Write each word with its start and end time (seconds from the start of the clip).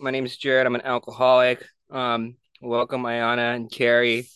My 0.00 0.10
name 0.12 0.24
is 0.24 0.36
Jared. 0.36 0.66
I'm 0.66 0.76
an 0.76 0.82
alcoholic. 0.82 1.64
Um, 1.90 2.36
welcome, 2.60 3.02
Ayana 3.02 3.56
and 3.56 3.70
Carrie. 3.70 4.28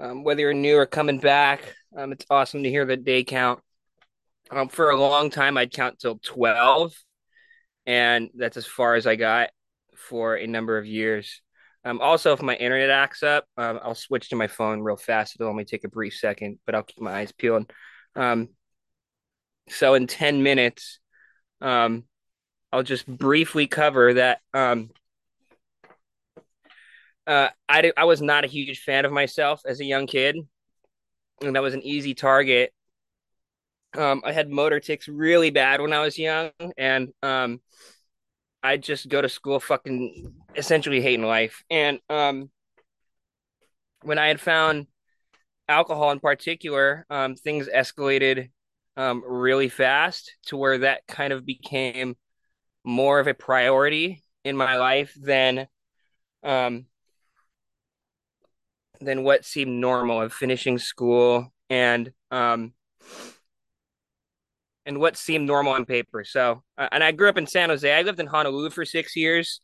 Um, 0.00 0.24
whether 0.24 0.40
you're 0.40 0.54
new 0.54 0.78
or 0.78 0.86
coming 0.86 1.18
back, 1.18 1.74
um, 1.96 2.12
it's 2.12 2.24
awesome 2.30 2.62
to 2.62 2.70
hear 2.70 2.86
the 2.86 2.96
day 2.96 3.22
count. 3.22 3.60
Um, 4.50 4.68
for 4.68 4.90
a 4.90 4.98
long 4.98 5.28
time, 5.28 5.58
I'd 5.58 5.72
count 5.72 5.98
till 5.98 6.18
12, 6.18 6.94
and 7.86 8.30
that's 8.34 8.56
as 8.56 8.66
far 8.66 8.94
as 8.94 9.06
I 9.06 9.16
got 9.16 9.50
for 9.94 10.36
a 10.36 10.46
number 10.46 10.78
of 10.78 10.86
years. 10.86 11.42
Um, 11.84 12.00
also, 12.00 12.32
if 12.32 12.40
my 12.40 12.54
internet 12.56 12.88
acts 12.88 13.22
up, 13.22 13.44
um, 13.58 13.80
I'll 13.82 13.94
switch 13.94 14.30
to 14.30 14.36
my 14.36 14.46
phone 14.46 14.80
real 14.80 14.96
fast. 14.96 15.36
It'll 15.36 15.50
only 15.50 15.66
take 15.66 15.84
a 15.84 15.88
brief 15.88 16.14
second, 16.14 16.60
but 16.64 16.74
I'll 16.74 16.82
keep 16.82 17.02
my 17.02 17.12
eyes 17.12 17.32
peeled. 17.32 17.70
Um, 18.16 18.48
so 19.68 19.92
in 19.94 20.06
10 20.06 20.42
minutes, 20.42 20.98
um, 21.60 22.04
I'll 22.72 22.82
just 22.82 23.06
briefly 23.06 23.66
cover 23.66 24.14
that. 24.14 24.40
Um, 24.52 24.90
uh, 27.26 27.48
I, 27.68 27.92
I 27.96 28.04
was 28.04 28.22
not 28.22 28.44
a 28.44 28.48
huge 28.48 28.80
fan 28.80 29.04
of 29.04 29.12
myself 29.12 29.62
as 29.66 29.80
a 29.80 29.84
young 29.84 30.06
kid, 30.06 30.36
and 31.42 31.54
that 31.54 31.62
was 31.62 31.74
an 31.74 31.82
easy 31.82 32.14
target. 32.14 32.72
Um, 33.96 34.22
I 34.24 34.32
had 34.32 34.50
motor 34.50 34.80
tics 34.80 35.08
really 35.08 35.50
bad 35.50 35.80
when 35.80 35.92
I 35.92 36.00
was 36.00 36.18
young, 36.18 36.50
and 36.76 37.08
um, 37.22 37.60
I 38.62 38.76
just 38.76 39.08
go 39.08 39.22
to 39.22 39.28
school 39.28 39.60
fucking 39.60 40.34
essentially 40.56 41.00
hating 41.00 41.24
life. 41.24 41.64
And 41.70 42.00
um, 42.10 42.50
when 44.02 44.18
I 44.18 44.28
had 44.28 44.40
found 44.40 44.86
alcohol 45.68 46.10
in 46.10 46.20
particular, 46.20 47.06
um, 47.10 47.34
things 47.34 47.68
escalated 47.68 48.50
um, 48.96 49.22
really 49.26 49.68
fast 49.68 50.34
to 50.46 50.56
where 50.56 50.78
that 50.78 51.06
kind 51.06 51.32
of 51.32 51.46
became 51.46 52.16
more 52.88 53.20
of 53.20 53.26
a 53.26 53.34
priority 53.34 54.22
in 54.44 54.56
my 54.56 54.78
life 54.78 55.14
than 55.20 55.68
um, 56.42 56.86
than 59.00 59.22
what 59.22 59.44
seemed 59.44 59.78
normal 59.78 60.22
of 60.22 60.32
finishing 60.32 60.78
school 60.78 61.52
and 61.68 62.10
um, 62.30 62.72
and 64.86 64.98
what 64.98 65.18
seemed 65.18 65.46
normal 65.46 65.74
on 65.74 65.84
paper. 65.84 66.24
So, 66.24 66.62
uh, 66.78 66.88
and 66.90 67.04
I 67.04 67.12
grew 67.12 67.28
up 67.28 67.36
in 67.36 67.46
San 67.46 67.68
Jose. 67.68 67.92
I 67.92 68.00
lived 68.00 68.20
in 68.20 68.26
Honolulu 68.26 68.70
for 68.70 68.86
six 68.86 69.14
years. 69.14 69.60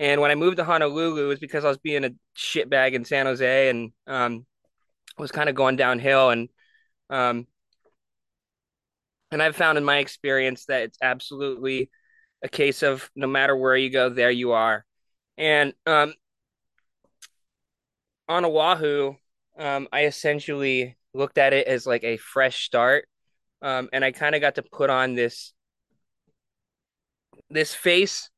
And 0.00 0.20
when 0.20 0.32
I 0.32 0.34
moved 0.34 0.56
to 0.56 0.64
Honolulu, 0.64 1.24
it 1.24 1.28
was 1.28 1.38
because 1.38 1.64
I 1.64 1.68
was 1.68 1.78
being 1.78 2.04
a 2.04 2.10
shitbag 2.36 2.92
in 2.94 3.04
San 3.04 3.26
Jose 3.26 3.68
and 3.70 3.92
um, 4.08 4.46
was 5.16 5.30
kind 5.30 5.48
of 5.48 5.54
going 5.54 5.76
downhill. 5.76 6.30
And 6.30 6.48
um, 7.08 7.46
and 9.30 9.40
I've 9.40 9.56
found 9.56 9.78
in 9.78 9.84
my 9.84 9.98
experience 9.98 10.64
that 10.66 10.82
it's 10.82 10.98
absolutely 11.00 11.90
a 12.42 12.48
case 12.48 12.82
of 12.82 13.10
no 13.14 13.26
matter 13.26 13.56
where 13.56 13.76
you 13.76 13.90
go, 13.90 14.08
there 14.08 14.30
you 14.30 14.52
are. 14.52 14.84
And 15.36 15.72
um, 15.86 16.14
on 18.28 18.44
Oahu, 18.44 19.14
um, 19.58 19.88
I 19.92 20.06
essentially 20.06 20.96
looked 21.14 21.38
at 21.38 21.52
it 21.52 21.66
as 21.66 21.86
like 21.86 22.04
a 22.04 22.16
fresh 22.16 22.64
start 22.64 23.08
um, 23.62 23.88
and 23.92 24.04
I 24.04 24.12
kind 24.12 24.34
of 24.34 24.40
got 24.40 24.56
to 24.56 24.62
put 24.62 24.90
on 24.90 25.14
this 25.14 25.52
this 27.50 27.74
face 27.74 28.30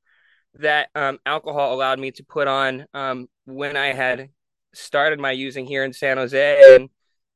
that 0.54 0.88
um, 0.94 1.18
alcohol 1.26 1.74
allowed 1.74 1.98
me 1.98 2.10
to 2.12 2.24
put 2.24 2.48
on 2.48 2.86
um, 2.94 3.28
when 3.44 3.76
I 3.76 3.92
had 3.92 4.30
started 4.72 5.18
my 5.18 5.32
using 5.32 5.66
here 5.66 5.84
in 5.84 5.92
San 5.92 6.16
Jose, 6.16 6.74
and 6.74 6.88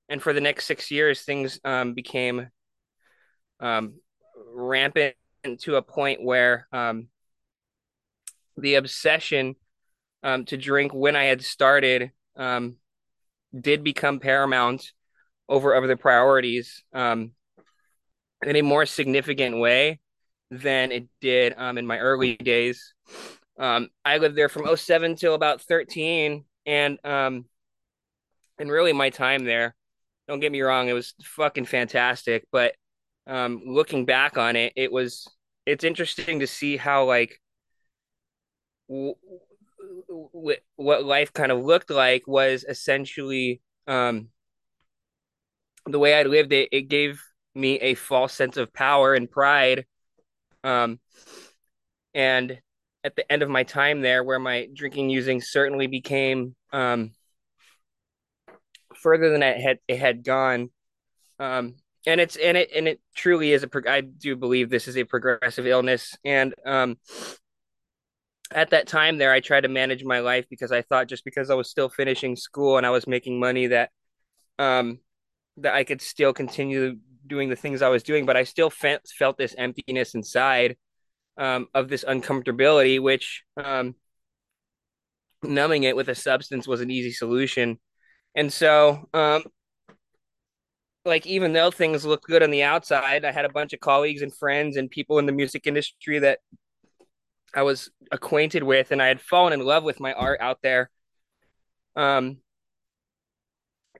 and 0.08 0.22
for 0.22 0.32
the 0.32 0.40
next 0.40 0.66
six 0.66 0.90
years, 0.90 1.22
things 1.22 1.60
um, 1.64 1.94
became 1.94 2.48
um, 3.60 3.94
rampant 4.54 5.14
to 5.60 5.76
a 5.76 5.82
point 5.82 6.22
where 6.22 6.66
um, 6.72 7.08
the 8.56 8.76
obsession 8.76 9.56
um, 10.22 10.44
to 10.46 10.56
drink 10.56 10.92
when 10.92 11.16
I 11.16 11.24
had 11.24 11.42
started 11.42 12.10
um, 12.36 12.76
did 13.58 13.84
become 13.84 14.20
paramount 14.20 14.92
over 15.48 15.74
other 15.74 15.96
priorities. 15.96 16.82
Um, 16.92 17.32
in 18.46 18.56
a 18.56 18.62
more 18.62 18.86
significant 18.86 19.58
way 19.58 20.00
than 20.50 20.92
it 20.92 21.08
did 21.20 21.54
um, 21.56 21.78
in 21.78 21.86
my 21.86 21.98
early 21.98 22.36
days. 22.36 22.94
Um, 23.58 23.88
I 24.04 24.18
lived 24.18 24.36
there 24.36 24.48
from 24.48 24.74
07 24.76 25.16
till 25.16 25.34
about 25.34 25.62
13, 25.62 26.44
and 26.66 26.98
um, 27.04 27.46
and 28.58 28.70
really 28.70 28.92
my 28.92 29.10
time 29.10 29.44
there. 29.44 29.74
Don't 30.28 30.40
get 30.40 30.52
me 30.52 30.62
wrong, 30.62 30.88
it 30.88 30.94
was 30.94 31.14
fucking 31.22 31.66
fantastic. 31.66 32.46
But 32.50 32.74
um, 33.26 33.62
looking 33.66 34.04
back 34.04 34.36
on 34.38 34.56
it, 34.56 34.72
it 34.76 34.92
was 34.92 35.28
it's 35.66 35.84
interesting 35.84 36.40
to 36.40 36.46
see 36.46 36.76
how 36.76 37.04
like 37.04 37.40
w- 38.88 39.14
w- 40.08 40.56
what 40.76 41.04
life 41.04 41.32
kind 41.32 41.52
of 41.52 41.64
looked 41.64 41.90
like 41.90 42.26
was 42.26 42.64
essentially 42.68 43.60
um, 43.86 44.28
the 45.86 45.98
way 45.98 46.14
I 46.14 46.22
lived 46.24 46.52
it. 46.52 46.68
It 46.72 46.88
gave 46.88 47.22
me 47.54 47.78
a 47.80 47.94
false 47.94 48.32
sense 48.32 48.56
of 48.56 48.72
power 48.72 49.14
and 49.14 49.30
pride. 49.30 49.86
Um, 50.62 50.98
and 52.14 52.58
at 53.02 53.16
the 53.16 53.30
end 53.30 53.42
of 53.42 53.50
my 53.50 53.64
time 53.64 54.00
there, 54.00 54.24
where 54.24 54.38
my 54.38 54.68
drinking 54.72 55.10
using 55.10 55.40
certainly 55.40 55.86
became 55.86 56.54
um, 56.72 57.12
further 58.96 59.30
than 59.30 59.42
it 59.42 59.60
had 59.60 59.78
it 59.88 59.98
had 59.98 60.24
gone. 60.24 60.70
Um, 61.38 61.74
and 62.06 62.20
it's 62.20 62.36
and 62.36 62.56
it 62.56 62.70
and 62.74 62.88
it 62.88 63.00
truly 63.14 63.52
is 63.52 63.64
a. 63.64 63.70
I 63.88 64.00
do 64.02 64.36
believe 64.36 64.70
this 64.70 64.88
is 64.88 64.96
a 64.96 65.04
progressive 65.04 65.66
illness, 65.66 66.16
and 66.24 66.54
um, 66.66 66.96
at 68.50 68.70
that 68.70 68.86
time 68.86 69.18
there, 69.18 69.32
I 69.32 69.40
tried 69.40 69.62
to 69.62 69.68
manage 69.68 70.04
my 70.04 70.20
life 70.20 70.46
because 70.48 70.72
I 70.72 70.82
thought 70.82 71.08
just 71.08 71.24
because 71.24 71.50
I 71.50 71.54
was 71.54 71.70
still 71.70 71.88
finishing 71.88 72.36
school 72.36 72.76
and 72.76 72.86
I 72.86 72.90
was 72.90 73.06
making 73.06 73.40
money 73.40 73.68
that 73.68 73.90
um 74.58 75.00
that 75.56 75.74
I 75.74 75.84
could 75.84 76.02
still 76.02 76.32
continue 76.32 76.96
doing 77.26 77.48
the 77.48 77.56
things 77.56 77.82
I 77.82 77.88
was 77.88 78.02
doing, 78.02 78.26
but 78.26 78.36
I 78.36 78.44
still 78.44 78.70
felt 78.70 79.02
felt 79.18 79.38
this 79.38 79.54
emptiness 79.56 80.14
inside 80.14 80.76
um, 81.36 81.68
of 81.74 81.88
this 81.88 82.04
uncomfortability, 82.04 83.00
which 83.00 83.42
um, 83.56 83.94
numbing 85.42 85.84
it 85.84 85.96
with 85.96 86.08
a 86.08 86.14
substance 86.14 86.66
was 86.66 86.80
an 86.80 86.90
easy 86.90 87.12
solution. 87.12 87.78
And 88.34 88.52
so, 88.52 89.08
um, 89.14 89.44
like, 91.04 91.26
even 91.26 91.52
though 91.52 91.70
things 91.70 92.04
looked 92.04 92.26
good 92.26 92.42
on 92.42 92.50
the 92.50 92.62
outside, 92.62 93.24
I 93.24 93.32
had 93.32 93.44
a 93.44 93.52
bunch 93.52 93.72
of 93.72 93.80
colleagues 93.80 94.22
and 94.22 94.34
friends 94.34 94.76
and 94.76 94.90
people 94.90 95.18
in 95.18 95.26
the 95.26 95.32
music 95.32 95.66
industry 95.66 96.18
that 96.20 96.38
I 97.54 97.62
was 97.62 97.90
acquainted 98.10 98.62
with, 98.62 98.90
and 98.90 99.00
I 99.02 99.08
had 99.08 99.20
fallen 99.20 99.52
in 99.52 99.60
love 99.60 99.84
with 99.84 100.00
my 100.00 100.12
art 100.12 100.40
out 100.40 100.58
there. 100.62 100.90
Um, 101.94 102.38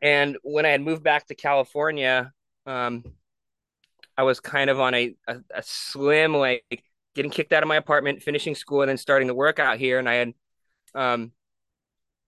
and 0.03 0.39
when 0.43 0.67
I 0.67 0.71
had 0.71 0.81
moved 0.81 1.03
back 1.03 1.27
to 1.27 1.35
California, 1.35 2.33
um, 2.67 3.05
I 4.17 4.23
was 4.23 4.41
kind 4.41 4.71
of 4.71 4.81
on 4.81 4.95
a, 4.95 5.15
a, 5.27 5.37
a 5.55 5.63
slim, 5.63 6.35
like 6.35 6.65
getting 7.15 7.31
kicked 7.31 7.53
out 7.53 7.63
of 7.63 7.69
my 7.69 7.77
apartment, 7.77 8.23
finishing 8.23 8.55
school, 8.55 8.83
and 8.83 8.89
then 8.89 8.99
starting 8.99 9.29
to 9.29 9.35
work 9.35 9.59
out 9.59 9.79
here. 9.79 9.99
And 9.99 10.09
I 10.09 10.15
had, 10.15 10.33
um, 10.95 11.33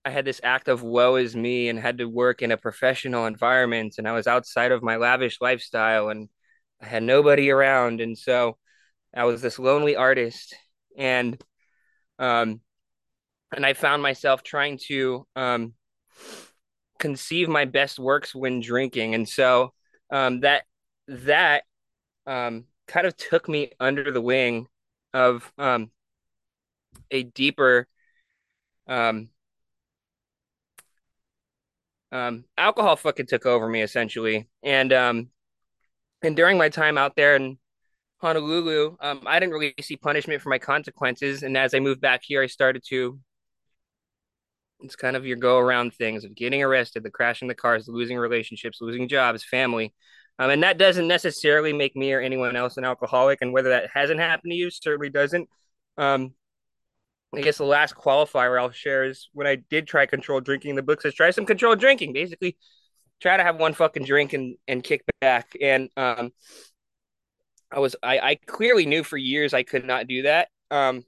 I 0.06 0.10
had 0.10 0.24
this 0.24 0.40
act 0.44 0.68
of 0.68 0.84
woe 0.84 1.16
is 1.16 1.34
me 1.34 1.68
and 1.68 1.76
had 1.80 1.98
to 1.98 2.04
work 2.04 2.40
in 2.40 2.52
a 2.52 2.56
professional 2.56 3.26
environment. 3.26 3.96
And 3.98 4.06
I 4.06 4.12
was 4.12 4.28
outside 4.28 4.70
of 4.70 4.80
my 4.80 4.98
lavish 4.98 5.40
lifestyle 5.40 6.10
and 6.10 6.28
I 6.80 6.86
had 6.86 7.02
nobody 7.02 7.50
around. 7.50 8.00
And 8.00 8.16
so 8.16 8.56
I 9.12 9.24
was 9.24 9.42
this 9.42 9.58
lonely 9.58 9.96
artist. 9.96 10.54
And, 10.96 11.42
um, 12.20 12.60
and 13.52 13.66
I 13.66 13.72
found 13.72 14.00
myself 14.00 14.44
trying 14.44 14.78
to, 14.86 15.26
um, 15.34 15.74
conceive 17.00 17.48
my 17.48 17.64
best 17.64 17.98
works 17.98 18.32
when 18.32 18.60
drinking. 18.60 19.16
And 19.16 19.28
so, 19.28 19.72
um, 20.10 20.40
that 20.40 20.66
that 21.08 21.64
um, 22.28 22.66
kind 22.86 23.08
of 23.08 23.16
took 23.16 23.48
me 23.48 23.72
under 23.80 24.12
the 24.12 24.20
wing 24.20 24.68
of 25.12 25.52
um, 25.58 25.90
a 27.10 27.24
deeper 27.24 27.88
um, 28.86 29.30
um, 32.16 32.44
alcohol 32.56 32.96
fucking 32.96 33.26
took 33.26 33.46
over 33.46 33.68
me 33.68 33.82
essentially 33.82 34.48
and 34.62 34.92
um 34.92 35.28
and 36.22 36.36
during 36.36 36.56
my 36.56 36.68
time 36.68 36.96
out 36.96 37.14
there 37.16 37.36
in 37.36 37.58
honolulu 38.18 38.96
um 39.00 39.22
i 39.26 39.38
didn't 39.38 39.52
really 39.52 39.74
see 39.80 39.96
punishment 39.96 40.40
for 40.40 40.48
my 40.48 40.58
consequences 40.58 41.42
and 41.42 41.56
as 41.56 41.74
i 41.74 41.80
moved 41.80 42.00
back 42.00 42.22
here 42.24 42.42
i 42.42 42.46
started 42.46 42.82
to 42.86 43.18
it's 44.80 44.96
kind 44.96 45.16
of 45.16 45.26
your 45.26 45.36
go 45.36 45.58
around 45.58 45.94
things 45.94 46.24
of 46.24 46.34
getting 46.34 46.62
arrested, 46.62 47.02
the 47.02 47.10
crashing 47.10 47.48
the 47.48 47.54
cars, 47.54 47.88
losing 47.88 48.18
relationships, 48.18 48.78
losing 48.80 49.08
jobs, 49.08 49.44
family. 49.44 49.94
Um, 50.38 50.50
and 50.50 50.62
that 50.62 50.78
doesn't 50.78 51.08
necessarily 51.08 51.72
make 51.72 51.96
me 51.96 52.12
or 52.12 52.20
anyone 52.20 52.56
else 52.56 52.76
an 52.76 52.84
alcoholic. 52.84 53.38
And 53.40 53.52
whether 53.52 53.70
that 53.70 53.90
hasn't 53.92 54.20
happened 54.20 54.52
to 54.52 54.56
you, 54.56 54.70
certainly 54.70 55.08
doesn't. 55.08 55.48
Um, 55.96 56.34
I 57.34 57.40
guess 57.40 57.58
the 57.58 57.64
last 57.64 57.94
qualifier 57.94 58.58
I'll 58.58 58.70
share 58.70 59.04
is 59.04 59.28
when 59.32 59.46
I 59.46 59.56
did 59.56 59.86
try 59.86 60.06
controlled 60.06 60.44
drinking, 60.44 60.74
the 60.74 60.82
book 60.82 61.02
says 61.02 61.14
try 61.14 61.30
some 61.30 61.44
controlled 61.44 61.80
drinking. 61.80 62.12
Basically, 62.12 62.56
try 63.20 63.36
to 63.36 63.42
have 63.42 63.56
one 63.56 63.74
fucking 63.74 64.04
drink 64.04 64.32
and, 64.32 64.56
and 64.68 64.82
kick 64.82 65.02
back. 65.20 65.56
And 65.60 65.90
um, 65.96 66.32
I 67.70 67.80
was 67.80 67.96
I, 68.02 68.18
I 68.18 68.34
clearly 68.46 68.86
knew 68.86 69.02
for 69.02 69.16
years 69.16 69.54
I 69.54 69.64
could 69.64 69.84
not 69.84 70.06
do 70.06 70.22
that. 70.22 70.48
Um, 70.70 71.04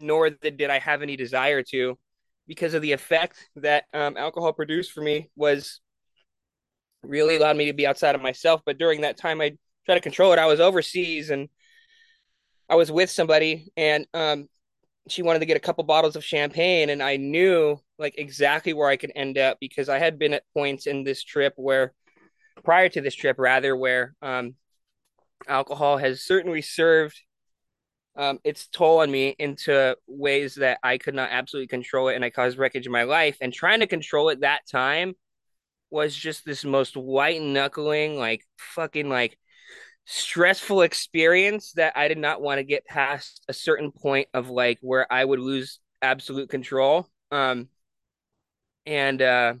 nor 0.00 0.30
did 0.30 0.70
I 0.70 0.78
have 0.78 1.02
any 1.02 1.16
desire 1.16 1.62
to, 1.64 1.98
because 2.46 2.74
of 2.74 2.82
the 2.82 2.92
effect 2.92 3.48
that 3.56 3.84
um, 3.92 4.16
alcohol 4.16 4.52
produced 4.52 4.92
for 4.92 5.00
me 5.00 5.30
was 5.36 5.80
really 7.02 7.36
allowed 7.36 7.56
me 7.56 7.66
to 7.66 7.72
be 7.72 7.86
outside 7.86 8.14
of 8.14 8.22
myself. 8.22 8.62
But 8.64 8.78
during 8.78 9.02
that 9.02 9.16
time, 9.16 9.40
I 9.40 9.56
tried 9.86 9.96
to 9.96 10.00
control 10.00 10.32
it. 10.32 10.38
I 10.38 10.46
was 10.46 10.60
overseas 10.60 11.30
and 11.30 11.48
I 12.68 12.74
was 12.74 12.90
with 12.90 13.10
somebody, 13.10 13.70
and 13.76 14.06
um, 14.14 14.48
she 15.08 15.22
wanted 15.22 15.40
to 15.40 15.46
get 15.46 15.56
a 15.56 15.60
couple 15.60 15.84
bottles 15.84 16.16
of 16.16 16.24
champagne, 16.24 16.90
and 16.90 17.02
I 17.02 17.16
knew 17.16 17.78
like 17.98 18.14
exactly 18.18 18.72
where 18.72 18.88
I 18.88 18.96
could 18.96 19.12
end 19.14 19.38
up 19.38 19.58
because 19.60 19.88
I 19.88 19.98
had 19.98 20.18
been 20.18 20.34
at 20.34 20.44
points 20.54 20.86
in 20.86 21.04
this 21.04 21.22
trip 21.22 21.54
where, 21.56 21.92
prior 22.64 22.88
to 22.90 23.00
this 23.00 23.14
trip, 23.14 23.36
rather, 23.38 23.76
where 23.76 24.14
um, 24.22 24.54
alcohol 25.48 25.98
has 25.98 26.22
certainly 26.22 26.62
served 26.62 27.20
um, 28.16 28.38
its 28.44 28.68
toll 28.68 29.00
on 29.00 29.10
me 29.10 29.34
into 29.38 29.96
ways 30.06 30.56
that 30.56 30.78
I 30.82 30.98
could 30.98 31.14
not 31.14 31.30
absolutely 31.32 31.68
control 31.68 32.08
it, 32.08 32.14
and 32.14 32.24
I 32.24 32.30
caused 32.30 32.58
wreckage 32.58 32.86
in 32.86 32.92
my 32.92 33.04
life. 33.04 33.38
And 33.40 33.52
trying 33.52 33.80
to 33.80 33.86
control 33.86 34.28
it 34.28 34.40
that 34.40 34.66
time 34.70 35.14
was 35.90 36.14
just 36.14 36.44
this 36.44 36.64
most 36.64 36.96
white 36.96 37.42
knuckling, 37.42 38.18
like 38.18 38.44
fucking 38.58 39.08
like 39.08 39.38
stressful 40.04 40.82
experience 40.82 41.72
that 41.72 41.96
I 41.96 42.08
did 42.08 42.18
not 42.18 42.42
want 42.42 42.58
to 42.58 42.64
get 42.64 42.86
past 42.86 43.42
a 43.48 43.52
certain 43.52 43.92
point 43.92 44.28
of 44.34 44.50
like 44.50 44.78
where 44.80 45.10
I 45.12 45.24
would 45.24 45.40
lose 45.40 45.78
absolute 46.00 46.50
control. 46.50 47.08
Um, 47.30 47.68
and 48.86 49.22
uh, 49.22 49.54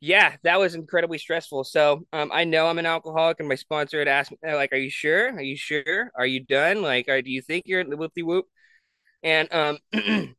yeah, 0.00 0.34
that 0.42 0.58
was 0.58 0.74
incredibly 0.74 1.18
stressful. 1.18 1.64
So 1.64 2.06
um, 2.12 2.30
I 2.32 2.44
know 2.44 2.66
I'm 2.66 2.78
an 2.78 2.86
alcoholic, 2.86 3.38
and 3.38 3.48
my 3.48 3.54
sponsor 3.54 4.00
had 4.00 4.08
asked 4.08 4.32
me, 4.32 4.52
like, 4.52 4.72
"Are 4.72 4.76
you 4.76 4.90
sure? 4.90 5.32
Are 5.32 5.42
you 5.42 5.56
sure? 5.56 6.10
Are 6.16 6.26
you 6.26 6.44
done? 6.44 6.82
Like, 6.82 7.08
are, 7.08 7.22
do 7.22 7.30
you 7.30 7.40
think 7.40 7.64
you're 7.66 7.84
the 7.84 7.96
whoopty 7.96 8.24
whoop?" 8.24 8.46
And 9.22 9.48
um, 9.52 9.78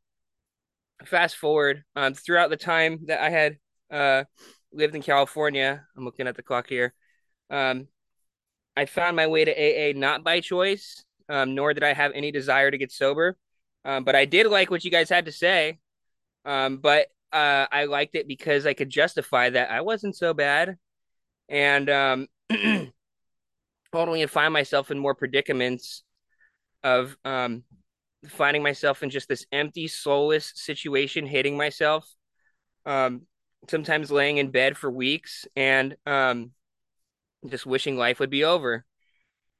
fast 1.06 1.36
forward 1.36 1.82
um, 1.96 2.14
throughout 2.14 2.50
the 2.50 2.58
time 2.58 3.00
that 3.06 3.20
I 3.20 3.30
had 3.30 3.56
uh, 3.90 4.24
lived 4.72 4.94
in 4.94 5.02
California, 5.02 5.86
I'm 5.96 6.04
looking 6.04 6.26
at 6.26 6.36
the 6.36 6.42
clock 6.42 6.68
here. 6.68 6.92
Um, 7.48 7.88
I 8.76 8.86
found 8.86 9.16
my 9.16 9.26
way 9.26 9.44
to 9.44 9.52
AA 9.52 9.92
not 9.98 10.24
by 10.24 10.40
choice, 10.40 11.04
um, 11.28 11.54
nor 11.54 11.74
did 11.74 11.84
I 11.84 11.92
have 11.92 12.12
any 12.14 12.32
desire 12.32 12.70
to 12.70 12.78
get 12.78 12.92
sober. 12.92 13.36
Um, 13.84 14.04
but 14.04 14.14
I 14.14 14.24
did 14.24 14.46
like 14.46 14.70
what 14.70 14.84
you 14.84 14.90
guys 14.90 15.08
had 15.08 15.26
to 15.26 15.32
say. 15.32 15.78
Um, 16.44 16.78
but 16.78 17.08
uh, 17.32 17.66
I 17.70 17.84
liked 17.84 18.14
it 18.14 18.28
because 18.28 18.66
I 18.66 18.74
could 18.74 18.90
justify 18.90 19.50
that 19.50 19.70
I 19.70 19.80
wasn't 19.80 20.16
so 20.16 20.34
bad, 20.34 20.76
and 21.48 21.90
um, 21.90 22.28
only 23.92 24.26
find 24.26 24.52
myself 24.52 24.90
in 24.90 24.98
more 24.98 25.14
predicaments 25.14 26.02
of 26.82 27.16
um, 27.24 27.64
finding 28.28 28.62
myself 28.62 29.02
in 29.02 29.10
just 29.10 29.28
this 29.28 29.46
empty, 29.52 29.88
soulless 29.88 30.52
situation, 30.54 31.26
hating 31.26 31.56
myself. 31.56 32.08
Um, 32.86 33.22
sometimes 33.68 34.10
laying 34.10 34.38
in 34.38 34.50
bed 34.50 34.76
for 34.76 34.90
weeks 34.90 35.46
and 35.56 35.96
um, 36.06 36.50
just 37.48 37.66
wishing 37.66 37.96
life 37.96 38.20
would 38.20 38.30
be 38.30 38.44
over. 38.44 38.84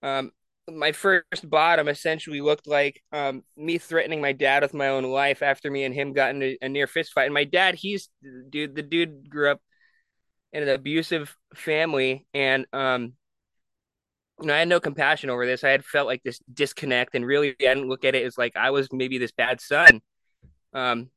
Um, 0.02 0.32
my 0.72 0.92
first 0.92 1.48
bottom 1.48 1.88
essentially 1.88 2.40
looked 2.40 2.66
like 2.66 3.02
um, 3.12 3.42
me 3.56 3.78
threatening 3.78 4.20
my 4.20 4.32
dad 4.32 4.62
with 4.62 4.74
my 4.74 4.88
own 4.88 5.04
life 5.04 5.42
after 5.42 5.70
me 5.70 5.84
and 5.84 5.94
him 5.94 6.12
got 6.12 6.34
in 6.34 6.42
a, 6.42 6.58
a 6.62 6.68
near 6.68 6.86
fist 6.86 7.12
fight. 7.12 7.24
And 7.24 7.34
my 7.34 7.44
dad, 7.44 7.74
he's 7.74 8.08
dude, 8.48 8.74
the 8.74 8.82
dude 8.82 9.28
grew 9.28 9.50
up 9.50 9.60
in 10.52 10.62
an 10.62 10.68
abusive 10.68 11.36
family, 11.54 12.26
and 12.32 12.64
um, 12.72 13.14
you 14.40 14.46
know, 14.46 14.54
I 14.54 14.60
had 14.60 14.68
no 14.68 14.80
compassion 14.80 15.28
over 15.28 15.46
this. 15.46 15.64
I 15.64 15.70
had 15.70 15.84
felt 15.84 16.06
like 16.06 16.22
this 16.22 16.40
disconnect, 16.52 17.14
and 17.14 17.26
really, 17.26 17.50
I 17.50 17.74
didn't 17.74 17.88
look 17.88 18.04
at 18.04 18.14
it 18.14 18.24
as 18.24 18.38
like 18.38 18.56
I 18.56 18.70
was 18.70 18.88
maybe 18.92 19.18
this 19.18 19.32
bad 19.32 19.60
son. 19.60 20.00
Um, 20.72 21.10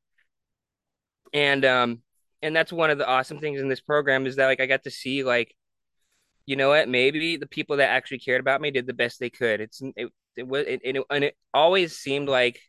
and 1.33 1.63
um, 1.65 2.01
and 2.41 2.55
that's 2.55 2.73
one 2.73 2.89
of 2.89 2.97
the 2.97 3.07
awesome 3.07 3.39
things 3.39 3.61
in 3.61 3.69
this 3.69 3.81
program 3.81 4.25
is 4.25 4.35
that 4.35 4.47
like 4.47 4.59
I 4.59 4.65
got 4.65 4.83
to 4.83 4.91
see 4.91 5.23
like 5.23 5.55
you 6.47 6.55
know 6.55 6.69
what? 6.69 6.89
Maybe 6.89 7.37
the 7.37 7.45
people 7.45 7.77
that 7.77 7.89
actually 7.89 8.19
cared 8.19 8.39
about 8.39 8.61
me 8.61 8.71
did 8.71 8.87
the 8.87 8.93
best 8.93 9.19
they 9.19 9.29
could. 9.29 9.61
It's 9.61 9.81
it 9.95 10.09
it 10.37 10.47
was 10.47 10.65
it, 10.65 10.81
it, 10.83 11.03
and 11.11 11.23
it 11.25 11.35
always 11.53 11.97
seemed 11.97 12.29
like 12.29 12.59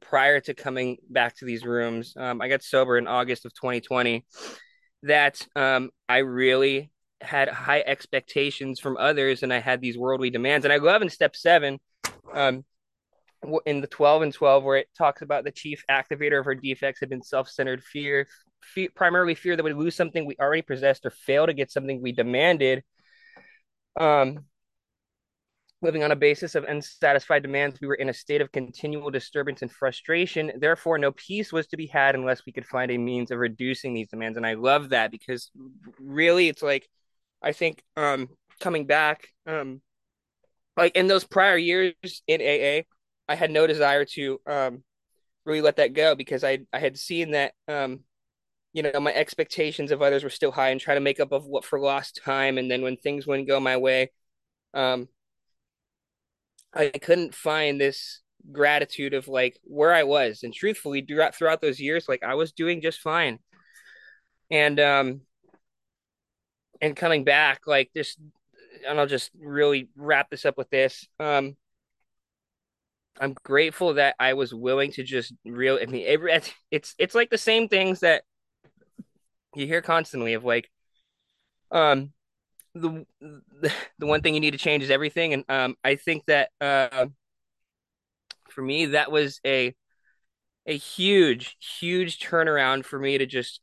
prior 0.00 0.40
to 0.40 0.54
coming 0.54 0.96
back 1.08 1.36
to 1.36 1.44
these 1.44 1.64
rooms, 1.64 2.14
um, 2.16 2.40
I 2.40 2.48
got 2.48 2.62
sober 2.62 2.98
in 2.98 3.06
August 3.06 3.44
of 3.44 3.52
2020. 3.54 4.24
That 5.04 5.46
um, 5.54 5.90
I 6.08 6.18
really 6.18 6.90
had 7.20 7.48
high 7.48 7.84
expectations 7.86 8.80
from 8.80 8.96
others, 8.96 9.42
and 9.42 9.52
I 9.52 9.58
had 9.58 9.80
these 9.80 9.98
worldly 9.98 10.30
demands. 10.30 10.64
And 10.64 10.72
I 10.72 10.78
love 10.78 11.02
in 11.02 11.10
step 11.10 11.36
seven, 11.36 11.78
um, 12.32 12.64
in 13.66 13.82
the 13.82 13.86
12 13.86 14.22
and 14.22 14.34
12, 14.34 14.64
where 14.64 14.78
it 14.78 14.88
talks 14.96 15.20
about 15.22 15.44
the 15.44 15.52
chief 15.52 15.84
activator 15.90 16.40
of 16.40 16.46
our 16.46 16.54
defects 16.54 17.00
had 17.00 17.10
been 17.10 17.22
self-centered 17.22 17.84
fear, 17.84 18.26
fear 18.62 18.88
primarily 18.94 19.34
fear 19.34 19.54
that 19.54 19.64
we 19.64 19.74
lose 19.74 19.94
something 19.94 20.24
we 20.24 20.36
already 20.40 20.62
possessed 20.62 21.04
or 21.04 21.10
fail 21.10 21.46
to 21.46 21.52
get 21.52 21.70
something 21.70 22.00
we 22.00 22.12
demanded 22.12 22.82
um, 23.98 24.44
living 25.80 26.02
on 26.02 26.12
a 26.12 26.16
basis 26.16 26.54
of 26.54 26.64
unsatisfied 26.64 27.42
demands, 27.42 27.80
we 27.80 27.86
were 27.86 27.94
in 27.94 28.08
a 28.08 28.14
state 28.14 28.40
of 28.40 28.50
continual 28.50 29.10
disturbance 29.10 29.62
and 29.62 29.70
frustration. 29.70 30.52
Therefore, 30.56 30.98
no 30.98 31.12
peace 31.12 31.52
was 31.52 31.66
to 31.68 31.76
be 31.76 31.86
had 31.86 32.14
unless 32.14 32.44
we 32.44 32.52
could 32.52 32.66
find 32.66 32.90
a 32.90 32.98
means 32.98 33.30
of 33.30 33.38
reducing 33.38 33.94
these 33.94 34.08
demands. 34.08 34.36
And 34.36 34.46
I 34.46 34.54
love 34.54 34.90
that 34.90 35.10
because 35.10 35.50
really, 36.00 36.48
it's 36.48 36.62
like 36.62 36.88
I 37.42 37.52
think 37.52 37.82
um, 37.96 38.28
coming 38.60 38.86
back, 38.86 39.28
um, 39.46 39.80
like 40.76 40.96
in 40.96 41.06
those 41.06 41.24
prior 41.24 41.56
years 41.56 41.94
in 42.26 42.40
AA, 42.40 42.82
I 43.28 43.34
had 43.34 43.50
no 43.50 43.66
desire 43.66 44.04
to 44.04 44.40
um, 44.46 44.82
really 45.44 45.60
let 45.60 45.76
that 45.76 45.92
go 45.92 46.14
because 46.14 46.42
I 46.42 46.60
I 46.72 46.78
had 46.78 46.98
seen 46.98 47.32
that 47.32 47.52
um, 47.68 48.00
you 48.78 48.82
know 48.84 49.00
my 49.00 49.12
expectations 49.12 49.90
of 49.90 50.02
others 50.02 50.22
were 50.22 50.30
still 50.30 50.52
high 50.52 50.68
and 50.68 50.80
try 50.80 50.94
to 50.94 51.00
make 51.00 51.18
up 51.18 51.32
of 51.32 51.46
what 51.46 51.64
for 51.64 51.80
lost 51.80 52.20
time 52.24 52.58
and 52.58 52.70
then 52.70 52.80
when 52.80 52.96
things 52.96 53.26
wouldn't 53.26 53.48
go 53.48 53.58
my 53.58 53.76
way 53.76 54.08
um 54.72 55.08
i 56.72 56.86
couldn't 56.88 57.34
find 57.34 57.80
this 57.80 58.20
gratitude 58.52 59.14
of 59.14 59.26
like 59.26 59.58
where 59.64 59.92
i 59.92 60.04
was. 60.04 60.44
And 60.44 60.54
truthfully 60.54 61.04
throughout 61.04 61.60
those 61.60 61.80
years 61.80 62.08
like 62.08 62.22
i 62.22 62.34
was 62.34 62.52
doing 62.52 62.80
just 62.80 63.00
fine. 63.00 63.40
And 64.48 64.78
um 64.78 65.22
and 66.80 66.94
coming 66.94 67.24
back 67.24 67.62
like 67.66 67.90
this 67.96 68.16
and 68.86 69.00
i'll 69.00 69.06
just 69.08 69.32
really 69.40 69.88
wrap 69.96 70.30
this 70.30 70.44
up 70.44 70.56
with 70.56 70.70
this 70.70 71.04
um 71.18 71.56
i'm 73.20 73.34
grateful 73.42 73.94
that 73.94 74.14
i 74.20 74.34
was 74.34 74.54
willing 74.54 74.92
to 74.92 75.02
just 75.02 75.32
real 75.44 75.80
i 75.82 75.86
mean 75.86 76.04
it's 76.70 76.94
it's 76.96 77.16
like 77.16 77.30
the 77.30 77.36
same 77.36 77.66
things 77.66 77.98
that 78.00 78.22
you 79.54 79.66
hear 79.66 79.82
constantly 79.82 80.34
of 80.34 80.44
like 80.44 80.70
um 81.70 82.12
the 82.74 83.06
the 83.98 84.06
one 84.06 84.20
thing 84.22 84.34
you 84.34 84.40
need 84.40 84.52
to 84.52 84.58
change 84.58 84.82
is 84.82 84.90
everything. 84.90 85.32
And 85.32 85.44
um 85.48 85.76
i 85.84 85.96
think 85.96 86.24
that 86.26 86.50
uh 86.60 87.06
for 88.50 88.62
me 88.62 88.86
that 88.86 89.10
was 89.10 89.40
a 89.46 89.74
a 90.66 90.76
huge 90.76 91.56
huge 91.80 92.18
turnaround 92.18 92.84
for 92.84 92.98
me 92.98 93.18
to 93.18 93.26
just 93.26 93.60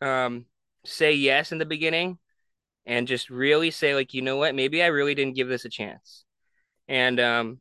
um 0.00 0.46
say 0.84 1.12
yes 1.12 1.52
in 1.52 1.58
the 1.58 1.66
beginning 1.66 2.18
and 2.86 3.06
just 3.06 3.30
really 3.30 3.70
say 3.70 3.94
like 3.94 4.14
you 4.14 4.22
know 4.22 4.36
what? 4.36 4.54
Maybe 4.54 4.82
i 4.82 4.86
really 4.86 5.14
didn't 5.14 5.36
give 5.36 5.48
this 5.48 5.64
a 5.64 5.68
chance. 5.68 6.24
And 6.88 7.20
um 7.20 7.60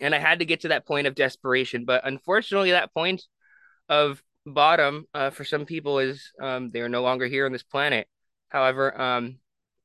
and 0.00 0.14
i 0.14 0.18
had 0.18 0.40
to 0.40 0.44
get 0.44 0.60
to 0.60 0.68
that 0.68 0.86
point 0.86 1.06
of 1.06 1.14
desperation. 1.14 1.84
But 1.84 2.06
unfortunately 2.06 2.72
that 2.72 2.92
point 2.92 3.22
of 3.88 4.22
bottom 4.46 5.06
uh, 5.14 5.30
for 5.30 5.44
some 5.44 5.64
people 5.64 5.98
is 5.98 6.32
um, 6.40 6.70
they 6.70 6.80
are 6.80 6.88
no 6.88 7.02
longer 7.02 7.26
here 7.26 7.46
on 7.46 7.52
this 7.52 7.62
planet. 7.62 8.06
However, 8.48 9.00
um, 9.00 9.38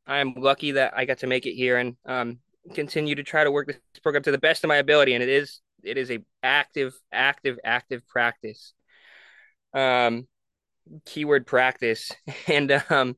I 0.05 0.19
am 0.19 0.33
lucky 0.35 0.71
that 0.71 0.93
I 0.95 1.05
got 1.05 1.19
to 1.19 1.27
make 1.27 1.45
it 1.45 1.53
here 1.53 1.77
and 1.77 1.95
um, 2.05 2.39
continue 2.73 3.15
to 3.15 3.23
try 3.23 3.43
to 3.43 3.51
work 3.51 3.67
this 3.67 3.79
program 4.01 4.23
to 4.23 4.31
the 4.31 4.37
best 4.37 4.63
of 4.63 4.67
my 4.67 4.77
ability. 4.77 5.13
And 5.13 5.23
it 5.23 5.29
is 5.29 5.61
it 5.83 5.97
is 5.97 6.11
a 6.11 6.19
active, 6.43 6.93
active, 7.11 7.57
active 7.63 8.07
practice. 8.07 8.73
Um, 9.73 10.27
keyword 11.05 11.45
practice. 11.47 12.11
And 12.47 12.83
um, 12.89 13.15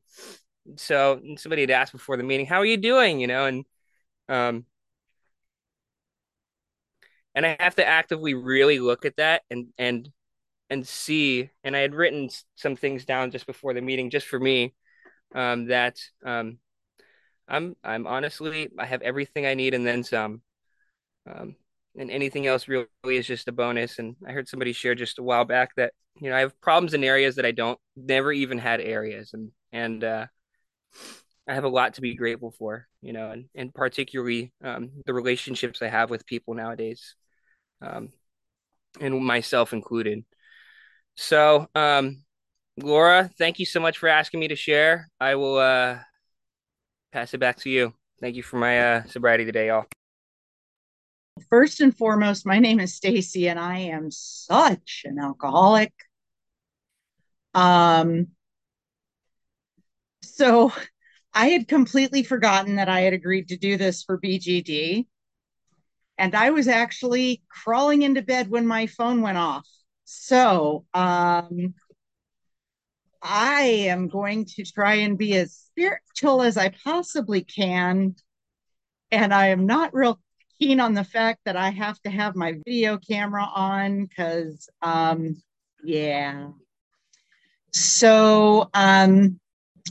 so 0.76 1.22
somebody 1.38 1.62
had 1.62 1.72
asked 1.72 1.94
before 1.94 2.18
the 2.18 2.24
meeting, 2.24 2.46
"How 2.46 2.58
are 2.58 2.66
you 2.66 2.78
doing?" 2.78 3.20
You 3.20 3.28
know, 3.28 3.46
and 3.46 3.66
um, 4.30 4.66
and 7.34 7.46
I 7.46 7.56
have 7.60 7.76
to 7.76 7.88
actively 7.88 8.34
really 8.34 8.80
look 8.80 9.06
at 9.06 9.18
that 9.18 9.44
and 9.50 9.68
and 9.78 10.10
and 10.72 10.88
see 10.88 11.50
and 11.64 11.76
i 11.76 11.80
had 11.80 11.94
written 11.94 12.30
some 12.56 12.76
things 12.76 13.06
down 13.06 13.30
just 13.30 13.46
before 13.46 13.74
the 13.74 13.82
meeting 13.82 14.10
just 14.10 14.26
for 14.26 14.40
me 14.40 14.74
um, 15.36 15.66
that 15.68 16.00
um, 16.26 16.58
i'm 17.48 17.76
i'm 17.84 18.08
honestly 18.08 18.70
i 18.80 18.86
have 18.86 19.02
everything 19.02 19.46
i 19.46 19.54
need 19.54 19.74
and 19.74 19.86
then 19.86 20.04
some 20.04 20.42
um, 21.32 21.56
and 21.98 22.10
anything 22.10 22.48
else 22.48 22.68
really 22.68 22.88
is 23.06 23.28
just 23.28 23.48
a 23.48 23.52
bonus 23.52 24.00
and 24.00 24.16
i 24.28 24.32
heard 24.32 24.48
somebody 24.48 24.74
share 24.74 24.96
just 24.96 25.20
a 25.20 25.24
while 25.24 25.46
back 25.46 25.76
that 25.76 25.94
you 26.20 26.30
know 26.30 26.36
i 26.36 26.40
have 26.40 26.60
problems 26.62 26.94
in 26.94 27.04
areas 27.04 27.36
that 27.36 27.46
i 27.46 27.52
don't 27.52 27.80
never 27.96 28.32
even 28.32 28.58
had 28.58 28.82
areas 28.82 29.32
and 29.34 29.52
and 29.72 30.04
uh, 30.04 30.26
i 31.48 31.54
have 31.54 31.66
a 31.66 31.70
lot 31.70 31.94
to 31.94 32.02
be 32.02 32.16
grateful 32.16 32.52
for 32.52 32.88
you 33.02 33.14
know 33.14 33.30
and, 33.30 33.46
and 33.54 33.74
particularly 33.74 34.52
um, 34.64 34.90
the 35.06 35.14
relationships 35.14 35.82
i 35.82 35.88
have 35.88 36.10
with 36.10 36.26
people 36.26 36.54
nowadays 36.54 37.16
um, 37.82 38.10
and 39.00 39.24
myself 39.24 39.74
included. 39.74 40.26
So, 41.16 41.68
um, 41.76 42.24
Laura, 42.78 43.30
thank 43.38 43.60
you 43.60 43.66
so 43.66 43.80
much 43.80 43.98
for 43.98 44.10
asking 44.10 44.40
me 44.40 44.48
to 44.48 44.56
share. 44.56 45.10
I 45.20 45.36
will 45.36 45.58
uh, 45.58 46.00
pass 47.12 47.34
it 47.34 47.40
back 47.40 47.58
to 47.58 47.70
you. 47.70 47.94
Thank 48.20 48.36
you 48.36 48.44
for 48.44 48.58
my 48.58 48.80
uh, 48.80 49.04
sobriety 49.06 49.46
today, 49.46 49.68
y'all. 49.68 49.86
First 51.50 51.82
and 51.82 51.96
foremost, 51.96 52.46
my 52.46 52.60
name 52.60 52.80
is 52.80 52.94
Stacy, 52.94 53.50
and 53.50 53.60
I 53.60 53.80
am 53.80 54.12
such 54.12 55.04
an 55.06 55.18
alcoholic. 55.20 55.94
Um, 57.54 58.28
so 60.24 60.72
I 61.34 61.48
had 61.48 61.68
completely 61.68 62.24
forgotten 62.24 62.76
that 62.76 62.90
I 62.90 63.02
had 63.02 63.14
agreed 63.14 63.50
to 63.50 63.58
do 63.58 63.78
this 63.78 64.04
for 64.04 64.20
BGD. 64.20 65.08
And 66.18 66.36
I 66.36 66.52
was 66.52 66.68
actually 66.68 67.42
crawling 67.50 68.04
into 68.04 68.22
bed 68.22 68.50
when 68.50 68.68
my 68.68 68.88
phone 68.88 69.22
went 69.22 69.38
off. 69.38 69.68
So 70.14 70.84
um, 70.94 71.74
I 73.22 73.62
am 73.62 74.10
going 74.10 74.44
to 74.58 74.66
try 74.66 74.96
and 74.96 75.18
be 75.18 75.38
as 75.38 75.54
spiritual 75.54 76.42
as 76.42 76.58
I 76.58 76.70
possibly 76.84 77.46
can. 77.46 78.16
And 79.12 79.34
I 79.34 79.48
am 79.48 79.66
not 79.66 79.94
real 79.94 80.20
keen 80.60 80.82
on 80.82 80.96
the 80.96 81.06
fact 81.06 81.40
that 81.46 81.56
I 81.56 81.70
have 81.70 81.98
to 82.02 82.10
have 82.10 82.36
my 82.36 82.56
video 82.66 82.98
camera 82.98 83.48
on 83.56 84.06
because, 84.06 84.70
um, 84.82 85.42
yeah. 85.82 86.50
So, 87.72 88.70
um, 88.74 89.40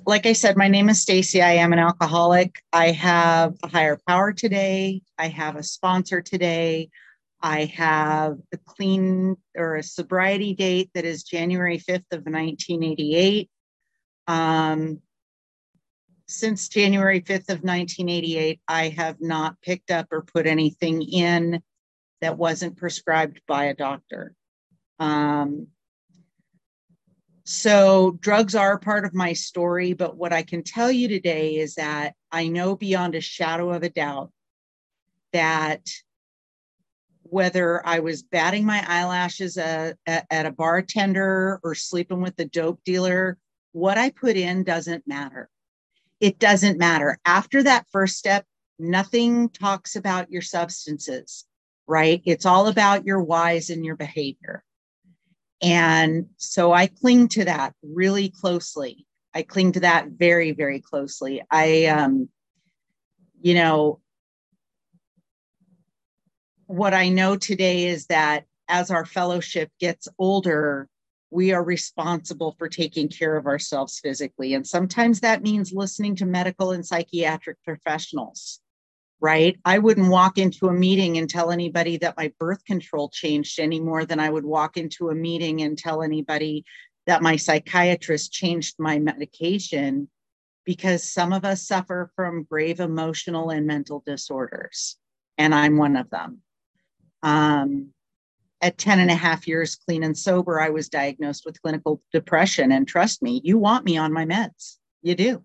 like 0.06 0.26
I 0.26 0.34
said, 0.34 0.54
my 0.54 0.68
name 0.68 0.90
is 0.90 1.00
Stacy. 1.00 1.40
I 1.40 1.52
am 1.52 1.72
an 1.72 1.78
alcoholic. 1.78 2.62
I 2.74 2.90
have 2.90 3.54
a 3.62 3.68
higher 3.68 3.98
power 4.06 4.34
today. 4.34 5.00
I 5.18 5.28
have 5.28 5.56
a 5.56 5.62
sponsor 5.62 6.20
today. 6.20 6.90
I 7.42 7.64
have 7.76 8.38
a 8.52 8.59
clean 8.59 9.37
or 9.56 9.76
a 9.76 9.82
sobriety 9.82 10.54
date 10.54 10.90
that 10.94 11.04
is 11.04 11.23
January 11.23 11.78
5th 11.78 12.12
of 12.12 12.25
1988. 12.26 13.50
Um, 14.26 15.00
since 16.28 16.68
January 16.68 17.20
5th 17.20 17.49
of 17.49 17.62
1988, 17.62 18.61
I 18.68 18.88
have 18.90 19.20
not 19.20 19.61
picked 19.62 19.90
up 19.90 20.09
or 20.12 20.23
put 20.23 20.47
anything 20.47 21.02
in 21.02 21.62
that 22.20 22.38
wasn't 22.38 22.76
prescribed 22.76 23.40
by 23.49 23.64
a 23.64 23.75
doctor. 23.75 24.35
Um, 24.99 25.68
so, 27.44 28.18
drugs 28.20 28.54
are 28.54 28.78
part 28.78 29.04
of 29.04 29.14
my 29.14 29.32
story, 29.32 29.92
but 29.94 30.16
what 30.16 30.32
I 30.32 30.42
can 30.42 30.62
tell 30.62 30.92
you 30.92 31.09
today 31.09 31.56
is 31.56 31.75
that 31.75 32.14
I 32.30 32.49
know 32.49 32.76
beyond 32.76 33.16
a 33.16 33.20
shadow 33.20 33.70
of 33.70 33.82
a 33.82 33.88
doubt 33.88 34.30
that 35.32 35.88
whether 37.30 37.87
I 37.87 38.00
was 38.00 38.22
batting 38.22 38.64
my 38.64 38.84
eyelashes 38.87 39.56
at, 39.56 39.96
at, 40.06 40.46
a 40.46 40.50
bartender 40.50 41.60
or 41.62 41.75
sleeping 41.75 42.20
with 42.20 42.37
the 42.37 42.44
dope 42.44 42.80
dealer, 42.84 43.38
what 43.72 43.99
I 43.99 44.10
put 44.10 44.37
in 44.37 44.64
doesn't 44.64 45.06
matter. 45.06 45.49
It 46.20 46.38
doesn't 46.38 46.78
matter. 46.78 47.18
After 47.25 47.62
that 47.62 47.87
first 47.92 48.16
step, 48.16 48.44
nothing 48.78 49.49
talks 49.49 49.96
about 49.96 50.30
your 50.30 50.42
substances, 50.42 51.46
right? 51.87 52.20
It's 52.25 52.46
all 52.46 52.66
about 52.66 53.06
your 53.06 53.22
whys 53.22 53.70
and 53.70 53.84
your 53.84 53.96
behavior. 53.96 54.64
And 55.62 56.26
so 56.37 56.72
I 56.72 56.88
cling 56.88 57.28
to 57.28 57.44
that 57.44 57.75
really 57.82 58.30
closely. 58.30 59.06
I 59.34 59.42
cling 59.42 59.72
to 59.72 59.80
that 59.80 60.08
very, 60.08 60.52
very 60.52 60.80
closely. 60.80 61.42
I, 61.50 61.87
um, 61.87 62.28
you 63.40 63.54
know, 63.54 64.00
what 66.70 66.94
I 66.94 67.08
know 67.08 67.36
today 67.36 67.86
is 67.86 68.06
that 68.06 68.44
as 68.68 68.92
our 68.92 69.04
fellowship 69.04 69.70
gets 69.80 70.06
older, 70.18 70.88
we 71.30 71.52
are 71.52 71.64
responsible 71.64 72.54
for 72.58 72.68
taking 72.68 73.08
care 73.08 73.36
of 73.36 73.46
ourselves 73.46 73.98
physically. 73.98 74.54
And 74.54 74.66
sometimes 74.66 75.20
that 75.20 75.42
means 75.42 75.72
listening 75.72 76.14
to 76.16 76.26
medical 76.26 76.70
and 76.70 76.86
psychiatric 76.86 77.56
professionals 77.64 78.60
right? 79.20 79.58
I 79.66 79.78
wouldn't 79.78 80.08
walk 80.08 80.38
into 80.38 80.68
a 80.68 80.72
meeting 80.72 81.18
and 81.18 81.28
tell 81.28 81.50
anybody 81.50 81.98
that 81.98 82.16
my 82.16 82.32
birth 82.38 82.64
control 82.64 83.10
changed 83.10 83.60
any 83.60 83.78
more 83.78 84.06
than 84.06 84.18
I 84.18 84.30
would 84.30 84.46
walk 84.46 84.78
into 84.78 85.10
a 85.10 85.14
meeting 85.14 85.60
and 85.60 85.76
tell 85.76 86.02
anybody 86.02 86.64
that 87.06 87.22
my 87.22 87.36
psychiatrist 87.36 88.32
changed 88.32 88.76
my 88.78 88.98
medication 88.98 90.08
because 90.64 91.04
some 91.04 91.32
of 91.32 91.44
us 91.44 91.66
suffer 91.66 92.10
from 92.16 92.44
grave 92.44 92.80
emotional 92.80 93.50
and 93.50 93.66
mental 93.66 94.02
disorders, 94.06 94.96
and 95.36 95.54
I'm 95.54 95.76
one 95.76 95.96
of 95.96 96.08
them. 96.08 96.40
Um, 97.22 97.92
at 98.62 98.78
10 98.78 99.00
and 99.00 99.10
a 99.10 99.14
half 99.14 99.48
years 99.48 99.76
clean 99.76 100.02
and 100.02 100.16
sober, 100.16 100.60
I 100.60 100.68
was 100.70 100.88
diagnosed 100.88 101.44
with 101.46 101.60
clinical 101.62 102.02
depression. 102.12 102.72
And 102.72 102.86
trust 102.86 103.22
me, 103.22 103.40
you 103.42 103.58
want 103.58 103.84
me 103.84 103.96
on 103.96 104.12
my 104.12 104.26
meds. 104.26 104.76
You 105.02 105.14
do. 105.14 105.44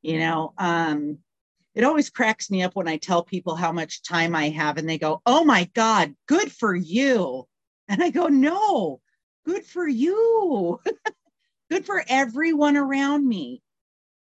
You 0.00 0.18
know, 0.18 0.52
um, 0.58 1.18
it 1.74 1.84
always 1.84 2.10
cracks 2.10 2.50
me 2.50 2.62
up 2.62 2.76
when 2.76 2.88
I 2.88 2.98
tell 2.98 3.22
people 3.22 3.56
how 3.56 3.72
much 3.72 4.02
time 4.02 4.34
I 4.34 4.50
have 4.50 4.76
and 4.78 4.88
they 4.88 4.98
go, 4.98 5.22
Oh 5.26 5.44
my 5.44 5.70
God, 5.74 6.14
good 6.26 6.52
for 6.52 6.74
you. 6.74 7.46
And 7.88 8.02
I 8.02 8.10
go, 8.10 8.28
No, 8.28 9.00
good 9.44 9.64
for 9.64 9.86
you. 9.86 10.80
good 11.70 11.84
for 11.86 12.04
everyone 12.08 12.76
around 12.76 13.26
me. 13.26 13.62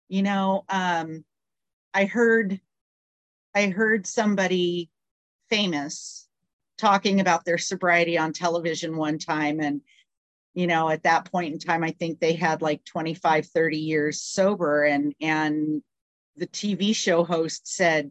You 0.09 0.23
know, 0.23 0.65
um, 0.69 1.25
I 1.93 2.05
heard 2.05 2.61
I 3.55 3.67
heard 3.67 4.07
somebody 4.07 4.91
famous 5.51 6.29
talking 6.79 7.21
about 7.21 7.45
their 7.45 7.59
sobriety 7.59 8.17
on 8.17 8.33
television 8.33 8.97
one 8.97 9.19
time. 9.19 9.61
And 9.61 9.83
you 10.55 10.67
know 10.67 10.89
at 10.89 11.05
that 11.05 11.31
point 11.31 11.53
in 11.53 11.61
time 11.61 11.85
i 11.85 11.93
think 11.93 12.19
they 12.19 12.33
had 12.33 12.61
like 12.61 12.85
25 12.85 13.47
30 13.47 13.77
years 13.77 14.21
sober. 14.21 14.85
And 14.85 15.15
and 15.21 15.83
the 16.41 16.47
TV 16.47 16.97
show 16.97 17.23
host 17.23 17.69
said, 17.69 18.11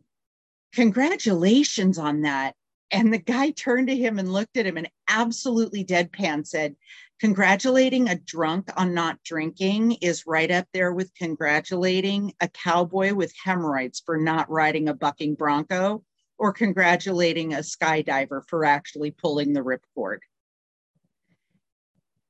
Congratulations 0.74 1.98
on 1.98 2.22
that. 2.22 2.54
And 2.92 3.14
the 3.14 3.20
guy 3.20 3.52
turned 3.52 3.88
to 3.88 3.96
him 3.96 4.20
and 4.20 4.32
looked 4.32 4.58
at 4.58 4.66
him 4.66 4.78
and 4.78 4.90
absolutely 5.10 5.84
deadpan 5.84 6.46
said, 6.46 6.76
Congratulating 7.20 8.08
a 8.08 8.16
drunk 8.16 8.70
on 8.78 8.94
not 8.94 9.22
drinking 9.24 9.94
is 10.02 10.26
right 10.26 10.50
up 10.50 10.68
there 10.74 10.94
with 10.94 11.14
congratulating 11.16 12.34
a 12.40 12.48
cowboy 12.48 13.14
with 13.14 13.34
hemorrhoids 13.44 14.02
for 14.06 14.18
not 14.18 14.50
riding 14.50 14.88
a 14.88 14.94
bucking 14.94 15.36
bronco 15.36 16.04
or 16.40 16.54
congratulating 16.54 17.54
a 17.54 17.58
skydiver 17.58 18.42
for 18.48 18.66
actually 18.66 19.12
pulling 19.12 19.54
the 19.54 19.62
ripcord. 19.62 20.20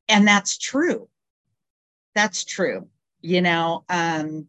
And 0.10 0.28
that's 0.28 0.58
true. 0.58 1.08
That's 2.16 2.44
true. 2.44 2.89
You 3.22 3.42
know, 3.42 3.86
um, 3.88 4.48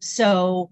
so 0.00 0.70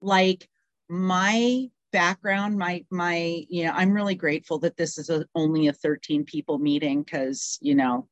like 0.00 0.48
my 0.88 1.68
background 1.92 2.56
my 2.56 2.82
my 2.90 3.44
you 3.50 3.64
know 3.64 3.72
i'm 3.74 3.92
really 3.92 4.14
grateful 4.14 4.58
that 4.58 4.76
this 4.78 4.96
is 4.96 5.10
a, 5.10 5.26
only 5.34 5.68
a 5.68 5.72
13 5.74 6.24
people 6.24 6.58
meeting 6.58 7.02
because 7.02 7.58
you 7.60 7.74
know 7.74 8.08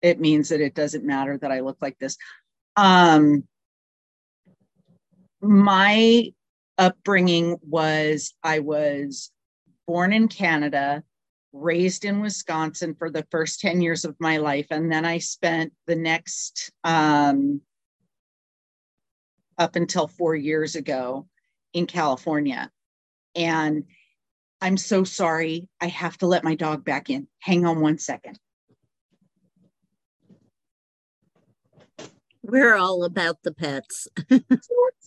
it 0.00 0.18
means 0.18 0.48
that 0.48 0.62
it 0.62 0.74
doesn't 0.74 1.04
matter 1.04 1.36
that 1.36 1.52
i 1.52 1.60
look 1.60 1.76
like 1.82 1.98
this 1.98 2.16
um 2.76 3.44
my 5.42 6.32
upbringing 6.78 7.56
was 7.62 8.34
i 8.42 8.58
was 8.58 9.30
born 9.86 10.12
in 10.12 10.28
canada 10.28 11.02
raised 11.52 12.04
in 12.04 12.20
wisconsin 12.20 12.94
for 12.94 13.10
the 13.10 13.26
first 13.30 13.60
10 13.60 13.80
years 13.80 14.04
of 14.04 14.14
my 14.20 14.36
life 14.36 14.66
and 14.70 14.90
then 14.90 15.04
i 15.04 15.18
spent 15.18 15.72
the 15.86 15.96
next 15.96 16.70
um 16.84 17.60
up 19.58 19.76
until 19.76 20.06
four 20.06 20.36
years 20.36 20.76
ago 20.76 21.26
in 21.74 21.86
California. 21.86 22.70
And 23.34 23.84
I'm 24.60 24.76
so 24.76 25.04
sorry. 25.04 25.68
I 25.80 25.86
have 25.86 26.16
to 26.18 26.26
let 26.26 26.44
my 26.44 26.54
dog 26.54 26.84
back 26.84 27.10
in. 27.10 27.26
Hang 27.40 27.66
on 27.66 27.80
one 27.80 27.98
second. 27.98 28.38
We're 32.42 32.76
all 32.76 33.04
about 33.04 33.42
the 33.42 33.52
pets. 33.52 34.08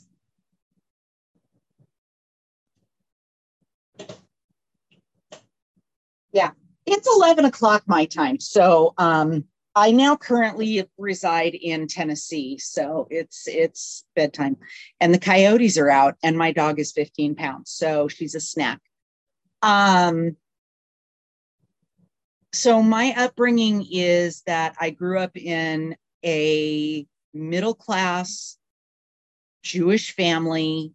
yeah, 6.32 6.52
it's 6.86 7.08
11 7.16 7.46
o'clock 7.46 7.84
my 7.88 8.06
time. 8.06 8.40
So 8.40 8.94
um, 8.98 9.46
I 9.76 9.92
now 9.92 10.16
currently 10.16 10.88
reside 10.98 11.56
in 11.56 11.88
Tennessee, 11.88 12.58
so 12.58 13.08
it's 13.10 13.48
it's 13.48 14.06
bedtime, 14.16 14.58
and 15.00 15.14
the 15.14 15.20
coyotes 15.20 15.78
are 15.78 15.90
out, 15.90 16.16
and 16.24 16.38
my 16.38 16.52
dog 16.52 16.80
is 16.80 16.92
15 16.92 17.36
pounds, 17.36 17.72
so 17.72 18.08
she's 18.08 18.36
a 18.36 18.42
snack. 18.42 18.82
Um, 19.62 20.36
so 22.52 22.84
my 22.84 23.14
upbringing 23.16 23.86
is 23.90 24.42
that 24.42 24.76
I 24.80 24.90
grew 24.90 25.20
up 25.20 25.38
in 25.38 25.96
a 26.26 27.08
middle 27.34 27.76
class 27.76 28.58
Jewish 29.64 30.14
family, 30.14 30.94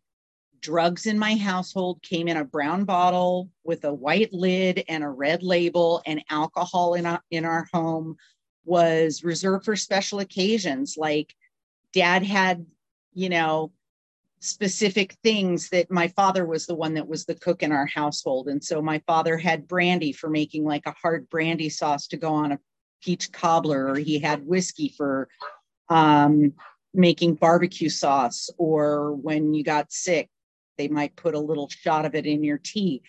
drugs 0.66 1.06
in 1.06 1.16
my 1.16 1.36
household 1.36 2.02
came 2.02 2.26
in 2.26 2.36
a 2.38 2.44
brown 2.44 2.84
bottle 2.84 3.48
with 3.62 3.84
a 3.84 3.94
white 3.94 4.32
lid 4.32 4.82
and 4.88 5.04
a 5.04 5.08
red 5.08 5.44
label, 5.44 6.02
and 6.06 6.24
alcohol 6.28 6.94
in 6.94 7.06
our, 7.06 7.22
in 7.30 7.44
our 7.44 7.68
home 7.72 8.16
was 8.64 9.22
reserved 9.22 9.64
for 9.64 9.76
special 9.76 10.18
occasions. 10.18 10.96
Like 10.98 11.36
dad 11.92 12.24
had, 12.24 12.66
you 13.14 13.28
know, 13.28 13.70
specific 14.40 15.16
things 15.22 15.68
that 15.68 15.88
my 15.88 16.08
father 16.08 16.44
was 16.44 16.66
the 16.66 16.74
one 16.74 16.94
that 16.94 17.06
was 17.06 17.24
the 17.24 17.36
cook 17.36 17.62
in 17.62 17.70
our 17.70 17.86
household. 17.86 18.48
And 18.48 18.62
so 18.62 18.82
my 18.82 19.00
father 19.06 19.38
had 19.38 19.68
brandy 19.68 20.10
for 20.10 20.28
making 20.28 20.64
like 20.64 20.86
a 20.86 20.96
hard 21.00 21.30
brandy 21.30 21.68
sauce 21.68 22.08
to 22.08 22.16
go 22.16 22.32
on 22.34 22.50
a 22.50 22.58
peach 23.00 23.30
cobbler, 23.30 23.88
or 23.88 23.96
he 23.96 24.18
had 24.18 24.44
whiskey 24.44 24.92
for 24.96 25.28
um, 25.88 26.52
making 26.92 27.34
barbecue 27.36 27.88
sauce, 27.88 28.50
or 28.58 29.14
when 29.14 29.54
you 29.54 29.62
got 29.62 29.92
sick, 29.92 30.28
they 30.76 30.88
might 30.88 31.16
put 31.16 31.34
a 31.34 31.40
little 31.40 31.68
shot 31.68 32.04
of 32.04 32.14
it 32.14 32.26
in 32.26 32.44
your 32.44 32.58
tea. 32.58 33.02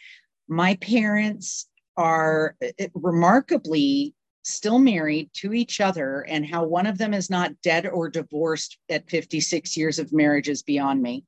My 0.47 0.75
parents 0.75 1.67
are 1.95 2.55
eh, 2.61 2.87
remarkably 2.93 4.13
still 4.43 4.79
married 4.79 5.29
to 5.33 5.53
each 5.53 5.81
other, 5.81 6.21
and 6.21 6.45
how 6.45 6.63
one 6.63 6.85
of 6.85 6.97
them 6.97 7.13
is 7.13 7.29
not 7.29 7.61
dead 7.61 7.85
or 7.85 8.09
divorced 8.09 8.77
at 8.89 9.09
56 9.09 9.75
years 9.75 9.99
of 9.99 10.13
marriage 10.13 10.47
is 10.47 10.63
beyond 10.63 11.01
me. 11.01 11.25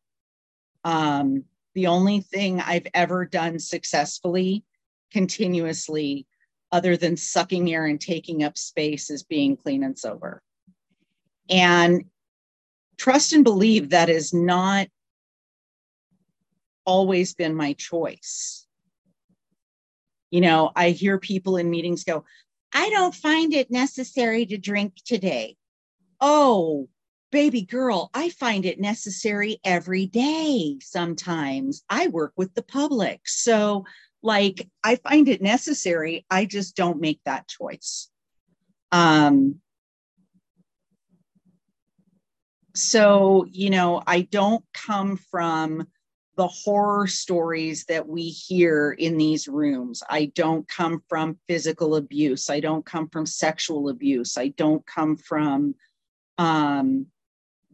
Um, 0.85 1.43
the 1.75 1.87
only 1.87 2.21
thing 2.21 2.61
I've 2.61 2.87
ever 2.93 3.25
done 3.25 3.59
successfully, 3.59 4.63
continuously, 5.11 6.27
other 6.71 6.95
than 6.95 7.17
sucking 7.17 7.71
air 7.73 7.85
and 7.85 7.99
taking 7.99 8.43
up 8.43 8.57
space, 8.57 9.09
is 9.09 9.23
being 9.23 9.57
clean 9.57 9.83
and 9.83 9.99
sober. 9.99 10.41
And 11.49 12.05
trust 12.97 13.33
and 13.33 13.43
believe 13.43 13.89
that 13.89 14.09
is 14.09 14.33
not 14.33 14.87
always 16.89 17.35
been 17.35 17.53
my 17.53 17.73
choice. 17.73 18.65
You 20.31 20.41
know, 20.41 20.71
I 20.75 20.89
hear 20.89 21.19
people 21.19 21.57
in 21.57 21.69
meetings 21.69 22.03
go, 22.03 22.25
I 22.73 22.89
don't 22.89 23.13
find 23.13 23.53
it 23.53 23.69
necessary 23.69 24.47
to 24.47 24.57
drink 24.57 24.95
today. 25.05 25.55
Oh, 26.19 26.89
baby 27.31 27.61
girl, 27.61 28.09
I 28.15 28.29
find 28.29 28.65
it 28.65 28.79
necessary 28.79 29.59
every 29.63 30.07
day 30.07 30.79
sometimes. 30.81 31.83
I 31.91 32.07
work 32.07 32.33
with 32.35 32.55
the 32.55 32.63
public. 32.63 33.21
So, 33.25 33.85
like, 34.23 34.67
I 34.83 34.95
find 34.95 35.29
it 35.29 35.43
necessary. 35.43 36.25
I 36.31 36.45
just 36.45 36.75
don't 36.75 36.99
make 36.99 37.21
that 37.25 37.47
choice. 37.47 38.09
Um, 38.91 39.61
so, 42.73 43.45
you 43.47 43.69
know, 43.69 44.01
I 44.07 44.21
don't 44.21 44.65
come 44.73 45.17
from 45.17 45.87
the 46.39 46.47
horror 46.47 47.05
stories 47.05 47.83
that 47.89 48.07
we 48.07 48.29
hear 48.29 48.93
in 48.93 49.17
these 49.17 49.49
rooms. 49.49 50.01
I 50.09 50.31
don't 50.35 50.65
come 50.69 51.03
from 51.09 51.37
physical 51.49 51.97
abuse. 51.97 52.49
I 52.49 52.61
don't 52.61 52.85
come 52.85 53.09
from 53.09 53.25
sexual 53.25 53.89
abuse. 53.89 54.37
I 54.37 54.47
don't 54.47 54.85
come 54.87 55.17
from 55.17 55.75
um, 56.37 57.07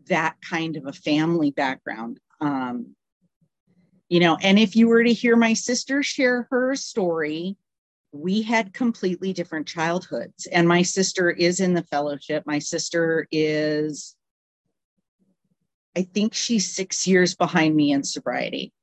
that 0.08 0.38
kind 0.42 0.78
of 0.78 0.88
a 0.88 0.94
family 0.94 1.52
background. 1.52 2.20
Um, 2.42 2.96
you 4.10 4.20
know, 4.20 4.36
and 4.42 4.58
if 4.58 4.76
you 4.76 4.88
were 4.88 5.04
to 5.04 5.14
hear 5.14 5.36
my 5.36 5.54
sister 5.54 6.02
share 6.02 6.48
her 6.50 6.76
story, 6.76 7.58
we 8.14 8.42
had 8.42 8.74
completely 8.74 9.32
different 9.32 9.68
childhoods. 9.68 10.48
And 10.48 10.68
my 10.68 10.82
sister 10.82 11.30
is 11.30 11.60
in 11.60 11.76
the 11.76 11.84
fellowship. 11.84 12.42
My 12.48 12.58
sister 12.58 13.28
is 13.32 14.16
I 15.96 16.04
think 16.04 16.34
she's 16.34 16.74
six 16.74 17.08
years 17.08 17.36
behind 17.36 17.76
me 17.76 17.92
in 17.92 18.04
sobriety. 18.04 18.74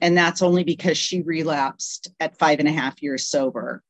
And 0.00 0.16
that's 0.16 0.42
only 0.42 0.64
because 0.64 0.96
she 0.96 1.22
relapsed 1.22 2.10
at 2.20 2.38
five 2.38 2.58
and 2.58 2.68
a 2.68 2.72
half 2.72 3.02
years 3.02 3.26
sober. 3.26 3.82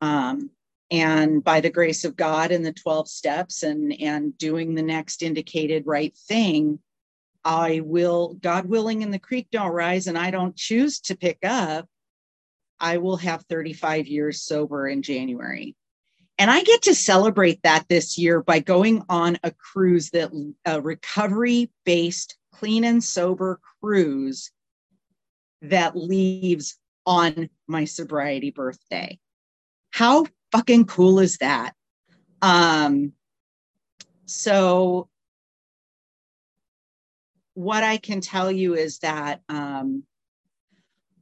Um, 0.00 0.50
and 0.90 1.42
by 1.42 1.60
the 1.60 1.70
grace 1.70 2.04
of 2.04 2.16
God 2.16 2.50
and 2.50 2.64
the 2.64 2.72
12 2.72 3.08
steps 3.08 3.62
and, 3.62 3.92
and 4.00 4.36
doing 4.38 4.74
the 4.74 4.82
next 4.82 5.22
indicated 5.22 5.84
right 5.86 6.16
thing, 6.28 6.80
I 7.44 7.80
will, 7.84 8.34
God 8.34 8.66
willing, 8.66 9.02
and 9.02 9.14
the 9.14 9.18
creek 9.18 9.48
don't 9.52 9.70
rise 9.70 10.08
and 10.08 10.18
I 10.18 10.30
don't 10.30 10.56
choose 10.56 11.00
to 11.02 11.16
pick 11.16 11.38
up, 11.44 11.86
I 12.80 12.98
will 12.98 13.16
have 13.18 13.44
35 13.48 14.06
years 14.06 14.42
sober 14.42 14.88
in 14.88 15.02
January. 15.02 15.76
And 16.38 16.50
I 16.50 16.62
get 16.62 16.82
to 16.82 16.94
celebrate 16.94 17.62
that 17.62 17.86
this 17.88 18.18
year 18.18 18.42
by 18.42 18.58
going 18.58 19.02
on 19.08 19.38
a 19.42 19.50
cruise 19.50 20.10
that 20.10 20.30
a 20.66 20.80
recovery 20.80 21.70
based 21.84 22.36
clean 22.52 22.84
and 22.84 23.02
sober 23.02 23.60
cruise 23.80 24.50
that 25.62 25.96
leaves 25.96 26.76
on 27.06 27.48
my 27.66 27.84
sobriety 27.84 28.50
birthday. 28.50 29.18
How 29.90 30.26
fucking 30.52 30.86
cool 30.86 31.20
is 31.20 31.38
that? 31.38 31.74
Um, 32.42 33.12
so, 34.26 35.08
what 37.54 37.82
I 37.82 37.96
can 37.96 38.20
tell 38.20 38.52
you 38.52 38.74
is 38.74 38.98
that 38.98 39.40
um, 39.48 40.02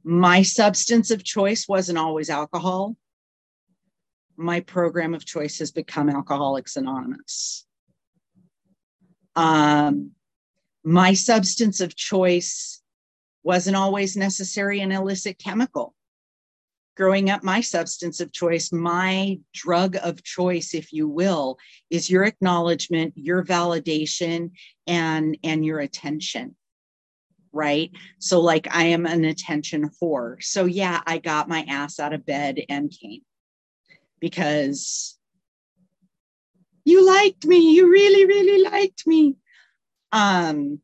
my 0.03 0.41
substance 0.41 1.11
of 1.11 1.23
choice 1.23 1.65
wasn't 1.67 1.97
always 1.97 2.29
alcohol 2.29 2.97
my 4.37 4.59
program 4.61 5.13
of 5.13 5.25
choice 5.25 5.59
has 5.59 5.71
become 5.71 6.09
Alcoholics 6.09 6.75
Anonymous. 6.75 7.65
Um, 9.35 10.11
my 10.83 11.13
substance 11.13 11.81
of 11.81 11.95
choice 11.95 12.81
wasn't 13.43 13.75
always 13.75 14.15
necessary 14.15 14.79
an 14.81 14.91
illicit 14.91 15.37
chemical. 15.37 15.93
Growing 16.95 17.29
up, 17.29 17.43
my 17.43 17.59
substance 17.59 18.21
of 18.21 18.31
choice, 18.31 18.71
my 18.71 19.37
drug 19.53 19.97
of 20.01 20.23
choice, 20.23 20.73
if 20.73 20.93
you 20.93 21.09
will, 21.09 21.57
is 21.89 22.09
your 22.09 22.23
acknowledgement, 22.23 23.13
your 23.17 23.43
validation, 23.43 24.51
and, 24.87 25.37
and 25.43 25.65
your 25.65 25.79
attention 25.79 26.55
right? 27.55 27.89
So, 28.19 28.41
like, 28.41 28.67
I 28.75 28.87
am 28.87 29.05
an 29.05 29.23
attention 29.23 29.89
whore. 30.01 30.43
So, 30.43 30.65
yeah, 30.65 31.01
I 31.07 31.19
got 31.19 31.47
my 31.47 31.61
ass 31.69 32.01
out 32.01 32.11
of 32.11 32.25
bed 32.25 32.59
and 32.67 32.91
came 32.91 33.21
because 34.25 35.19
you 36.83 37.05
liked 37.05 37.45
me. 37.45 37.75
You 37.75 37.91
really, 37.91 38.25
really 38.25 38.63
liked 38.63 39.05
me. 39.05 39.35
Um, 40.11 40.79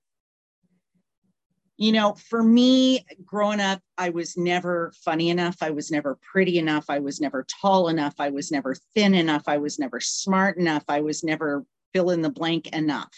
you 1.75 1.91
know, 1.91 2.13
for 2.13 2.43
me, 2.43 3.03
growing 3.25 3.59
up, 3.59 3.81
I 3.97 4.09
was 4.09 4.37
never 4.37 4.93
funny 5.03 5.31
enough. 5.31 5.57
I 5.59 5.71
was 5.71 5.89
never 5.89 6.19
pretty 6.31 6.59
enough. 6.59 6.85
I 6.87 6.99
was 6.99 7.19
never 7.19 7.43
tall 7.61 7.87
enough. 7.87 8.13
I 8.19 8.29
was 8.29 8.51
never 8.51 8.75
thin 8.93 9.15
enough. 9.15 9.45
I 9.47 9.57
was 9.57 9.79
never 9.79 9.99
smart 9.99 10.59
enough. 10.59 10.83
I 10.87 11.01
was 11.01 11.23
never 11.23 11.65
fill 11.95 12.11
in 12.11 12.21
the 12.21 12.29
blank 12.29 12.67
enough. 12.67 13.17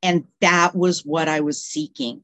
And 0.00 0.28
that 0.40 0.76
was 0.76 1.04
what 1.04 1.26
I 1.26 1.40
was 1.40 1.60
seeking. 1.60 2.22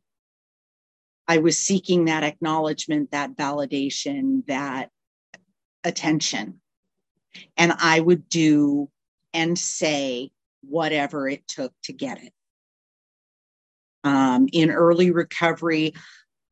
I 1.27 1.39
was 1.39 1.59
seeking 1.59 2.05
that 2.05 2.23
acknowledgement, 2.23 3.11
that 3.11 3.37
validation, 3.37 4.47
that 4.47 4.91
attention. 5.85 6.61
And 7.57 7.73
I 7.79 8.01
would 8.01 8.29
do 8.29 8.91
and 9.33 9.59
say 9.59 10.33
whatever 10.63 11.29
it 11.29 11.47
took 11.47 11.73
to 11.85 11.93
get 11.93 12.23
it. 12.23 12.33
Um, 14.03 14.49
in 14.53 14.71
early 14.71 15.11
recovery, 15.11 15.95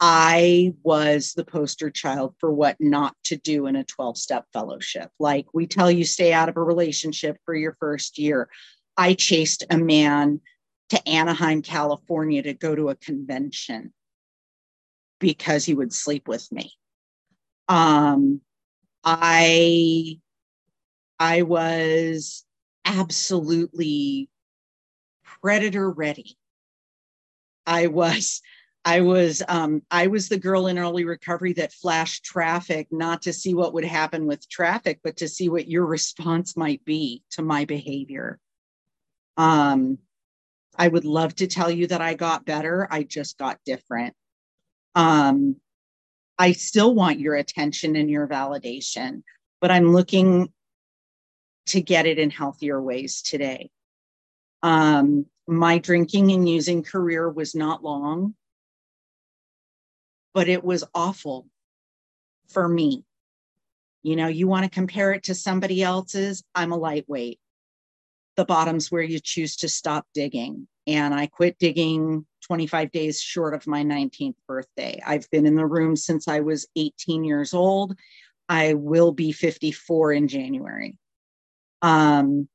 I 0.01 0.75
was 0.83 1.33
the 1.33 1.45
poster 1.45 1.91
child 1.91 2.35
for 2.39 2.53
what 2.53 2.77
not 2.79 3.17
to 3.25 3.37
do 3.37 3.67
in 3.67 3.75
a 3.75 3.85
12 3.85 4.17
step 4.17 4.45
fellowship. 4.53 5.11
Like 5.19 5.47
we 5.53 5.67
tell 5.67 5.91
you, 5.91 6.05
stay 6.05 6.33
out 6.33 6.49
of 6.49 6.57
a 6.57 6.63
relationship 6.63 7.39
for 7.45 7.55
your 7.55 7.77
first 7.81 8.19
year. 8.19 8.49
I 8.97 9.15
chased 9.15 9.65
a 9.71 9.79
man 9.79 10.41
to 10.91 11.09
Anaheim, 11.09 11.63
California 11.63 12.43
to 12.43 12.55
go 12.55 12.75
to 12.75 12.91
a 12.91 12.97
convention 12.97 13.93
because 15.19 15.65
he 15.65 15.75
would 15.75 15.93
sleep 15.93 16.29
with 16.29 16.51
me. 16.53 16.73
Um, 17.69 18.41
I 19.11 20.21
I 21.19 21.41
was 21.43 22.45
absolutely 22.85 24.29
predator 25.25 25.91
ready. 25.91 26.37
I 27.67 27.87
was 27.87 28.43
I 28.85 29.01
was 29.01 29.43
um, 29.49 29.81
I 29.91 30.09
was 30.09 30.29
the 30.29 30.39
girl 30.39 30.67
in 30.67 30.79
early 30.79 31.05
recovery 31.05 31.55
that 31.55 31.73
flashed 31.73 32.23
traffic, 32.23 32.89
not 32.91 33.23
to 33.23 33.33
see 33.33 33.55
what 33.55 33.73
would 33.73 33.85
happen 33.85 34.27
with 34.27 34.47
traffic, 34.47 35.01
but 35.03 35.17
to 35.17 35.29
see 35.29 35.49
what 35.49 35.69
your 35.69 35.87
response 35.87 36.55
might 36.55 36.85
be 36.85 37.23
to 37.31 37.43
my 37.43 37.65
behavior. 37.65 38.39
Um, 39.39 39.97
I 40.77 40.89
would 40.89 41.07
love 41.07 41.35
to 41.37 41.47
tell 41.47 41.71
you 41.71 41.87
that 41.87 42.03
I 42.03 42.13
got 42.13 42.45
better. 42.45 42.87
I 42.91 43.05
just 43.05 43.39
got 43.39 43.59
different. 43.65 44.15
Um, 44.95 45.57
I 46.39 46.53
still 46.53 46.95
want 46.95 47.21
your 47.21 47.35
attention 47.35 47.97
and 47.97 48.11
your 48.11 48.29
validation, 48.29 49.23
but 49.61 49.71
I'm 49.71 49.93
looking 49.93 50.53
to 51.67 51.81
get 51.83 52.07
it 52.07 52.19
in 52.19 52.31
healthier 52.31 52.81
ways 52.81 53.23
today. 53.23 53.71
Um, 54.63 55.27
my 55.47 55.79
drinking 55.79 56.33
and 56.33 56.49
using 56.49 56.83
career 56.83 57.29
was 57.29 57.55
not 57.55 57.83
long. 57.83 58.35
but 60.35 60.49
it 60.49 60.63
was 60.63 60.85
awful 60.95 61.49
for 62.49 62.69
me. 62.69 63.05
You 64.05 64.17
know, 64.17 64.29
you 64.29 64.47
want 64.47 64.65
to 64.65 64.71
compare 64.71 65.13
it 65.13 65.25
to 65.25 65.35
somebody 65.35 65.83
else's, 65.83 66.45
I'm 66.55 66.73
a 66.73 66.77
lightweight. 66.77 67.41
The 68.37 68.45
bottom's 68.45 68.91
where 68.91 69.03
you 69.03 69.19
choose 69.19 69.57
to 69.57 69.69
stop 69.69 70.07
digging. 70.15 70.69
And 70.89 71.15
I 71.15 71.27
quit 71.27 71.59
digging 71.59 72.27
25 72.45 72.91
days 72.91 73.21
short 73.21 73.53
of 73.53 73.67
my 73.67 73.85
19th 73.85 74.37
birthday. 74.49 75.01
I've 75.07 75.31
been 75.31 75.45
in 75.45 75.55
the 75.55 75.67
room 75.67 75.97
since 75.97 76.27
I 76.27 76.41
was 76.41 76.67
18 76.77 77.25
years 77.25 77.53
old. 77.53 77.95
I 78.49 78.73
will 78.73 79.13
be 79.13 79.31
54 79.31 80.15
in 80.15 80.29
January. 80.29 80.97
Um, 81.83 82.49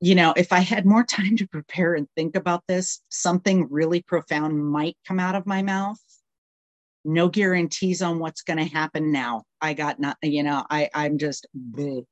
you 0.00 0.14
know, 0.14 0.32
if 0.36 0.52
I 0.52 0.60
had 0.60 0.86
more 0.86 1.04
time 1.04 1.36
to 1.38 1.48
prepare 1.48 1.94
and 1.94 2.06
think 2.16 2.36
about 2.36 2.62
this, 2.68 3.00
something 3.08 3.66
really 3.68 4.00
profound 4.00 4.64
might 4.64 4.96
come 5.06 5.18
out 5.18 5.34
of 5.34 5.44
my 5.44 5.62
mouth. 5.62 6.00
No 7.04 7.28
guarantees 7.28 8.00
on 8.00 8.20
what's 8.20 8.42
going 8.42 8.58
to 8.58 8.64
happen 8.64 9.10
now. 9.10 9.42
I 9.60 9.74
got 9.74 9.98
not, 9.98 10.16
you 10.22 10.44
know, 10.44 10.64
I 10.70 10.88
I'm 10.94 11.18
just 11.18 11.48
bleh. 11.56 12.04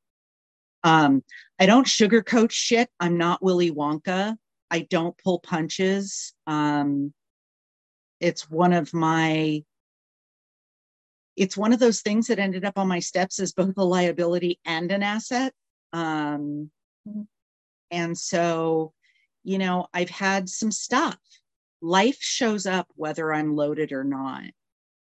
Um 0.85 1.23
I 1.59 1.66
don't 1.66 1.87
sugarcoat 1.87 2.51
shit. 2.51 2.88
I'm 2.99 3.19
not 3.19 3.43
Willy 3.43 3.71
Wonka. 3.71 4.37
I 4.71 4.81
don't 4.81 5.16
pull 5.19 5.40
punches. 5.40 6.33
Um 6.47 7.12
it's 8.21 8.51
one 8.51 8.73
of 8.73 8.93
my 8.93 9.62
it's 11.37 11.57
one 11.57 11.73
of 11.73 11.79
those 11.79 12.03
things 12.03 12.27
that 12.27 12.38
ended 12.38 12.64
up 12.64 12.77
on 12.77 12.87
my 12.87 12.99
steps 12.99 13.38
as 13.38 13.53
both 13.53 13.77
a 13.79 13.83
liability 13.83 14.61
and 14.66 14.93
an 14.93 15.03
asset. 15.03 15.55
Um, 15.93 16.71
and 17.90 18.16
so, 18.16 18.93
you 19.43 19.57
know, 19.57 19.87
I've 19.95 20.11
had 20.11 20.51
some 20.51 20.71
stuff. 20.71 21.19
Life 21.81 22.19
shows 22.21 22.66
up 22.66 22.88
whether 22.95 23.33
I'm 23.33 23.57
loaded 23.57 23.93
or 23.93 24.05
not. 24.05 24.45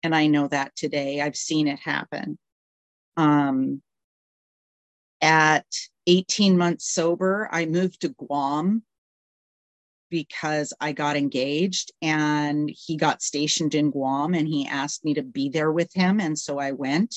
And 0.05 0.15
I 0.15 0.29
know 0.29 0.47
that 0.49 0.77
today. 0.77 1.21
I've 1.21 1.37
seen 1.37 1.67
it 1.67 1.81
happen. 1.81 2.39
Um, 3.17 3.83
at 5.21 5.67
18 6.07 6.57
months 6.57 6.93
sober, 6.93 7.49
I 7.51 7.67
moved 7.67 8.01
to 8.03 8.09
Guam 8.09 8.83
because 10.11 10.73
I 10.81 10.93
got 10.93 11.17
engaged 11.17 11.93
and 12.03 12.71
he 12.73 12.97
got 12.97 13.23
stationed 13.23 13.75
in 13.75 13.91
Guam 13.91 14.35
and 14.35 14.47
he 14.47 14.67
asked 14.67 15.05
me 15.05 15.15
to 15.15 15.23
be 15.23 15.49
there 15.49 15.71
with 15.71 15.93
him. 15.95 16.21
And 16.21 16.39
so 16.39 16.59
I 16.59 16.73
went 16.73 17.15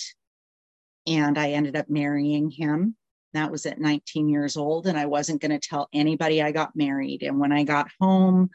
and 1.07 1.37
I 1.37 1.51
ended 1.51 1.75
up 1.75 1.89
marrying 1.89 2.51
him. 2.51 2.95
That 3.33 3.51
was 3.51 3.65
at 3.65 3.79
19 3.79 4.29
years 4.29 4.57
old, 4.57 4.85
and 4.85 4.95
I 4.95 5.07
wasn't 5.07 5.41
going 5.41 5.59
to 5.59 5.67
tell 5.67 5.89
anybody 5.91 6.39
I 6.41 6.51
got 6.51 6.75
married. 6.75 7.23
And 7.23 7.39
when 7.39 7.51
I 7.51 7.63
got 7.63 7.89
home, 7.99 8.51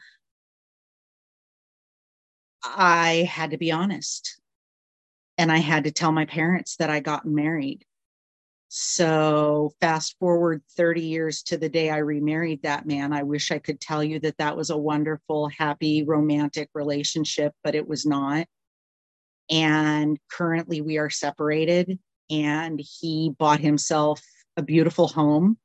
I 2.63 3.27
had 3.29 3.51
to 3.51 3.57
be 3.57 3.73
honest. 3.73 4.39
And 5.37 5.51
I 5.51 5.57
had 5.57 5.83
to 5.83 5.91
tell 5.91 6.13
my 6.13 6.25
parents 6.25 6.77
that 6.77 6.89
I 6.89 7.01
got 7.01 7.25
married. 7.25 7.85
So, 8.71 9.73
fast 9.81 10.15
forward 10.19 10.61
30 10.77 11.01
years 11.01 11.41
to 11.43 11.57
the 11.57 11.69
day 11.69 11.89
I 11.89 11.97
remarried 11.97 12.61
that 12.61 12.85
man. 12.85 13.11
I 13.11 13.23
wish 13.23 13.51
I 13.51 13.57
could 13.57 13.81
tell 13.81 14.03
you 14.03 14.19
that 14.19 14.37
that 14.37 14.55
was 14.55 14.69
a 14.69 14.77
wonderful, 14.77 15.49
happy, 15.49 16.03
romantic 16.03 16.69
relationship, 16.75 17.53
but 17.63 17.73
it 17.73 17.87
was 17.87 18.05
not. 18.05 18.45
And 19.49 20.19
currently 20.31 20.81
we 20.81 20.99
are 20.99 21.09
separated, 21.09 21.97
and 22.29 22.79
he 22.79 23.33
bought 23.39 23.59
himself 23.59 24.21
a 24.55 24.61
beautiful 24.61 25.07
home. 25.07 25.57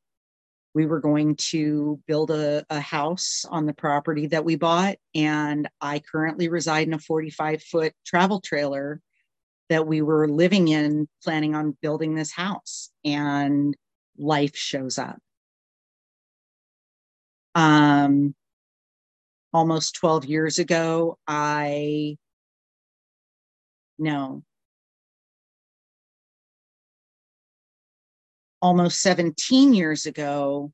We 0.74 0.86
were 0.86 1.00
going 1.00 1.36
to 1.50 2.00
build 2.06 2.30
a, 2.30 2.64
a 2.70 2.80
house 2.80 3.44
on 3.50 3.66
the 3.66 3.74
property 3.74 4.28
that 4.28 4.46
we 4.46 4.56
bought. 4.56 4.96
And 5.14 5.68
I 5.78 5.98
currently 5.98 6.48
reside 6.48 6.88
in 6.88 6.94
a 6.94 6.98
45 6.98 7.62
foot 7.62 7.92
travel 8.06 8.40
trailer 8.40 9.02
that 9.68 9.86
we 9.86 10.02
were 10.02 10.28
living 10.28 10.68
in, 10.68 11.08
planning 11.22 11.54
on 11.54 11.76
building 11.80 12.14
this 12.14 12.32
house. 12.32 12.90
And 13.04 13.76
life 14.16 14.56
shows 14.56 14.98
up. 14.98 15.18
Um, 17.54 18.34
almost 19.52 19.94
12 19.96 20.24
years 20.24 20.58
ago, 20.58 21.18
I 21.26 22.16
no, 23.96 24.42
almost 28.60 29.02
17 29.02 29.74
years 29.74 30.06
ago, 30.06 30.72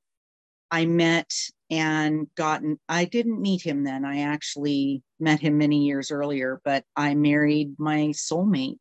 I 0.71 0.87
met 0.87 1.31
and 1.71 2.27
gotten, 2.35 2.79
I 2.89 3.05
didn't 3.05 3.41
meet 3.41 3.63
him 3.63 3.85
then. 3.85 4.05
I 4.05 4.23
actually 4.23 5.03
met 5.21 5.41
him 5.41 5.59
many 5.59 5.85
years 5.87 6.11
earlier, 6.11 6.61
but 6.65 6.85
I 6.97 7.15
married 7.15 7.77
my 7.79 8.09
soulmate 8.09 8.79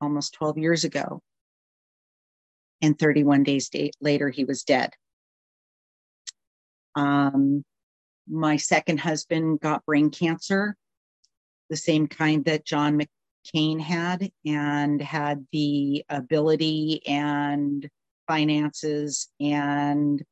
almost 0.00 0.34
12 0.34 0.58
years 0.58 0.84
ago. 0.84 1.20
And 2.80 2.96
31 2.96 3.42
days 3.42 3.70
later, 4.00 4.30
he 4.30 4.44
was 4.44 4.62
dead. 4.62 4.92
Um, 6.94 7.64
my 8.28 8.56
second 8.56 9.00
husband 9.00 9.60
got 9.60 9.84
brain 9.84 10.10
cancer, 10.10 10.76
the 11.70 11.76
same 11.76 12.06
kind 12.06 12.44
that 12.44 12.64
John 12.64 13.00
McCain 13.00 13.80
had, 13.80 14.30
and 14.46 15.02
had 15.02 15.46
the 15.52 16.04
ability 16.08 17.02
and 17.06 17.88
finances 18.28 19.28
and 19.40 20.22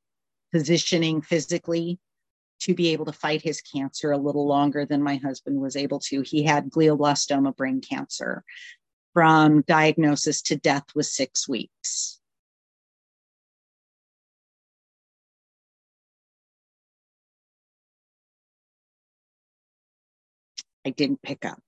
positioning 0.52 1.20
physically 1.20 1.98
to 2.60 2.74
be 2.74 2.88
able 2.88 3.04
to 3.04 3.12
fight 3.12 3.42
his 3.42 3.60
cancer 3.60 4.12
a 4.12 4.18
little 4.18 4.46
longer 4.46 4.86
than 4.86 5.02
my 5.02 5.16
husband 5.16 5.60
was 5.60 5.76
able 5.76 5.98
to. 6.00 6.22
He 6.22 6.42
had 6.42 6.70
glioblastoma 6.70 7.54
brain 7.56 7.80
cancer. 7.80 8.44
From 9.12 9.62
diagnosis 9.62 10.42
to 10.42 10.56
death 10.56 10.84
was 10.94 11.14
six 11.14 11.48
weeks. 11.48 12.20
I 20.86 20.90
didn't 20.90 21.22
pick 21.22 21.44
up. 21.44 21.58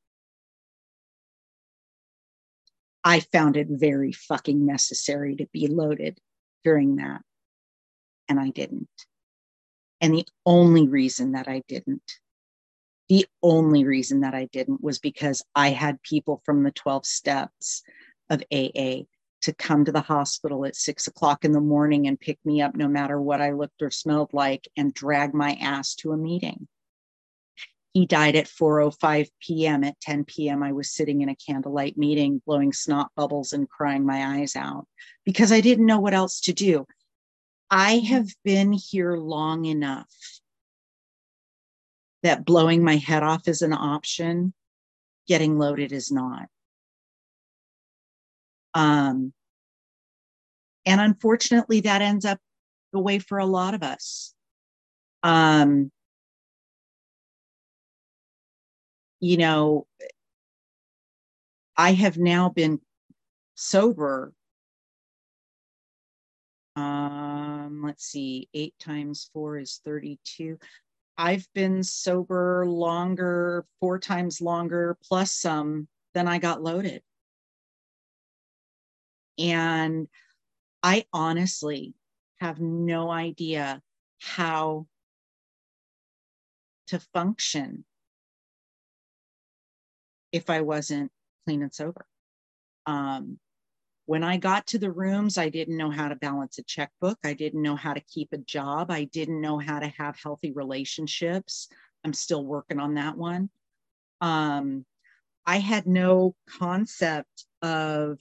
I 3.02 3.20
found 3.20 3.56
it 3.56 3.68
very 3.70 4.12
fucking 4.12 4.66
necessary 4.66 5.36
to 5.36 5.46
be 5.52 5.66
loaded 5.66 6.18
during 6.62 6.96
that. 6.96 7.22
And 8.28 8.38
I 8.38 8.50
didn't. 8.50 8.88
And 10.00 10.14
the 10.14 10.26
only 10.46 10.86
reason 10.86 11.32
that 11.32 11.48
I 11.48 11.62
didn't, 11.66 12.12
the 13.08 13.26
only 13.42 13.84
reason 13.84 14.20
that 14.20 14.34
I 14.34 14.46
didn't 14.52 14.82
was 14.82 14.98
because 14.98 15.42
I 15.54 15.70
had 15.70 16.02
people 16.02 16.42
from 16.44 16.62
the 16.62 16.70
12 16.70 17.06
steps 17.06 17.82
of 18.30 18.42
AA 18.52 19.04
to 19.42 19.54
come 19.54 19.84
to 19.84 19.92
the 19.92 20.00
hospital 20.00 20.64
at 20.66 20.76
six 20.76 21.06
o'clock 21.06 21.44
in 21.44 21.52
the 21.52 21.60
morning 21.60 22.06
and 22.06 22.20
pick 22.20 22.38
me 22.44 22.60
up 22.60 22.74
no 22.74 22.88
matter 22.88 23.20
what 23.20 23.40
I 23.40 23.52
looked 23.52 23.82
or 23.82 23.90
smelled 23.90 24.32
like 24.32 24.68
and 24.76 24.92
drag 24.92 25.32
my 25.32 25.54
ass 25.54 25.94
to 25.96 26.12
a 26.12 26.16
meeting. 26.16 26.68
He 27.94 28.04
died 28.06 28.36
at 28.36 28.46
4:05 28.46 29.28
p.m. 29.40 29.82
At 29.82 29.98
10 30.00 30.24
p.m., 30.24 30.62
I 30.62 30.72
was 30.72 30.92
sitting 30.92 31.22
in 31.22 31.28
a 31.28 31.36
candlelight 31.36 31.96
meeting, 31.96 32.42
blowing 32.46 32.72
snot 32.72 33.10
bubbles 33.16 33.52
and 33.52 33.68
crying 33.68 34.04
my 34.04 34.38
eyes 34.38 34.54
out 34.54 34.86
because 35.24 35.50
I 35.50 35.60
didn't 35.60 35.86
know 35.86 35.98
what 35.98 36.14
else 36.14 36.40
to 36.42 36.52
do. 36.52 36.86
I 37.70 37.98
have 37.98 38.28
been 38.44 38.72
here 38.72 39.16
long 39.16 39.64
enough 39.66 40.08
that 42.22 42.44
blowing 42.44 42.82
my 42.82 42.96
head 42.96 43.22
off 43.22 43.46
is 43.46 43.62
an 43.62 43.72
option, 43.72 44.54
getting 45.26 45.58
loaded 45.58 45.92
is 45.92 46.10
not. 46.10 46.46
Um, 48.74 49.32
and 50.86 51.00
unfortunately, 51.00 51.80
that 51.80 52.02
ends 52.02 52.24
up 52.24 52.38
the 52.92 52.98
way 52.98 53.18
for 53.18 53.38
a 53.38 53.46
lot 53.46 53.74
of 53.74 53.82
us. 53.82 54.34
Um, 55.22 55.90
you 59.20 59.36
know, 59.36 59.86
I 61.76 61.92
have 61.92 62.18
now 62.18 62.48
been 62.48 62.80
sober. 63.54 64.32
Um, 66.78 67.82
let's 67.84 68.04
see, 68.04 68.48
eight 68.54 68.74
times 68.78 69.28
four 69.32 69.58
is 69.58 69.80
32. 69.84 70.58
I've 71.16 71.44
been 71.52 71.82
sober 71.82 72.64
longer, 72.66 73.66
four 73.80 73.98
times 73.98 74.40
longer, 74.40 74.96
plus 75.02 75.32
some 75.32 75.88
than 76.14 76.28
I 76.28 76.38
got 76.38 76.62
loaded. 76.62 77.02
And 79.38 80.06
I 80.80 81.04
honestly 81.12 81.94
have 82.38 82.60
no 82.60 83.10
idea 83.10 83.82
how 84.20 84.86
to 86.86 87.00
function 87.12 87.84
if 90.30 90.48
I 90.48 90.60
wasn't 90.60 91.10
clean 91.44 91.62
and 91.62 91.74
sober. 91.74 92.06
Um, 92.86 93.40
when 94.08 94.24
I 94.24 94.38
got 94.38 94.66
to 94.68 94.78
the 94.78 94.90
rooms, 94.90 95.36
I 95.36 95.50
didn't 95.50 95.76
know 95.76 95.90
how 95.90 96.08
to 96.08 96.16
balance 96.16 96.56
a 96.56 96.62
checkbook. 96.62 97.18
I 97.24 97.34
didn't 97.34 97.60
know 97.60 97.76
how 97.76 97.92
to 97.92 98.00
keep 98.00 98.32
a 98.32 98.38
job. 98.38 98.90
I 98.90 99.04
didn't 99.04 99.42
know 99.42 99.58
how 99.58 99.80
to 99.80 99.88
have 99.98 100.16
healthy 100.16 100.50
relationships. 100.50 101.68
I'm 102.02 102.14
still 102.14 102.42
working 102.42 102.80
on 102.80 102.94
that 102.94 103.18
one. 103.18 103.50
Um, 104.22 104.86
I 105.44 105.58
had 105.58 105.86
no 105.86 106.34
concept 106.58 107.44
of 107.60 108.18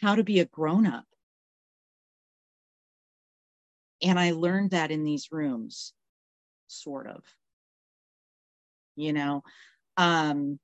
how 0.00 0.16
to 0.16 0.24
be 0.24 0.40
a 0.40 0.46
grown 0.46 0.84
up. 0.84 1.06
And 4.02 4.18
I 4.18 4.32
learned 4.32 4.72
that 4.72 4.90
in 4.90 5.04
these 5.04 5.30
rooms, 5.30 5.92
sort 6.66 7.06
of. 7.06 7.22
You 8.96 9.12
know, 9.12 9.44
um, 9.96 10.58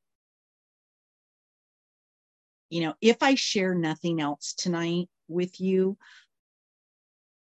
you 2.72 2.80
know, 2.80 2.94
if 3.02 3.22
I 3.22 3.34
share 3.34 3.74
nothing 3.74 4.18
else 4.18 4.54
tonight 4.54 5.10
with 5.28 5.60
you, 5.60 5.98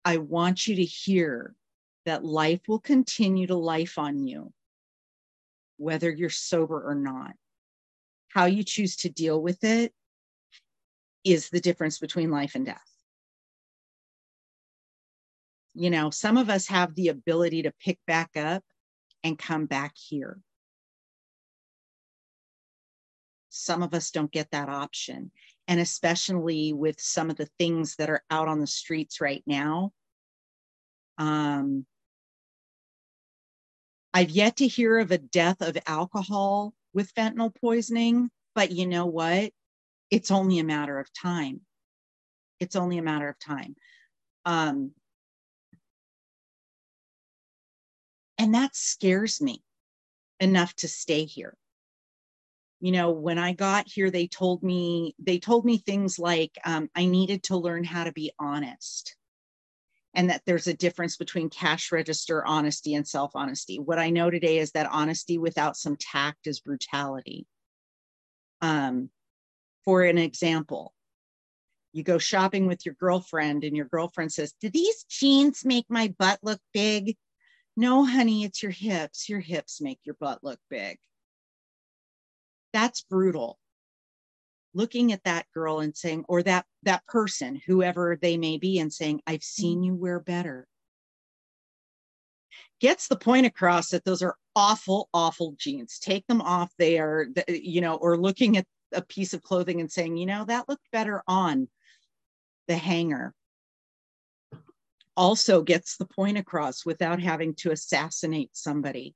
I 0.05 0.15
want 0.15 0.65
you 0.65 0.77
to 0.77 0.83
hear 0.85 1.55
that 2.05 2.23
life 2.23 2.61
will 2.69 2.79
continue 2.79 3.45
to 3.47 3.57
life 3.57 3.99
on 3.99 4.25
you, 4.25 4.53
whether 5.75 6.09
you're 6.09 6.29
sober 6.29 6.81
or 6.89 6.95
not. 6.95 7.33
How 8.29 8.45
you 8.45 8.63
choose 8.63 8.95
to 8.97 9.09
deal 9.09 9.41
with 9.41 9.61
it 9.65 9.93
is 11.25 11.49
the 11.49 11.59
difference 11.59 11.99
between 11.99 12.31
life 12.31 12.55
and 12.55 12.65
death. 12.65 12.89
You 15.73 15.89
know, 15.89 16.11
some 16.11 16.37
of 16.37 16.49
us 16.49 16.65
have 16.67 16.95
the 16.95 17.09
ability 17.09 17.63
to 17.63 17.73
pick 17.83 17.99
back 18.07 18.37
up 18.37 18.63
and 19.25 19.37
come 19.37 19.65
back 19.65 19.97
here. 19.97 20.39
Some 23.59 23.83
of 23.83 23.93
us 23.93 24.11
don't 24.11 24.31
get 24.31 24.49
that 24.51 24.69
option. 24.69 25.31
And 25.67 25.79
especially 25.79 26.73
with 26.73 26.99
some 26.99 27.29
of 27.29 27.35
the 27.35 27.49
things 27.59 27.95
that 27.97 28.09
are 28.09 28.23
out 28.31 28.47
on 28.47 28.59
the 28.59 28.67
streets 28.67 29.21
right 29.21 29.43
now. 29.45 29.91
Um, 31.17 31.85
I've 34.13 34.31
yet 34.31 34.57
to 34.57 34.67
hear 34.67 34.97
of 34.97 35.11
a 35.11 35.17
death 35.17 35.61
of 35.61 35.77
alcohol 35.85 36.73
with 36.93 37.13
fentanyl 37.13 37.53
poisoning, 37.53 38.31
but 38.55 38.71
you 38.71 38.87
know 38.87 39.05
what? 39.05 39.51
It's 40.09 40.31
only 40.31 40.59
a 40.59 40.63
matter 40.63 40.97
of 40.97 41.13
time. 41.13 41.61
It's 42.59 42.75
only 42.75 42.97
a 42.97 43.03
matter 43.03 43.29
of 43.29 43.37
time. 43.39 43.75
Um, 44.45 44.91
and 48.37 48.55
that 48.55 48.75
scares 48.75 49.41
me 49.41 49.61
enough 50.39 50.73
to 50.77 50.87
stay 50.87 51.25
here 51.25 51.55
you 52.79 52.91
know 52.91 53.11
when 53.11 53.37
i 53.37 53.51
got 53.53 53.87
here 53.87 54.09
they 54.09 54.27
told 54.27 54.63
me 54.63 55.13
they 55.19 55.39
told 55.39 55.65
me 55.65 55.77
things 55.77 56.17
like 56.17 56.57
um, 56.65 56.89
i 56.95 57.05
needed 57.05 57.43
to 57.43 57.57
learn 57.57 57.83
how 57.83 58.03
to 58.03 58.11
be 58.11 58.31
honest. 58.39 59.15
And 60.15 60.31
that 60.31 60.41
there's 60.47 60.65
a 60.65 60.73
difference 60.73 61.17
between 61.17 61.51
cash 61.51 61.91
register 61.91 62.43
honesty 62.43 62.95
and 62.95 63.07
self 63.07 63.31
honesty 63.35 63.77
what 63.79 63.99
i 63.99 64.09
know 64.09 64.29
today 64.29 64.57
is 64.57 64.71
that 64.71 64.89
honesty 64.91 65.37
without 65.37 65.77
some 65.77 65.97
tact 65.97 66.47
is 66.47 66.59
brutality. 66.59 67.45
Um, 68.61 69.09
for 69.85 70.03
an 70.03 70.17
example 70.17 70.93
you 71.93 72.03
go 72.03 72.17
shopping 72.17 72.67
with 72.67 72.85
your 72.85 72.95
girlfriend 72.95 73.63
and 73.63 73.75
your 73.75 73.85
girlfriend 73.87 74.31
says 74.31 74.53
do 74.61 74.69
these 74.69 75.03
jeans 75.09 75.63
make 75.65 75.85
my 75.89 76.13
butt 76.17 76.39
look 76.43 76.61
big? 76.73 77.15
No 77.77 78.05
honey 78.05 78.43
it's 78.43 78.61
your 78.61 78.71
hips. 78.71 79.29
Your 79.29 79.39
hips 79.39 79.79
make 79.81 79.99
your 80.03 80.15
butt 80.19 80.43
look 80.43 80.59
big 80.69 80.97
that's 82.73 83.01
brutal. 83.01 83.57
Looking 84.73 85.11
at 85.11 85.23
that 85.23 85.45
girl 85.53 85.79
and 85.79 85.95
saying 85.95 86.25
or 86.27 86.43
that 86.43 86.65
that 86.83 87.05
person 87.07 87.59
whoever 87.65 88.17
they 88.21 88.37
may 88.37 88.57
be 88.57 88.79
and 88.79 88.93
saying 88.93 89.21
i've 89.25 89.43
seen 89.43 89.83
you 89.83 89.95
wear 89.95 90.19
better. 90.19 90.67
Gets 92.79 93.07
the 93.07 93.17
point 93.17 93.45
across 93.45 93.89
that 93.89 94.05
those 94.05 94.21
are 94.21 94.35
awful 94.55 95.09
awful 95.13 95.55
jeans 95.57 95.99
take 95.99 96.25
them 96.27 96.41
off 96.41 96.71
they 96.77 96.99
are 96.99 97.27
you 97.47 97.81
know 97.81 97.95
or 97.95 98.17
looking 98.17 98.57
at 98.57 98.65
a 98.93 99.01
piece 99.01 99.33
of 99.33 99.41
clothing 99.41 99.79
and 99.79 99.91
saying 99.91 100.17
you 100.17 100.25
know 100.25 100.45
that 100.45 100.67
looked 100.67 100.89
better 100.91 101.23
on 101.27 101.67
the 102.69 102.77
hanger. 102.77 103.33
Also 105.17 105.61
gets 105.61 105.97
the 105.97 106.05
point 106.05 106.37
across 106.37 106.85
without 106.85 107.19
having 107.19 107.55
to 107.55 107.71
assassinate 107.71 108.51
somebody. 108.53 109.15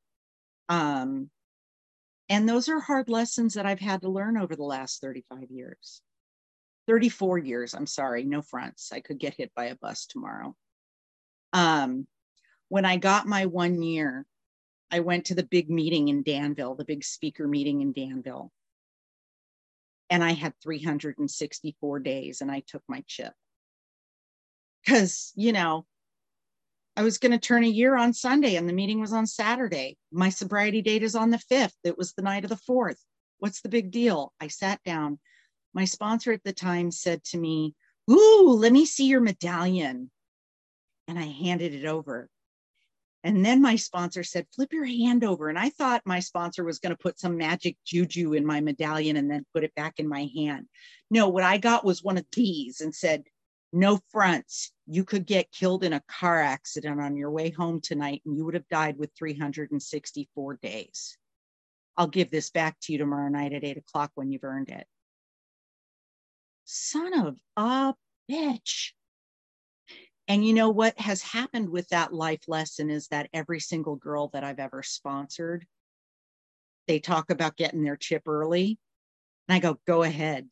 Um, 0.67 1.29
and 2.33 2.49
those 2.49 2.67
are 2.67 2.79
hard 2.79 3.09
lessons 3.09 3.53
that 3.53 3.67
I've 3.67 3.79
had 3.79 4.01
to 4.01 4.09
learn 4.09 4.37
over 4.37 4.55
the 4.55 4.63
last 4.63 5.01
35 5.01 5.51
years. 5.51 6.01
34 6.87 7.37
years, 7.37 7.75
I'm 7.75 7.85
sorry, 7.85 8.23
no 8.23 8.41
fronts. 8.41 8.91
I 8.91 9.01
could 9.01 9.19
get 9.19 9.35
hit 9.35 9.51
by 9.55 9.65
a 9.65 9.75
bus 9.75 10.07
tomorrow. 10.07 10.55
Um, 11.53 12.07
when 12.69 12.85
I 12.85 12.97
got 12.97 13.27
my 13.27 13.45
one 13.45 13.83
year, 13.83 14.25
I 14.89 15.01
went 15.01 15.25
to 15.25 15.35
the 15.35 15.43
big 15.43 15.69
meeting 15.69 16.07
in 16.07 16.23
Danville, 16.23 16.73
the 16.73 16.85
big 16.85 17.03
speaker 17.03 17.47
meeting 17.47 17.81
in 17.81 17.93
Danville. 17.93 18.51
And 20.09 20.23
I 20.23 20.31
had 20.31 20.53
364 20.63 21.99
days 21.99 22.41
and 22.41 22.51
I 22.51 22.63
took 22.65 22.81
my 22.87 23.03
chip. 23.05 23.33
Because, 24.83 25.33
you 25.35 25.51
know, 25.51 25.85
I 26.95 27.03
was 27.03 27.17
going 27.17 27.31
to 27.31 27.39
turn 27.39 27.63
a 27.63 27.67
year 27.67 27.95
on 27.95 28.13
Sunday 28.13 28.55
and 28.55 28.69
the 28.69 28.73
meeting 28.73 28.99
was 28.99 29.13
on 29.13 29.25
Saturday. 29.25 29.97
My 30.11 30.29
sobriety 30.29 30.81
date 30.81 31.03
is 31.03 31.15
on 31.15 31.31
the 31.31 31.41
5th. 31.51 31.73
It 31.83 31.97
was 31.97 32.13
the 32.13 32.21
night 32.21 32.43
of 32.43 32.49
the 32.49 32.59
4th. 32.69 32.97
What's 33.39 33.61
the 33.61 33.69
big 33.69 33.91
deal? 33.91 34.31
I 34.39 34.47
sat 34.47 34.81
down. 34.83 35.19
My 35.73 35.85
sponsor 35.85 36.31
at 36.31 36.43
the 36.43 36.53
time 36.53 36.91
said 36.91 37.23
to 37.25 37.37
me, 37.37 37.73
Ooh, 38.11 38.55
let 38.57 38.71
me 38.71 38.85
see 38.85 39.07
your 39.07 39.21
medallion. 39.21 40.11
And 41.07 41.17
I 41.17 41.23
handed 41.23 41.73
it 41.73 41.85
over. 41.85 42.29
And 43.23 43.43
then 43.43 43.61
my 43.61 43.77
sponsor 43.77 44.23
said, 44.23 44.45
Flip 44.53 44.71
your 44.71 44.85
hand 44.85 45.23
over. 45.23 45.49
And 45.49 45.57
I 45.57 45.69
thought 45.69 46.01
my 46.05 46.19
sponsor 46.19 46.63
was 46.63 46.79
going 46.79 46.91
to 46.91 47.01
put 47.01 47.19
some 47.19 47.37
magic 47.37 47.77
juju 47.85 48.33
in 48.33 48.45
my 48.45 48.61
medallion 48.61 49.17
and 49.17 49.31
then 49.31 49.45
put 49.53 49.63
it 49.63 49.73
back 49.75 49.95
in 49.97 50.07
my 50.07 50.29
hand. 50.35 50.67
No, 51.09 51.29
what 51.29 51.43
I 51.43 51.57
got 51.57 51.85
was 51.85 52.03
one 52.03 52.17
of 52.17 52.25
these 52.33 52.81
and 52.81 52.93
said, 52.93 53.23
no 53.71 53.99
fronts. 54.11 54.71
You 54.85 55.05
could 55.05 55.25
get 55.25 55.51
killed 55.51 55.83
in 55.83 55.93
a 55.93 56.03
car 56.07 56.41
accident 56.41 56.99
on 56.99 57.15
your 57.15 57.31
way 57.31 57.49
home 57.49 57.79
tonight 57.79 58.21
and 58.25 58.35
you 58.35 58.43
would 58.45 58.53
have 58.53 58.67
died 58.67 58.97
with 58.97 59.11
364 59.17 60.59
days. 60.61 61.17
I'll 61.95 62.07
give 62.07 62.31
this 62.31 62.49
back 62.49 62.77
to 62.81 62.91
you 62.91 62.97
tomorrow 62.97 63.29
night 63.29 63.53
at 63.53 63.63
eight 63.63 63.77
o'clock 63.77 64.11
when 64.15 64.29
you've 64.29 64.43
earned 64.43 64.69
it. 64.69 64.85
Son 66.65 67.13
of 67.25 67.37
a 67.55 67.93
bitch. 68.29 68.91
And 70.27 70.45
you 70.45 70.53
know 70.53 70.69
what 70.69 70.99
has 70.99 71.21
happened 71.21 71.69
with 71.69 71.87
that 71.89 72.13
life 72.13 72.47
lesson 72.47 72.89
is 72.89 73.07
that 73.09 73.29
every 73.33 73.59
single 73.59 73.95
girl 73.95 74.29
that 74.33 74.43
I've 74.43 74.59
ever 74.59 74.81
sponsored, 74.81 75.65
they 76.87 76.99
talk 76.99 77.29
about 77.29 77.57
getting 77.57 77.83
their 77.83 77.97
chip 77.97 78.27
early. 78.27 78.79
And 79.47 79.55
I 79.55 79.59
go, 79.59 79.77
go 79.85 80.03
ahead. 80.03 80.47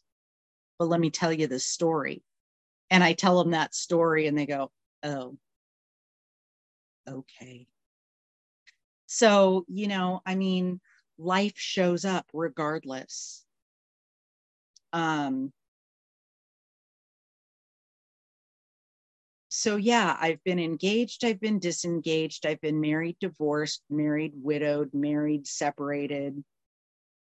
But 0.78 0.90
let 0.90 1.00
me 1.00 1.10
tell 1.10 1.32
you 1.32 1.48
the 1.48 1.60
story 1.60 2.24
and 2.92 3.04
I 3.04 3.14
tell 3.14 3.42
them 3.42 3.52
that 3.52 3.74
story 3.74 4.28
and 4.28 4.38
they 4.38 4.46
go, 4.46 4.70
oh, 5.02 5.38
okay. 7.10 7.66
So, 9.08 9.66
you 9.70 9.88
know, 9.88 10.22
I 10.26 10.36
mean, 10.36 10.82
life 11.18 11.54
shows 11.56 12.04
up 12.04 12.26
regardless. 12.34 13.46
Um, 14.92 15.54
so 19.48 19.78
yeah, 19.78 20.18
I've 20.20 20.44
been 20.44 20.60
engaged, 20.60 21.24
I've 21.24 21.40
been 21.40 21.60
disengaged, 21.60 22.46
I've 22.46 22.62
been 22.62 22.82
married, 22.82 23.16
divorced, 23.22 23.84
married, 23.90 24.34
widowed, 24.36 24.94
married, 24.94 25.48
separated, 25.48 26.44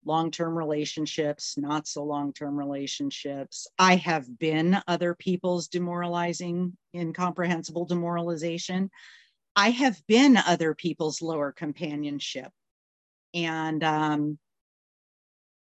long 0.05 0.31
term 0.31 0.57
relationships, 0.57 1.57
not 1.57 1.87
so 1.87 2.05
long 2.05 2.33
term 2.33 2.57
relationships. 2.57 3.67
I 3.79 3.97
have 3.97 4.39
been 4.39 4.79
other 4.87 5.15
people's 5.15 5.69
demoralizing, 5.69 6.77
incomprehensible 6.95 7.87
demoralization. 7.87 8.91
I 9.57 9.71
have 9.71 10.01
been 10.07 10.37
other 10.37 10.75
people's 10.75 11.21
lower 11.21 11.53
companionship. 11.53 12.51
And 13.35 13.83
um, 13.85 14.39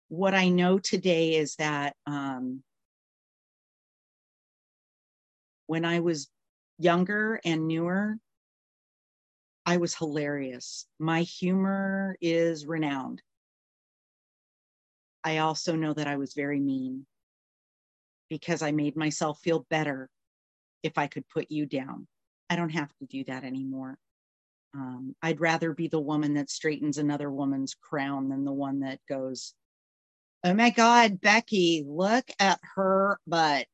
what 0.08 0.34
I 0.34 0.48
know 0.48 0.78
today 0.78 1.36
is 1.36 1.56
that 1.56 1.94
um, 2.06 2.62
when 5.66 5.84
I 5.84 6.00
was 6.00 6.28
younger 6.78 7.40
and 7.44 7.68
newer, 7.68 8.16
I 9.66 9.78
was 9.78 9.94
hilarious. 9.94 10.86
My 10.98 11.22
humor 11.22 12.16
is 12.20 12.66
renowned. 12.66 13.22
I 15.24 15.38
also 15.38 15.74
know 15.74 15.94
that 15.94 16.06
I 16.06 16.16
was 16.16 16.34
very 16.34 16.60
mean 16.60 17.06
because 18.28 18.62
I 18.62 18.72
made 18.72 18.96
myself 18.96 19.40
feel 19.40 19.66
better 19.70 20.10
if 20.82 20.98
I 20.98 21.06
could 21.06 21.28
put 21.28 21.50
you 21.50 21.66
down. 21.66 22.06
I 22.50 22.56
don't 22.56 22.70
have 22.70 22.90
to 22.98 23.06
do 23.06 23.24
that 23.24 23.44
anymore. 23.44 23.98
Um, 24.74 25.14
I'd 25.22 25.40
rather 25.40 25.72
be 25.72 25.88
the 25.88 26.00
woman 26.00 26.34
that 26.34 26.50
straightens 26.50 26.98
another 26.98 27.30
woman's 27.30 27.74
crown 27.74 28.28
than 28.28 28.44
the 28.44 28.52
one 28.52 28.80
that 28.80 29.00
goes, 29.08 29.54
Oh 30.42 30.52
my 30.52 30.70
God, 30.70 31.20
Becky, 31.20 31.84
look 31.86 32.24
at 32.38 32.60
her 32.74 33.18
butt. 33.26 33.66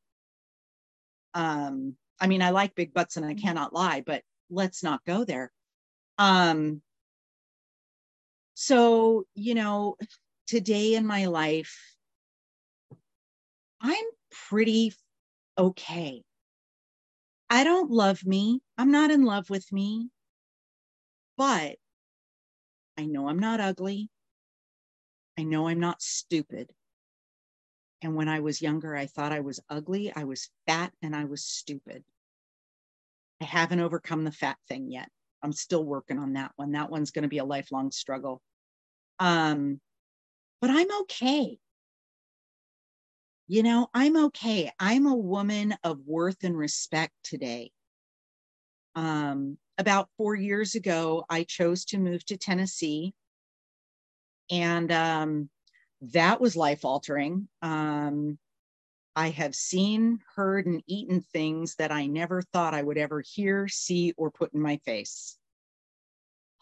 Um, 1.33 1.95
I 2.19 2.27
mean, 2.27 2.41
I 2.41 2.51
like 2.51 2.75
big 2.75 2.93
butts 2.93 3.17
and 3.17 3.25
I 3.25 3.33
cannot 3.33 3.73
lie, 3.73 4.03
but 4.05 4.23
let's 4.49 4.83
not 4.83 5.03
go 5.05 5.25
there. 5.25 5.51
Um, 6.17 6.81
so, 8.53 9.25
you 9.33 9.55
know, 9.55 9.97
today 10.51 10.95
in 10.95 11.05
my 11.05 11.27
life, 11.27 11.79
I'm 13.79 14.03
pretty 14.49 14.93
okay. 15.57 16.23
I 17.49 17.63
don't 17.63 17.89
love 17.89 18.25
me. 18.25 18.59
I'm 18.77 18.91
not 18.91 19.11
in 19.11 19.23
love 19.23 19.49
with 19.49 19.71
me, 19.71 20.09
but 21.37 21.77
I 22.97 23.05
know 23.05 23.29
I'm 23.29 23.39
not 23.39 23.61
ugly. 23.61 24.09
I 25.39 25.43
know 25.43 25.69
I'm 25.69 25.79
not 25.79 26.01
stupid. 26.01 26.69
And 28.01 28.17
when 28.17 28.27
I 28.27 28.41
was 28.41 28.61
younger, 28.61 28.93
I 28.93 29.05
thought 29.05 29.31
I 29.31 29.39
was 29.39 29.61
ugly, 29.69 30.11
I 30.13 30.25
was 30.25 30.49
fat, 30.67 30.91
and 31.01 31.15
I 31.15 31.23
was 31.23 31.45
stupid. 31.45 32.03
I 33.39 33.45
haven't 33.45 33.79
overcome 33.79 34.25
the 34.25 34.33
fat 34.33 34.57
thing 34.67 34.91
yet. 34.91 35.07
I'm 35.41 35.53
still 35.53 35.85
working 35.85 36.19
on 36.19 36.33
that 36.33 36.51
one. 36.57 36.73
That 36.73 36.89
one's 36.89 37.11
going 37.11 37.23
to 37.23 37.29
be 37.29 37.37
a 37.37 37.45
lifelong 37.45 37.91
struggle. 37.91 38.41
Um, 39.17 39.79
but 40.61 40.69
I'm 40.69 40.87
okay. 41.01 41.57
You 43.47 43.63
know, 43.63 43.89
I'm 43.93 44.15
okay. 44.27 44.71
I'm 44.79 45.07
a 45.07 45.15
woman 45.15 45.75
of 45.83 45.99
worth 46.05 46.43
and 46.43 46.57
respect 46.57 47.13
today. 47.23 47.71
Um, 48.95 49.57
about 49.77 50.09
four 50.17 50.35
years 50.35 50.75
ago, 50.75 51.25
I 51.29 51.43
chose 51.43 51.83
to 51.85 51.97
move 51.97 52.23
to 52.27 52.37
Tennessee. 52.37 53.13
And 54.49 54.91
um, 54.91 55.49
that 56.01 56.39
was 56.39 56.55
life 56.55 56.85
altering. 56.85 57.47
Um, 57.61 58.37
I 59.15 59.29
have 59.31 59.55
seen, 59.55 60.19
heard, 60.35 60.67
and 60.67 60.81
eaten 60.87 61.21
things 61.21 61.75
that 61.75 61.91
I 61.91 62.05
never 62.05 62.41
thought 62.41 62.73
I 62.73 62.83
would 62.83 62.97
ever 62.97 63.21
hear, 63.21 63.67
see, 63.67 64.13
or 64.15 64.31
put 64.31 64.53
in 64.53 64.61
my 64.61 64.77
face. 64.85 65.37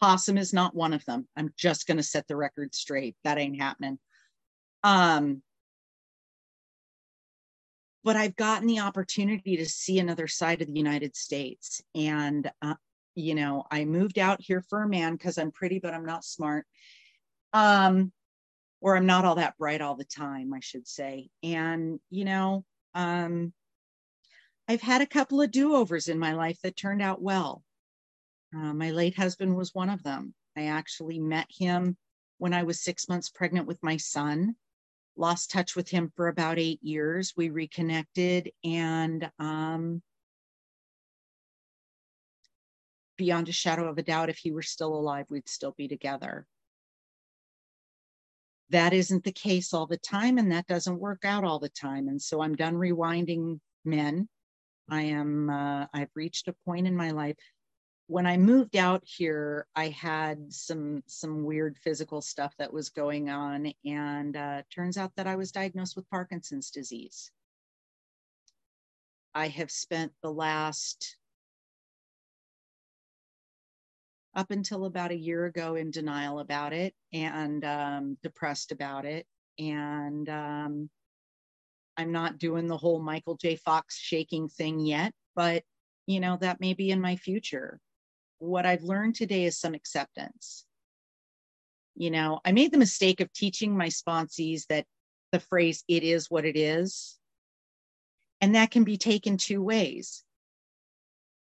Possum 0.00 0.38
is 0.38 0.52
not 0.52 0.74
one 0.74 0.92
of 0.92 1.04
them. 1.04 1.28
I'm 1.36 1.52
just 1.56 1.86
going 1.86 1.98
to 1.98 2.02
set 2.02 2.26
the 2.26 2.36
record 2.36 2.74
straight. 2.74 3.16
That 3.24 3.38
ain't 3.38 3.60
happening. 3.60 3.98
Um, 4.82 5.42
but 8.02 8.16
I've 8.16 8.36
gotten 8.36 8.66
the 8.66 8.80
opportunity 8.80 9.58
to 9.58 9.66
see 9.66 9.98
another 9.98 10.26
side 10.26 10.62
of 10.62 10.68
the 10.68 10.78
United 10.78 11.14
States. 11.16 11.82
And, 11.94 12.50
uh, 12.62 12.74
you 13.14 13.34
know, 13.34 13.64
I 13.70 13.84
moved 13.84 14.18
out 14.18 14.40
here 14.40 14.62
for 14.62 14.82
a 14.82 14.88
man 14.88 15.12
because 15.12 15.36
I'm 15.36 15.52
pretty, 15.52 15.80
but 15.80 15.92
I'm 15.92 16.06
not 16.06 16.24
smart. 16.24 16.66
Um, 17.52 18.12
or 18.80 18.96
I'm 18.96 19.04
not 19.06 19.26
all 19.26 19.34
that 19.34 19.58
bright 19.58 19.82
all 19.82 19.96
the 19.96 20.04
time, 20.04 20.54
I 20.54 20.60
should 20.60 20.88
say. 20.88 21.28
And, 21.42 22.00
you 22.08 22.24
know, 22.24 22.64
um, 22.94 23.52
I've 24.66 24.80
had 24.80 25.02
a 25.02 25.06
couple 25.06 25.42
of 25.42 25.50
do 25.50 25.74
overs 25.74 26.08
in 26.08 26.18
my 26.18 26.32
life 26.32 26.58
that 26.62 26.76
turned 26.76 27.02
out 27.02 27.20
well. 27.20 27.62
Uh, 28.54 28.74
my 28.74 28.90
late 28.90 29.16
husband 29.16 29.56
was 29.56 29.74
one 29.74 29.90
of 29.90 30.02
them. 30.02 30.34
I 30.56 30.66
actually 30.66 31.18
met 31.18 31.46
him 31.48 31.96
when 32.38 32.52
I 32.52 32.64
was 32.64 32.82
six 32.82 33.08
months 33.08 33.28
pregnant 33.28 33.66
with 33.66 33.82
my 33.82 33.96
son, 33.96 34.56
lost 35.16 35.50
touch 35.50 35.76
with 35.76 35.88
him 35.88 36.12
for 36.16 36.28
about 36.28 36.58
eight 36.58 36.82
years. 36.82 37.34
We 37.36 37.50
reconnected, 37.50 38.50
and 38.64 39.30
um, 39.38 40.02
beyond 43.16 43.48
a 43.48 43.52
shadow 43.52 43.88
of 43.88 43.98
a 43.98 44.02
doubt, 44.02 44.30
if 44.30 44.38
he 44.38 44.50
were 44.50 44.62
still 44.62 44.94
alive, 44.94 45.26
we'd 45.30 45.48
still 45.48 45.74
be 45.76 45.86
together 45.86 46.46
that 48.70 48.92
isn't 48.92 49.24
the 49.24 49.32
case 49.32 49.74
all 49.74 49.86
the 49.86 49.98
time 49.98 50.38
and 50.38 50.50
that 50.52 50.66
doesn't 50.66 50.98
work 50.98 51.24
out 51.24 51.44
all 51.44 51.58
the 51.58 51.68
time 51.68 52.08
and 52.08 52.20
so 52.20 52.40
i'm 52.40 52.54
done 52.54 52.74
rewinding 52.74 53.60
men 53.84 54.28
i 54.88 55.02
am 55.02 55.50
uh, 55.50 55.86
i've 55.92 56.10
reached 56.14 56.48
a 56.48 56.54
point 56.64 56.86
in 56.86 56.96
my 56.96 57.10
life 57.10 57.36
when 58.10 58.26
i 58.26 58.36
moved 58.36 58.76
out 58.76 59.02
here 59.04 59.66
i 59.76 59.88
had 59.88 60.52
some 60.52 61.02
some 61.06 61.44
weird 61.44 61.78
physical 61.78 62.20
stuff 62.20 62.52
that 62.58 62.72
was 62.72 62.88
going 62.90 63.30
on 63.30 63.72
and 63.84 64.36
uh, 64.36 64.62
turns 64.74 64.96
out 64.98 65.12
that 65.16 65.26
i 65.26 65.36
was 65.36 65.52
diagnosed 65.52 65.96
with 65.96 66.10
parkinson's 66.10 66.70
disease 66.70 67.30
i 69.34 69.46
have 69.46 69.70
spent 69.70 70.12
the 70.22 70.30
last 70.30 71.16
up 74.34 74.50
until 74.50 74.84
about 74.84 75.10
a 75.10 75.16
year 75.16 75.46
ago 75.46 75.74
in 75.74 75.90
denial 75.90 76.40
about 76.40 76.72
it 76.72 76.94
and 77.12 77.64
um, 77.64 78.16
depressed 78.22 78.72
about 78.72 79.04
it. 79.04 79.26
And 79.58 80.28
um, 80.28 80.90
I'm 81.96 82.12
not 82.12 82.38
doing 82.38 82.66
the 82.66 82.76
whole 82.76 83.00
Michael 83.02 83.36
J. 83.36 83.56
Fox 83.56 83.98
shaking 83.98 84.48
thing 84.48 84.80
yet, 84.80 85.12
but 85.34 85.64
you 86.06 86.20
know, 86.20 86.38
that 86.40 86.60
may 86.60 86.74
be 86.74 86.90
in 86.90 87.00
my 87.00 87.16
future. 87.16 87.80
What 88.40 88.66
I've 88.66 88.82
learned 88.82 89.14
today 89.14 89.44
is 89.44 89.58
some 89.58 89.74
acceptance. 89.74 90.64
You 91.94 92.10
know, 92.10 92.40
I 92.44 92.52
made 92.52 92.72
the 92.72 92.78
mistake 92.78 93.20
of 93.20 93.32
teaching 93.32 93.76
my 93.76 93.88
sponsees 93.88 94.66
that 94.68 94.86
the 95.30 95.40
phrase, 95.40 95.84
it 95.86 96.02
is 96.02 96.30
what 96.30 96.46
it 96.46 96.56
is. 96.56 97.18
And 98.40 98.54
that 98.54 98.70
can 98.70 98.84
be 98.84 98.96
taken 98.96 99.36
two 99.36 99.62
ways. 99.62 100.24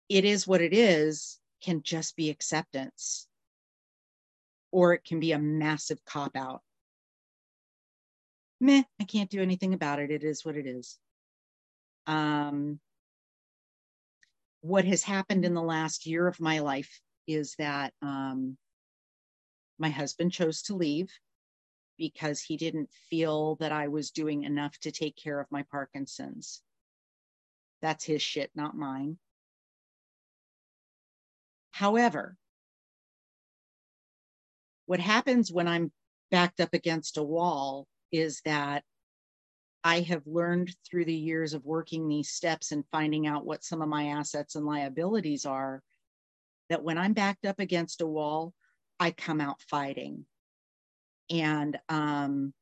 It 0.10 0.26
is 0.26 0.46
what 0.46 0.62
it 0.62 0.74
is 0.74 1.40
can 1.64 1.82
just 1.84 2.18
be 2.18 2.30
acceptance, 2.30 3.28
or 4.72 4.94
it 4.94 5.06
can 5.06 5.22
be 5.22 5.32
a 5.32 5.40
massive 5.40 6.04
cop 6.04 6.36
out. 6.36 6.62
Meh, 8.60 8.84
I 9.00 9.04
can't 9.06 9.30
do 9.30 9.42
anything 9.42 9.74
about 9.74 10.00
it. 10.00 10.12
It 10.12 10.26
is 10.26 10.44
what 10.44 10.58
it 10.58 10.68
is. 10.68 10.98
Um, 12.08 12.82
what 14.62 14.86
has 14.86 15.04
happened 15.04 15.46
in 15.46 15.54
the 15.54 15.62
last 15.62 16.06
year 16.06 16.28
of 16.28 16.40
my 16.40 16.60
life 16.60 17.00
is 17.28 17.56
that 17.60 17.94
um, 18.02 18.58
my 19.78 19.90
husband 19.90 20.32
chose 20.32 20.64
to 20.64 20.76
leave 20.76 21.10
because 21.98 22.42
he 22.42 22.58
didn't 22.58 22.90
feel 23.10 23.56
that 23.56 23.72
I 23.72 23.88
was 23.88 24.12
doing 24.12 24.44
enough 24.44 24.78
to 24.80 24.92
take 24.92 25.16
care 25.16 25.40
of 25.40 25.52
my 25.52 25.64
Parkinson's. 25.72 26.62
That's 27.82 28.04
his 28.04 28.22
shit, 28.22 28.52
not 28.56 28.76
mine. 28.76 29.18
However, 31.72 32.36
what 34.86 35.00
happens 35.00 35.52
when 35.52 35.68
I'm 35.68 35.92
backed 36.32 36.60
up 36.60 36.74
against 36.74 37.18
a 37.18 37.24
wall 37.24 37.88
is 38.12 38.42
that 38.44 38.84
I 39.84 40.02
have 40.02 40.26
learned 40.26 40.76
through 40.86 41.06
the 41.06 41.16
years 41.16 41.54
of 41.54 41.66
working 41.66 42.08
these 42.08 42.30
steps 42.30 42.72
and 42.72 42.84
finding 42.92 43.28
out 43.28 43.46
what 43.46 43.64
some 43.64 43.82
of 43.82 43.88
my 43.88 44.08
assets 44.08 44.56
and 44.56 44.66
liabilities 44.66 45.46
are 45.46 45.82
that 46.70 46.84
when 46.84 46.98
I'm 46.98 47.14
backed 47.14 47.46
up 47.46 47.60
against 47.60 48.02
a 48.02 48.06
wall, 48.06 48.54
I 49.00 49.12
come 49.12 49.40
out 49.40 49.62
fighting. 49.62 50.26
And 51.30 51.80
um, 51.88 52.54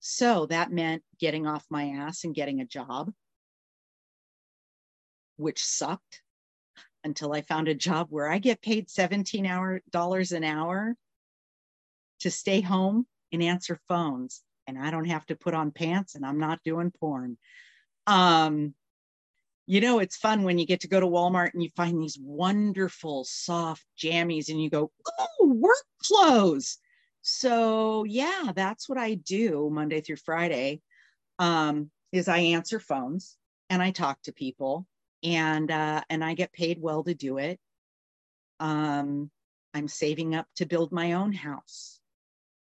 so 0.00 0.46
that 0.46 0.72
meant 0.72 1.02
getting 1.20 1.46
off 1.46 1.64
my 1.70 1.90
ass 1.90 2.24
and 2.24 2.34
getting 2.34 2.60
a 2.60 2.66
job, 2.66 3.12
which 5.36 5.64
sucked 5.64 6.22
until 7.04 7.32
I 7.32 7.42
found 7.42 7.68
a 7.68 7.74
job 7.74 8.08
where 8.10 8.30
I 8.30 8.38
get 8.38 8.60
paid 8.60 8.90
17 8.90 9.46
hour 9.46 9.80
dollars 9.90 10.32
an 10.32 10.42
hour 10.42 10.96
to 12.20 12.30
stay 12.30 12.60
home 12.60 13.06
and 13.32 13.42
answer 13.42 13.78
phones 13.86 14.42
and 14.68 14.78
I 14.78 14.90
don't 14.90 15.06
have 15.06 15.26
to 15.26 15.36
put 15.36 15.54
on 15.54 15.72
pants 15.72 16.14
and 16.14 16.24
I'm 16.24 16.38
not 16.38 16.62
doing 16.62 16.92
porn. 17.00 17.38
Um, 18.06 18.74
you 19.66 19.80
know, 19.80 19.98
it's 19.98 20.16
fun 20.16 20.44
when 20.44 20.58
you 20.58 20.66
get 20.66 20.80
to 20.80 20.88
go 20.88 21.00
to 21.00 21.06
Walmart 21.06 21.54
and 21.54 21.62
you 21.62 21.70
find 21.70 22.00
these 22.00 22.18
wonderful 22.20 23.24
soft 23.24 23.84
jammies 23.98 24.50
and 24.50 24.62
you 24.62 24.70
go, 24.70 24.92
oh, 25.18 25.46
work 25.46 25.84
clothes. 26.02 26.78
So 27.22 28.04
yeah, 28.04 28.52
that's 28.54 28.88
what 28.88 28.98
I 28.98 29.14
do 29.14 29.68
Monday 29.72 30.00
through 30.00 30.16
Friday. 30.16 30.80
Um, 31.38 31.90
is 32.12 32.28
I 32.28 32.38
answer 32.38 32.80
phones 32.80 33.36
and 33.68 33.82
I 33.82 33.90
talk 33.90 34.22
to 34.22 34.32
people 34.32 34.86
and 35.22 35.70
uh, 35.70 36.02
and 36.08 36.24
I 36.24 36.34
get 36.34 36.52
paid 36.52 36.80
well 36.80 37.04
to 37.04 37.14
do 37.14 37.38
it. 37.38 37.58
Um, 38.60 39.30
I'm 39.74 39.88
saving 39.88 40.34
up 40.34 40.46
to 40.56 40.66
build 40.66 40.92
my 40.92 41.12
own 41.12 41.32
house 41.32 41.97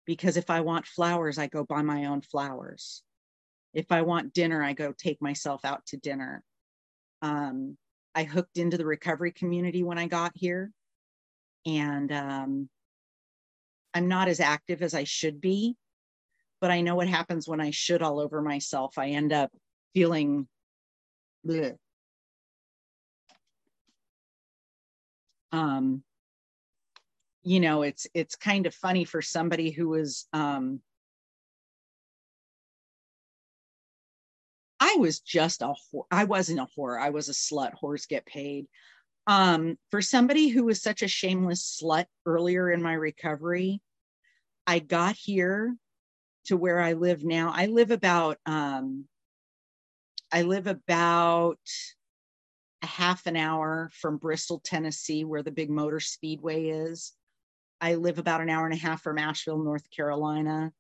because 0.06 0.38
if 0.38 0.50
I 0.50 0.62
want 0.62 0.88
flowers, 0.88 1.38
I 1.38 1.48
go 1.48 1.64
buy 1.64 1.82
my 1.82 2.06
own 2.06 2.22
flowers. 2.22 3.04
If 3.74 3.92
I 3.92 4.02
want 4.02 4.34
dinner, 4.34 4.64
I 4.64 4.74
go 4.74 4.94
take 4.98 5.22
myself 5.22 5.64
out 5.64 5.86
to 5.88 5.98
dinner. 5.98 6.44
Um, 7.22 7.78
I 8.14 8.24
hooked 8.24 8.58
into 8.58 8.78
the 8.78 8.86
recovery 8.86 9.32
community 9.32 9.84
when 9.84 9.98
I 9.98 10.08
got 10.08 10.34
here, 10.36 10.72
and 11.66 12.12
um, 12.12 12.70
I'm 13.94 14.08
not 14.08 14.28
as 14.28 14.40
active 14.40 14.82
as 14.82 14.94
I 14.94 15.06
should 15.06 15.40
be, 15.40 15.78
but 16.60 16.72
I 16.72 16.82
know 16.82 16.96
what 16.96 17.08
happens 17.08 17.48
when 17.48 17.62
I 17.62 17.72
should 17.72 18.02
all 18.02 18.20
over 18.20 18.42
myself. 18.42 18.98
I 18.98 19.10
end 19.10 19.32
up 19.32 19.52
feeling 19.94 20.48
bleh, 21.48 21.78
um, 25.52 26.04
you 27.44 27.60
know, 27.60 27.82
it's 27.82 28.08
it's 28.14 28.36
kind 28.36 28.66
of 28.68 28.76
funny 28.76 29.04
for 29.04 29.22
somebody 29.22 29.72
who 29.72 29.90
was 29.90 30.28
um, 30.34 30.82
I 34.80 34.96
was 35.00 35.20
just 35.20 35.62
a 35.62 35.74
whore. 35.94 36.06
I 36.12 36.26
wasn't 36.26 36.60
a 36.60 36.68
whore. 36.78 37.00
I 37.00 37.12
was 37.12 37.30
a 37.30 37.34
slut. 37.34 37.74
Whores 37.82 38.08
get 38.08 38.26
paid. 38.26 38.68
Um, 39.28 39.78
for 39.92 40.02
somebody 40.02 40.50
who 40.50 40.66
was 40.66 40.82
such 40.82 41.04
a 41.04 41.08
shameless 41.08 41.80
slut 41.82 42.06
earlier 42.26 42.72
in 42.72 42.82
my 42.82 42.94
recovery, 42.94 43.82
I 44.66 44.80
got 44.80 45.16
here 45.16 45.76
to 46.46 46.58
where 46.58 46.80
I 46.80 46.94
live 46.94 47.24
now. 47.24 47.52
I 47.56 47.68
live 47.68 47.92
about 47.92 48.38
um, 48.46 49.06
I 50.32 50.44
live 50.44 50.68
about 50.68 51.60
a 52.82 52.88
half 52.88 53.28
an 53.28 53.38
hour 53.38 53.92
from 53.94 54.18
Bristol, 54.18 54.60
Tennessee, 54.64 55.24
where 55.24 55.44
the 55.44 55.52
big 55.52 55.70
motor 55.70 56.00
speedway 56.00 56.70
is. 56.70 57.14
I 57.82 57.96
live 57.96 58.20
about 58.20 58.42
an 58.42 58.50
hour 58.50 58.66
and 58.66 58.74
a 58.74 58.78
half 58.78 59.02
from 59.02 59.18
Asheville, 59.18 59.64
North 59.64 59.90
Carolina. 59.90 60.72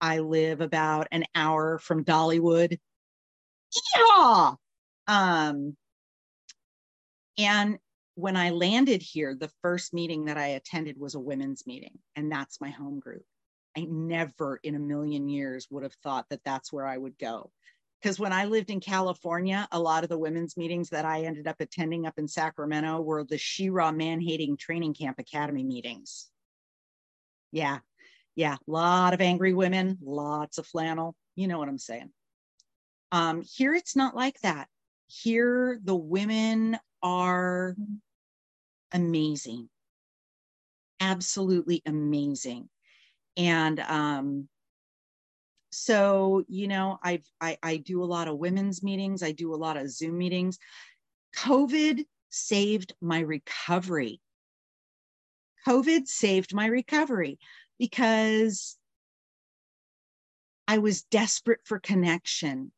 I 0.00 0.18
live 0.18 0.60
about 0.60 1.08
an 1.10 1.24
hour 1.34 1.78
from 1.78 2.04
Dollywood. 2.04 2.78
Yeah. 3.96 4.52
Um, 5.06 5.76
and 7.38 7.78
when 8.14 8.36
I 8.36 8.50
landed 8.50 9.00
here, 9.00 9.34
the 9.34 9.50
first 9.62 9.94
meeting 9.94 10.26
that 10.26 10.36
I 10.36 10.48
attended 10.48 10.98
was 10.98 11.14
a 11.14 11.20
women's 11.20 11.66
meeting, 11.66 11.98
and 12.14 12.30
that's 12.30 12.60
my 12.60 12.70
home 12.70 13.00
group. 13.00 13.24
I 13.76 13.86
never 13.88 14.58
in 14.62 14.74
a 14.74 14.80
million 14.80 15.28
years 15.28 15.66
would 15.70 15.84
have 15.84 15.94
thought 16.02 16.26
that 16.30 16.44
that's 16.44 16.72
where 16.72 16.86
I 16.86 16.98
would 16.98 17.18
go. 17.18 17.50
Because 18.00 18.20
when 18.20 18.32
I 18.32 18.44
lived 18.44 18.70
in 18.70 18.78
California, 18.78 19.66
a 19.72 19.80
lot 19.80 20.04
of 20.04 20.08
the 20.08 20.18
women's 20.18 20.56
meetings 20.56 20.90
that 20.90 21.04
I 21.04 21.22
ended 21.22 21.48
up 21.48 21.56
attending 21.60 22.06
up 22.06 22.14
in 22.16 22.28
Sacramento 22.28 23.00
were 23.00 23.24
the 23.24 23.38
She-Ra 23.38 23.90
Man 23.90 24.20
Hating 24.20 24.56
Training 24.56 24.94
Camp 24.94 25.18
Academy 25.18 25.64
meetings. 25.64 26.30
Yeah, 27.50 27.78
yeah, 28.36 28.54
a 28.54 28.70
lot 28.70 29.14
of 29.14 29.20
angry 29.20 29.52
women, 29.52 29.98
lots 30.00 30.58
of 30.58 30.66
flannel. 30.66 31.16
You 31.34 31.48
know 31.48 31.58
what 31.58 31.68
I'm 31.68 31.78
saying. 31.78 32.10
Um, 33.10 33.42
here, 33.42 33.74
it's 33.74 33.96
not 33.96 34.14
like 34.14 34.38
that. 34.40 34.68
Here, 35.08 35.80
the 35.82 35.96
women 35.96 36.78
are 37.02 37.74
amazing, 38.92 39.68
absolutely 41.00 41.82
amazing. 41.84 42.68
And 43.36 43.80
um, 43.80 44.48
so, 45.70 46.44
you 46.48 46.68
know, 46.68 46.98
I've, 47.02 47.26
I, 47.40 47.58
I 47.62 47.76
do 47.76 48.02
a 48.02 48.06
lot 48.06 48.28
of 48.28 48.38
women's 48.38 48.82
meetings, 48.82 49.22
I 49.22 49.32
do 49.32 49.54
a 49.54 49.56
lot 49.56 49.76
of 49.76 49.90
Zoom 49.90 50.16
meetings. 50.18 50.58
COVID 51.36 52.04
saved 52.30 52.94
my 53.00 53.20
recovery. 53.20 54.20
COVID 55.66 56.06
saved 56.06 56.54
my 56.54 56.66
recovery 56.66 57.38
because 57.78 58.76
I 60.66 60.78
was 60.78 61.02
desperate 61.02 61.60
for 61.64 61.78
connection. 61.78 62.72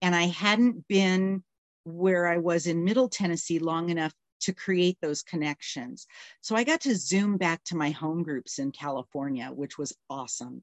And 0.00 0.14
I 0.14 0.24
hadn't 0.24 0.86
been 0.88 1.42
where 1.84 2.26
I 2.26 2.38
was 2.38 2.66
in 2.66 2.84
Middle 2.84 3.08
Tennessee 3.08 3.58
long 3.58 3.90
enough 3.90 4.12
to 4.40 4.52
create 4.52 4.98
those 5.00 5.22
connections. 5.22 6.06
So 6.40 6.56
I 6.56 6.64
got 6.64 6.80
to 6.82 6.96
zoom 6.96 7.36
back 7.36 7.62
to 7.64 7.76
my 7.76 7.90
home 7.90 8.24
groups 8.24 8.58
in 8.58 8.72
California, 8.72 9.50
which 9.52 9.78
was 9.78 9.96
awesome. 10.10 10.62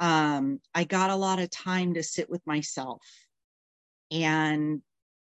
Um, 0.00 0.60
I 0.74 0.84
got 0.84 1.10
a 1.10 1.16
lot 1.16 1.38
of 1.38 1.50
time 1.50 1.94
to 1.94 2.02
sit 2.02 2.28
with 2.28 2.46
myself 2.46 3.02
and 4.10 4.82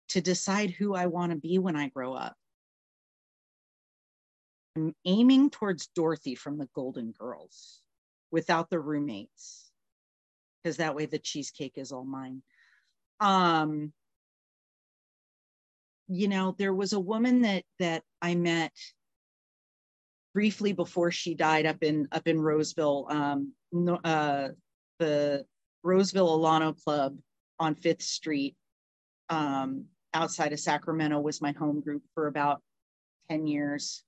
to 0.09 0.21
decide 0.21 0.71
who 0.71 0.95
I 0.95 1.07
want 1.07 1.33
to 1.33 1.39
be 1.39 1.59
when 1.59 1.77
I 1.77 1.89
grow 1.89 2.15
up. 2.15 2.37
I'm 4.77 4.95
aiming 5.05 5.51
towards 5.51 5.89
Dorothy 5.89 6.35
from 6.35 6.59
the 6.59 6.69
Golden 6.75 7.13
Girls 7.13 7.81
without 8.31 8.69
the 8.69 8.79
roommates, 8.79 9.71
because 10.63 10.77
that 10.77 10.95
way 10.95 11.07
the 11.07 11.19
cheesecake 11.19 11.75
is 11.77 11.93
all 11.93 12.05
mine. 12.05 12.43
Um, 13.21 13.93
you 16.09 16.29
know, 16.29 16.55
there 16.59 16.75
was 16.75 16.93
a 16.93 17.01
woman 17.01 17.43
that 17.43 17.65
that 17.79 18.03
I 18.21 18.35
met 18.35 18.73
briefly 20.35 20.73
before 20.73 21.11
she 21.11 21.35
died 21.35 21.65
up 21.67 21.83
in 21.83 22.09
up 22.13 22.29
in 22.29 22.39
Roseville, 22.39 23.07
um, 23.09 23.53
uh, 24.05 24.49
the 24.99 25.45
Roseville 25.83 26.39
Alano 26.39 26.73
Club 26.83 27.17
on 27.59 27.75
Fifth 27.75 28.03
Street, 28.03 28.55
um, 29.29 29.85
outside 30.15 30.53
of 30.53 30.61
Sacramento, 30.61 31.21
was 31.21 31.41
my 31.41 31.53
home 31.53 31.81
group 31.81 32.03
for 32.15 32.27
about 32.27 32.63
ten 33.29 33.47
years, 33.47 34.05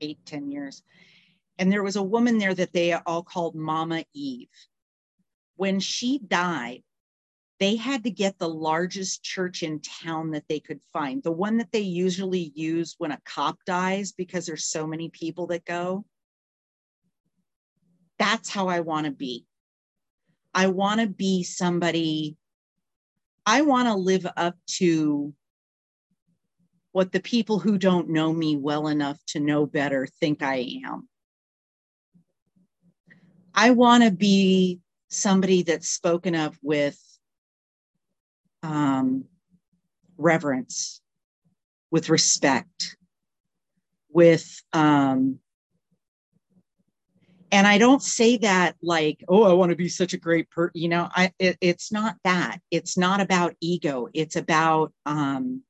eight 0.00 0.18
ten 0.24 0.50
years, 0.50 0.82
and 1.58 1.70
there 1.70 1.82
was 1.82 1.96
a 1.96 2.02
woman 2.02 2.38
there 2.38 2.54
that 2.54 2.72
they 2.72 2.92
all 2.92 3.22
called 3.22 3.54
Mama 3.54 4.04
Eve. 4.14 4.48
When 5.56 5.80
she 5.80 6.18
died, 6.18 6.82
they 7.58 7.74
had 7.74 8.04
to 8.04 8.10
get 8.10 8.38
the 8.38 8.48
largest 8.48 9.24
church 9.24 9.64
in 9.64 9.80
town 9.80 10.30
that 10.30 10.44
they 10.48 10.60
could 10.60 10.80
find, 10.92 11.22
the 11.22 11.32
one 11.32 11.58
that 11.58 11.72
they 11.72 11.80
usually 11.80 12.52
use 12.54 12.94
when 12.98 13.10
a 13.10 13.20
cop 13.24 13.58
dies 13.66 14.12
because 14.12 14.46
there's 14.46 14.66
so 14.66 14.86
many 14.86 15.08
people 15.08 15.48
that 15.48 15.64
go. 15.64 16.04
That's 18.18 18.48
how 18.48 18.68
I 18.68 18.80
want 18.80 19.06
to 19.06 19.12
be. 19.12 19.46
I 20.54 20.68
want 20.68 21.00
to 21.00 21.06
be 21.06 21.44
somebody, 21.44 22.36
I 23.46 23.62
want 23.62 23.88
to 23.88 23.94
live 23.94 24.26
up 24.36 24.56
to 24.78 25.34
what 26.92 27.12
the 27.12 27.20
people 27.20 27.58
who 27.58 27.78
don't 27.78 28.08
know 28.08 28.32
me 28.32 28.56
well 28.56 28.88
enough 28.88 29.18
to 29.28 29.40
know 29.40 29.66
better 29.66 30.06
think 30.20 30.42
I 30.42 30.80
am. 30.84 31.08
I 33.54 33.70
want 33.70 34.04
to 34.04 34.10
be 34.10 34.80
somebody 35.08 35.62
that's 35.62 35.88
spoken 35.88 36.34
of 36.34 36.58
with 36.62 36.98
um, 38.62 39.24
reverence, 40.16 41.00
with 41.90 42.08
respect, 42.08 42.96
with, 44.10 44.62
um, 44.72 45.38
and 47.50 47.66
I 47.66 47.78
don't 47.78 48.02
say 48.02 48.36
that 48.38 48.76
like, 48.82 49.24
oh, 49.28 49.44
I 49.44 49.52
want 49.52 49.70
to 49.70 49.76
be 49.76 49.88
such 49.88 50.12
a 50.12 50.18
great 50.18 50.50
person. 50.50 50.72
You 50.74 50.88
know, 50.88 51.08
I 51.14 51.32
it, 51.38 51.56
it's 51.60 51.90
not 51.90 52.16
that. 52.24 52.58
It's 52.70 52.98
not 52.98 53.20
about 53.20 53.54
ego. 53.60 54.08
It's 54.12 54.36
about 54.36 54.92
um, 55.06 55.62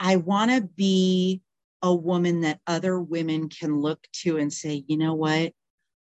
I 0.00 0.16
want 0.16 0.50
to 0.50 0.62
be 0.62 1.40
a 1.82 1.94
woman 1.94 2.40
that 2.40 2.60
other 2.66 2.98
women 2.98 3.48
can 3.48 3.80
look 3.80 4.06
to 4.12 4.38
and 4.38 4.52
say, 4.52 4.84
you 4.86 4.96
know 4.96 5.14
what? 5.14 5.52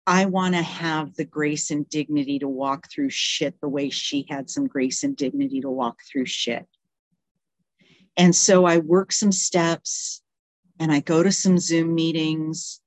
I 0.06 0.26
want 0.26 0.56
to 0.56 0.64
have 0.64 1.16
the 1.16 1.26
grace 1.26 1.70
and 1.70 1.88
dignity 1.88 2.40
to 2.40 2.48
walk 2.48 2.90
through 2.92 3.12
shit 3.12 3.56
the 3.62 3.70
way 3.70 3.90
she 3.90 4.26
had 4.28 4.50
some 4.50 4.68
grace 4.68 5.04
and 5.04 5.16
dignity 5.16 5.62
to 5.62 5.70
walk 5.70 6.00
through 6.12 6.26
shit. 6.26 6.66
And 8.18 8.36
so 8.36 8.66
I 8.66 8.80
work 8.80 9.12
some 9.12 9.32
steps 9.32 10.24
and 10.80 10.92
I 10.92 11.02
go 11.02 11.22
to 11.22 11.32
some 11.32 11.60
Zoom 11.60 11.94
meetings 11.94 12.80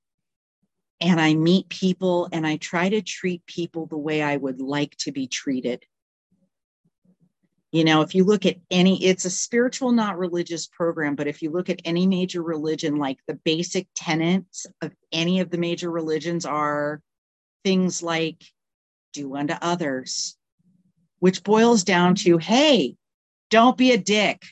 and 1.00 1.20
I 1.20 1.34
meet 1.34 1.68
people 1.68 2.28
and 2.32 2.46
I 2.46 2.56
try 2.56 2.88
to 2.88 3.02
treat 3.02 3.44
people 3.46 3.86
the 3.86 3.98
way 3.98 4.22
I 4.22 4.36
would 4.36 4.60
like 4.60 4.96
to 4.98 5.12
be 5.12 5.26
treated. 5.26 5.84
You 7.70 7.84
know, 7.84 8.02
if 8.02 8.14
you 8.14 8.24
look 8.24 8.44
at 8.44 8.58
any, 8.70 9.02
it's 9.04 9.24
a 9.24 9.30
spiritual, 9.30 9.92
not 9.92 10.18
religious 10.18 10.66
program, 10.66 11.14
but 11.14 11.26
if 11.26 11.42
you 11.42 11.50
look 11.50 11.70
at 11.70 11.80
any 11.84 12.06
major 12.06 12.42
religion, 12.42 12.96
like 12.96 13.18
the 13.26 13.34
basic 13.34 13.88
tenets 13.94 14.66
of 14.82 14.92
any 15.10 15.40
of 15.40 15.50
the 15.50 15.58
major 15.58 15.90
religions 15.90 16.44
are 16.44 17.00
things 17.64 18.02
like 18.02 18.44
do 19.12 19.34
unto 19.36 19.54
others, 19.60 20.36
which 21.18 21.42
boils 21.42 21.82
down 21.82 22.14
to 22.16 22.38
hey, 22.38 22.96
don't 23.50 23.76
be 23.76 23.92
a 23.92 23.98
dick. 23.98 24.42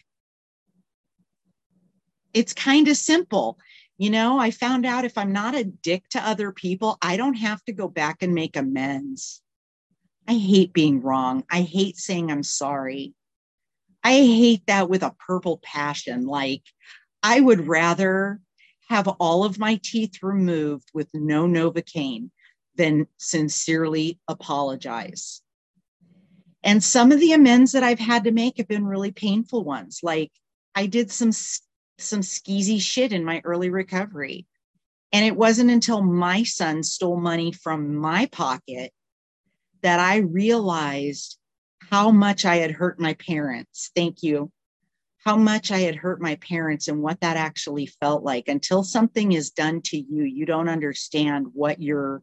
It's 2.32 2.52
kind 2.52 2.88
of 2.88 2.96
simple. 2.96 3.58
You 3.98 4.10
know, 4.10 4.38
I 4.38 4.50
found 4.50 4.86
out 4.86 5.04
if 5.04 5.18
I'm 5.18 5.32
not 5.32 5.54
a 5.54 5.64
dick 5.64 6.08
to 6.10 6.26
other 6.26 6.52
people, 6.52 6.96
I 7.02 7.16
don't 7.16 7.34
have 7.34 7.62
to 7.64 7.72
go 7.72 7.88
back 7.88 8.22
and 8.22 8.34
make 8.34 8.56
amends. 8.56 9.42
I 10.26 10.34
hate 10.34 10.72
being 10.72 11.02
wrong. 11.02 11.44
I 11.50 11.62
hate 11.62 11.96
saying 11.96 12.30
I'm 12.30 12.42
sorry. 12.42 13.14
I 14.02 14.12
hate 14.12 14.62
that 14.66 14.88
with 14.88 15.02
a 15.02 15.14
purple 15.18 15.60
passion. 15.62 16.26
Like, 16.26 16.62
I 17.22 17.40
would 17.40 17.66
rather 17.66 18.40
have 18.88 19.06
all 19.06 19.44
of 19.44 19.58
my 19.58 19.78
teeth 19.82 20.22
removed 20.22 20.90
with 20.94 21.08
no 21.12 21.46
Novocaine 21.46 22.30
than 22.76 23.06
sincerely 23.18 24.18
apologize. 24.26 25.42
And 26.62 26.82
some 26.82 27.12
of 27.12 27.20
the 27.20 27.32
amends 27.32 27.72
that 27.72 27.82
I've 27.82 27.98
had 27.98 28.24
to 28.24 28.32
make 28.32 28.58
have 28.58 28.68
been 28.68 28.86
really 28.86 29.12
painful 29.12 29.64
ones. 29.64 30.00
Like 30.02 30.32
I 30.74 30.86
did 30.86 31.10
some 31.10 31.32
some 32.02 32.20
skeezy 32.20 32.80
shit 32.80 33.12
in 33.12 33.24
my 33.24 33.40
early 33.44 33.70
recovery. 33.70 34.46
And 35.12 35.24
it 35.24 35.36
wasn't 35.36 35.70
until 35.70 36.02
my 36.02 36.44
son 36.44 36.82
stole 36.82 37.20
money 37.20 37.52
from 37.52 37.96
my 37.96 38.26
pocket 38.26 38.92
that 39.82 39.98
I 39.98 40.18
realized 40.18 41.38
how 41.90 42.10
much 42.10 42.44
I 42.44 42.56
had 42.56 42.70
hurt 42.70 43.00
my 43.00 43.14
parents. 43.14 43.90
Thank 43.94 44.22
you. 44.22 44.52
How 45.24 45.36
much 45.36 45.70
I 45.70 45.78
had 45.78 45.96
hurt 45.96 46.20
my 46.20 46.36
parents 46.36 46.88
and 46.88 47.02
what 47.02 47.20
that 47.20 47.36
actually 47.36 47.86
felt 47.86 48.22
like. 48.22 48.48
Until 48.48 48.84
something 48.84 49.32
is 49.32 49.50
done 49.50 49.82
to 49.86 49.98
you, 49.98 50.24
you 50.24 50.46
don't 50.46 50.68
understand 50.68 51.48
what 51.52 51.82
you're 51.82 52.22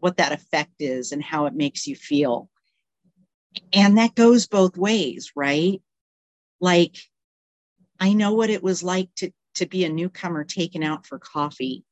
what 0.00 0.16
that 0.16 0.32
effect 0.32 0.74
is 0.78 1.12
and 1.12 1.22
how 1.22 1.46
it 1.46 1.54
makes 1.54 1.86
you 1.86 1.96
feel. 1.96 2.48
And 3.72 3.98
that 3.98 4.14
goes 4.14 4.46
both 4.46 4.76
ways, 4.76 5.32
right? 5.34 5.82
Like, 6.60 6.96
I 8.00 8.12
know 8.12 8.34
what 8.34 8.50
it 8.50 8.62
was 8.62 8.82
like 8.82 9.08
to, 9.16 9.30
to 9.56 9.66
be 9.66 9.84
a 9.84 9.88
newcomer 9.88 10.44
taken 10.44 10.82
out 10.82 11.06
for 11.06 11.18
coffee 11.18 11.84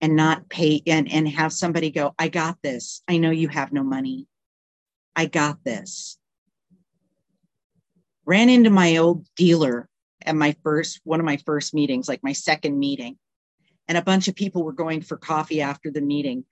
and 0.00 0.16
not 0.16 0.48
pay 0.48 0.82
and, 0.86 1.10
and 1.10 1.28
have 1.28 1.52
somebody 1.52 1.90
go, 1.90 2.14
I 2.18 2.28
got 2.28 2.58
this. 2.62 3.02
I 3.06 3.18
know 3.18 3.30
you 3.30 3.48
have 3.48 3.72
no 3.72 3.82
money. 3.82 4.26
I 5.14 5.26
got 5.26 5.62
this. 5.64 6.18
Ran 8.24 8.48
into 8.48 8.70
my 8.70 8.96
old 8.96 9.26
dealer 9.36 9.88
at 10.24 10.34
my 10.34 10.56
first, 10.62 11.00
one 11.04 11.20
of 11.20 11.26
my 11.26 11.36
first 11.38 11.74
meetings, 11.74 12.08
like 12.08 12.22
my 12.22 12.32
second 12.32 12.78
meeting. 12.78 13.18
And 13.88 13.98
a 13.98 14.02
bunch 14.02 14.28
of 14.28 14.34
people 14.34 14.64
were 14.64 14.72
going 14.72 15.02
for 15.02 15.16
coffee 15.16 15.60
after 15.60 15.90
the 15.90 16.00
meeting. 16.00 16.44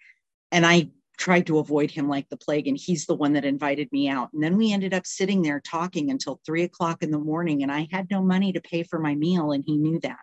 And 0.53 0.67
I 0.67 0.91
tried 1.21 1.47
to 1.47 1.59
avoid 1.59 1.91
him 1.91 2.09
like 2.09 2.29
the 2.31 2.37
plague. 2.37 2.67
And 2.67 2.77
he's 2.77 3.07
the 3.07 3.15
one 3.15 3.35
that 3.35 3.45
invited 3.45 3.93
me 3.93 4.09
out. 4.09 4.33
And 4.33 4.43
then 4.43 4.57
we 4.57 4.73
ended 4.73 4.95
up 4.95 5.07
sitting 5.07 5.43
there 5.43 5.61
talking 5.61 6.11
until 6.11 6.41
three 6.45 6.63
o'clock 6.63 7.03
in 7.03 7.11
the 7.11 7.19
morning. 7.19 7.63
And 7.63 7.71
I 7.71 7.87
had 7.93 8.11
no 8.11 8.23
money 8.23 8.53
to 8.55 8.61
pay 8.61 8.83
for 8.83 8.99
my 8.99 9.15
meal. 9.15 9.53
And 9.53 9.63
he 9.65 9.77
knew 9.77 10.01
that. 10.01 10.19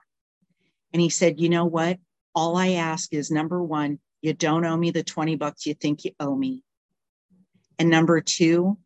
And 0.92 1.02
he 1.02 1.10
said, 1.10 1.40
You 1.40 1.50
know 1.50 1.66
what? 1.66 2.00
All 2.34 2.58
I 2.58 2.72
ask 2.72 3.14
is 3.14 3.32
number 3.32 3.64
one, 3.64 4.00
you 4.22 4.34
don't 4.34 4.66
owe 4.66 4.76
me 4.76 4.92
the 4.92 5.04
20 5.04 5.36
bucks 5.36 5.66
you 5.66 5.76
think 5.76 6.04
you 6.04 6.12
owe 6.20 6.36
me. 6.36 6.64
And 7.80 7.90
number 7.90 8.20
two, 8.20 8.78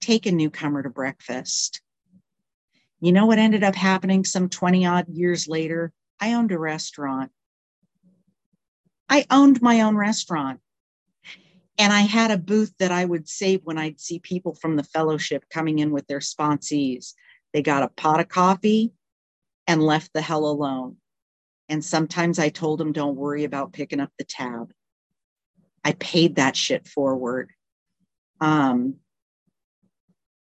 take 0.00 0.24
a 0.26 0.32
newcomer 0.32 0.82
to 0.82 0.90
breakfast. 0.90 1.82
You 3.00 3.12
know 3.12 3.26
what 3.26 3.38
ended 3.38 3.62
up 3.62 3.74
happening 3.74 4.24
some 4.24 4.48
20 4.48 4.86
odd 4.86 5.08
years 5.08 5.48
later? 5.48 5.92
I 6.18 6.32
owned 6.34 6.52
a 6.52 6.58
restaurant. 6.58 7.30
I 9.08 9.26
owned 9.30 9.60
my 9.60 9.82
own 9.82 9.96
restaurant. 9.96 10.60
And 11.78 11.92
I 11.92 12.02
had 12.02 12.30
a 12.30 12.38
booth 12.38 12.74
that 12.78 12.92
I 12.92 13.04
would 13.04 13.28
save 13.28 13.62
when 13.64 13.78
I'd 13.78 14.00
see 14.00 14.18
people 14.18 14.54
from 14.54 14.76
the 14.76 14.84
fellowship 14.84 15.44
coming 15.50 15.78
in 15.78 15.90
with 15.90 16.06
their 16.06 16.20
sponsees. 16.20 17.14
They 17.52 17.62
got 17.62 17.82
a 17.82 17.88
pot 17.88 18.20
of 18.20 18.28
coffee 18.28 18.92
and 19.66 19.82
left 19.82 20.12
the 20.12 20.22
hell 20.22 20.44
alone. 20.44 20.96
And 21.68 21.84
sometimes 21.84 22.38
I 22.38 22.50
told 22.50 22.78
them, 22.78 22.92
don't 22.92 23.16
worry 23.16 23.44
about 23.44 23.72
picking 23.72 24.00
up 24.00 24.10
the 24.18 24.24
tab. 24.24 24.72
I 25.84 25.92
paid 25.92 26.36
that 26.36 26.56
shit 26.56 26.86
forward. 26.86 27.50
Um, 28.40 28.96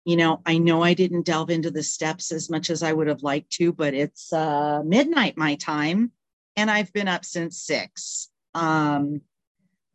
you 0.05 0.17
know, 0.17 0.41
I 0.45 0.59
know 0.59 0.83
I 0.83 0.93
didn't 0.93 1.25
delve 1.25 1.49
into 1.49 1.71
the 1.71 1.81
steps 1.81 2.31
as 2.31 2.49
much 2.49 2.69
as 2.69 2.83
I 2.83 2.93
would 2.93 3.07
have 3.07 3.23
liked 3.23 3.51
to, 3.53 3.73
but 3.73 3.95
it's 3.95 4.31
uh, 4.31 4.83
midnight 4.85 5.35
my 5.35 5.55
time, 5.55 6.11
and 6.55 6.69
I've 6.69 6.93
been 6.93 7.07
up 7.07 7.25
since 7.25 7.59
six. 7.59 8.29
Um, 8.53 9.21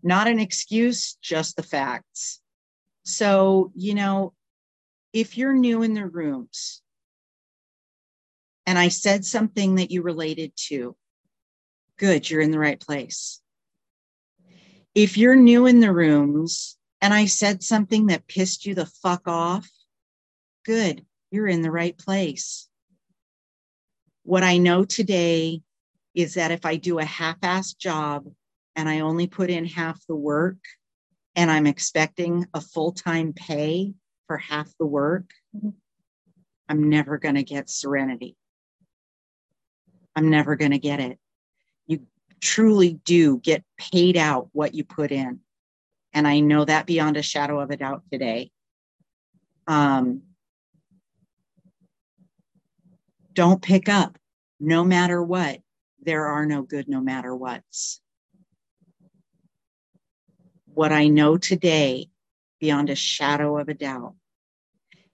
not 0.03 0.29
an 0.29 0.39
excuse, 0.39 1.15
just 1.23 1.57
the 1.57 1.63
facts. 1.63 2.41
So, 3.05 3.73
you 3.75 3.95
know, 3.95 4.35
if 5.13 5.37
you're 5.37 5.55
new 5.55 5.83
in 5.83 5.95
the 5.95 6.07
rooms 6.07 6.83
and 8.67 8.79
I 8.79 8.89
said 8.89 9.25
something 9.25 9.77
that 9.77 9.91
you 9.91 10.03
related 10.03 10.53
to, 10.69 10.97
good, 11.99 12.29
you're 12.31 12.41
in 12.41 12.51
the 12.51 12.59
right 12.59 12.81
place. 12.81 13.41
If 14.95 15.17
you're 15.17 15.37
new 15.37 15.67
in 15.67 15.81
the 15.81 15.93
rooms 15.93 16.77
and 17.01 17.13
I 17.13 17.27
said 17.27 17.63
something 17.63 18.07
that 18.07 18.27
pissed 18.27 18.67
you 18.67 18.75
the 18.75 18.87
fuck 18.87 19.27
off, 19.27 19.69
good, 20.65 21.05
you're 21.31 21.49
in 21.49 21.63
the 21.63 21.71
right 21.71 21.97
place. 21.97 22.69
What 24.23 24.43
I 24.43 24.59
know 24.59 24.85
today 24.85 25.63
is 26.15 26.35
that 26.35 26.51
if 26.51 26.65
I 26.67 26.77
do 26.77 26.99
a 26.99 27.05
half 27.05 27.41
assed 27.41 27.79
job 27.79 28.27
and 28.81 28.89
I 28.89 29.01
only 29.01 29.27
put 29.27 29.51
in 29.51 29.67
half 29.67 30.01
the 30.07 30.17
work 30.17 30.57
and 31.37 31.51
I'm 31.51 31.67
expecting 31.67 32.47
a 32.55 32.63
full 32.63 32.93
time 32.93 33.35
pay 33.35 33.93
for 34.27 34.39
half 34.39 34.73
the 34.79 34.87
work, 34.87 35.31
I'm 36.67 36.89
never 36.89 37.19
going 37.19 37.35
to 37.35 37.43
get 37.43 37.69
serenity. 37.69 38.39
I'm 40.17 40.31
never 40.31 40.57
going 40.57 40.71
to 40.71 40.79
get 40.79 40.99
it. 40.99 41.19
You 41.89 42.07
truly 42.41 42.95
do 43.05 43.37
get 43.41 43.65
paid 43.77 44.17
out 44.17 44.49
what 44.53 44.73
you 44.73 44.83
put 44.83 45.13
in. 45.13 45.41
And 46.15 46.27
I 46.27 46.41
know 46.41 46.65
that 46.65 46.87
beyond 46.87 47.19
a 47.19 47.23
shadow 47.23 47.61
of 47.61 47.71
a 47.71 47.77
doubt 47.77 48.05
today. 48.11 48.51
Um, 49.67 50.23
don't 53.35 53.61
pick 53.61 53.91
up 53.91 54.17
no 54.59 54.85
matter 54.85 55.23
what. 55.23 55.61
There 56.03 56.29
are 56.29 56.47
no 56.47 56.63
good 56.63 56.89
no 56.89 57.03
matter 57.03 57.37
what's 57.37 58.01
what 60.81 60.93
I 60.93 61.09
know 61.09 61.37
today, 61.37 62.09
beyond 62.59 62.89
a 62.89 62.95
shadow 62.95 63.59
of 63.59 63.69
a 63.69 63.75
doubt, 63.75 64.15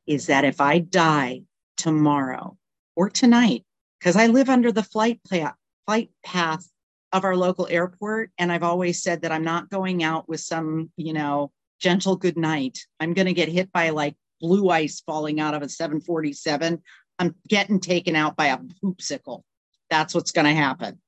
is 0.07 0.29
that 0.29 0.45
if 0.45 0.61
I 0.61 0.79
die 0.79 1.43
tomorrow 1.77 2.57
or 2.95 3.11
tonight, 3.11 3.65
because 3.99 4.15
I 4.15 4.29
live 4.29 4.49
under 4.49 4.71
the 4.71 4.85
flight, 4.85 5.21
flight 5.27 6.11
path 6.25 6.71
of 7.13 7.25
our 7.25 7.35
local 7.35 7.67
airport, 7.69 8.31
and 8.39 8.53
I've 8.53 8.63
always 8.63 9.03
said 9.03 9.23
that 9.23 9.33
I'm 9.33 9.43
not 9.43 9.69
going 9.69 10.05
out 10.05 10.29
with 10.29 10.39
some, 10.39 10.93
you 10.97 11.13
know, 11.13 11.51
gentle 11.81 12.15
good 12.15 12.37
night. 12.37 12.79
I'm 13.01 13.13
going 13.13 13.27
to 13.27 13.35
get 13.35 13.49
hit 13.49 13.73
by 13.73 13.91
like 13.91 14.15
blue 14.41 14.69
ice 14.71 15.01
falling 15.01 15.41
out 15.41 15.55
of 15.55 15.63
a 15.63 15.69
747. 15.69 16.81
I'm 17.19 17.35
getting 17.49 17.81
taken 17.81 18.15
out 18.15 18.37
by 18.37 18.47
a 18.47 18.59
poopsicle. 18.59 19.43
That's 19.91 20.15
what's 20.15 20.31
going 20.31 20.47
to 20.47 20.55
happen. 20.55 21.01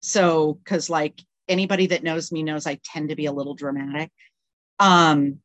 So, 0.00 0.54
because 0.54 0.88
like 0.88 1.20
anybody 1.48 1.88
that 1.88 2.02
knows 2.02 2.32
me 2.32 2.42
knows 2.42 2.66
I 2.66 2.80
tend 2.84 3.10
to 3.10 3.16
be 3.16 3.26
a 3.26 3.32
little 3.32 3.54
dramatic. 3.54 4.10
Um, 4.78 5.40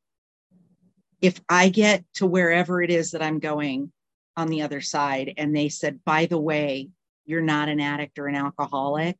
if 1.21 1.39
I 1.47 1.69
get 1.69 2.03
to 2.15 2.25
wherever 2.25 2.81
it 2.81 2.89
is 2.89 3.11
that 3.11 3.21
I'm 3.21 3.39
going 3.39 3.91
on 4.35 4.47
the 4.47 4.63
other 4.63 4.81
side, 4.81 5.33
and 5.37 5.55
they 5.55 5.69
said, 5.69 6.03
by 6.03 6.25
the 6.25 6.39
way, 6.39 6.89
you're 7.25 7.41
not 7.41 7.69
an 7.69 7.79
addict 7.79 8.17
or 8.17 8.27
an 8.27 8.35
alcoholic, 8.35 9.17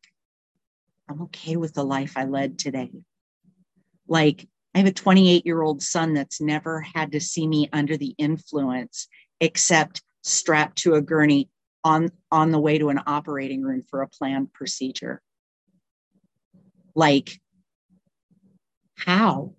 I'm 1.08 1.24
okay 1.24 1.58
with 1.58 1.74
the 1.74 1.84
life 1.84 2.14
I 2.16 2.26
led 2.26 2.58
today. 2.58 2.92
Like, 4.08 4.48
I 4.74 4.80
have 4.80 4.88
a 4.88 4.94
28 4.94 5.46
year 5.46 5.62
old 5.62 5.82
son 5.82 6.14
that's 6.14 6.42
never 6.42 6.82
had 6.82 7.12
to 7.12 7.20
see 7.20 7.46
me 7.46 7.70
under 7.74 7.98
the 7.98 8.16
influence 8.18 9.08
except 9.40 10.02
strapped 10.24 10.78
to 10.80 10.94
a 10.94 11.02
gurney 11.02 11.50
on, 11.84 12.10
on 12.32 12.52
the 12.52 12.60
way 12.60 12.78
to 12.78 12.90
an 12.90 13.02
operating 13.06 13.62
room 13.62 13.84
for 13.90 14.02
a 14.02 14.08
planned 14.08 14.54
procedure. 14.54 15.22
Like, 16.96 17.40
how? 18.96 19.54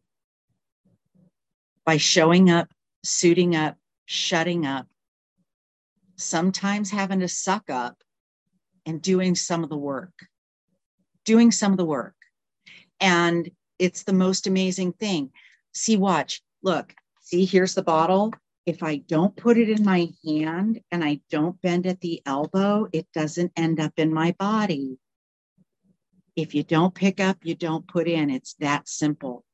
By 1.84 1.96
showing 1.96 2.50
up, 2.50 2.68
suiting 3.04 3.56
up, 3.56 3.76
shutting 4.06 4.66
up, 4.66 4.86
sometimes 6.16 6.90
having 6.90 7.20
to 7.20 7.28
suck 7.28 7.70
up 7.70 7.96
and 8.86 9.00
doing 9.00 9.34
some 9.34 9.64
of 9.64 9.70
the 9.70 9.76
work. 9.76 10.12
Doing 11.24 11.50
some 11.50 11.72
of 11.72 11.78
the 11.78 11.84
work. 11.84 12.14
And 13.00 13.50
it's 13.78 14.04
the 14.04 14.12
most 14.12 14.46
amazing 14.46 14.92
thing. 14.92 15.30
See, 15.74 15.96
watch, 15.96 16.42
look, 16.62 16.94
see, 17.20 17.44
here's 17.44 17.74
the 17.74 17.82
bottle. 17.82 18.32
If 18.64 18.82
I 18.82 18.96
don't 18.96 19.34
put 19.34 19.58
it 19.58 19.68
in 19.68 19.84
my 19.84 20.08
hand 20.24 20.80
and 20.92 21.02
I 21.02 21.20
don't 21.30 21.60
bend 21.62 21.86
at 21.86 22.00
the 22.00 22.22
elbow, 22.26 22.86
it 22.92 23.08
doesn't 23.12 23.52
end 23.56 23.80
up 23.80 23.92
in 23.96 24.12
my 24.12 24.36
body. 24.38 24.98
If 26.34 26.54
you 26.54 26.62
don't 26.62 26.94
pick 26.94 27.20
up, 27.20 27.38
you 27.42 27.54
don't 27.54 27.86
put 27.86 28.08
in. 28.08 28.30
It's 28.30 28.54
that 28.54 28.88
simple. 28.88 29.44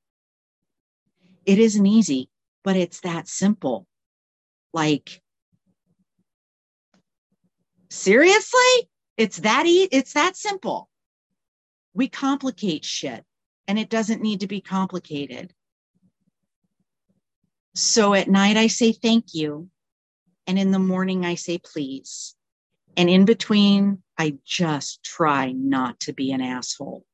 It 1.45 1.59
isn't 1.59 1.87
easy, 1.87 2.31
but 2.63 2.77
it's 2.77 3.01
that 3.01 3.27
simple. 3.27 3.87
Like, 4.73 5.21
seriously? 7.91 8.91
It's 9.17 9.39
that 9.39 9.67
e- 9.67 9.89
it's 9.91 10.13
that 10.13 10.37
simple. 10.37 10.89
We 11.95 12.09
complicate 12.09 12.85
shit 12.85 13.25
and 13.67 13.79
it 13.79 13.91
doesn't 13.91 14.23
need 14.23 14.41
to 14.41 14.47
be 14.47 14.61
complicated. 14.61 15.53
So 17.75 18.15
at 18.15 18.29
night 18.29 18.57
I 18.57 18.69
say 18.69 18.93
thank 18.93 19.35
you 19.35 19.69
and 20.47 20.59
in 20.59 20.71
the 20.71 20.79
morning 20.79 21.25
I 21.25 21.35
say 21.35 21.59
please. 21.59 22.37
And 22.97 23.11
in 23.11 23.25
between 23.25 24.03
I 24.19 24.37
just 24.45 25.05
try 25.05 25.53
not 25.53 26.01
to 26.01 26.13
be 26.13 26.33
an 26.33 26.41
asshole. 26.41 27.05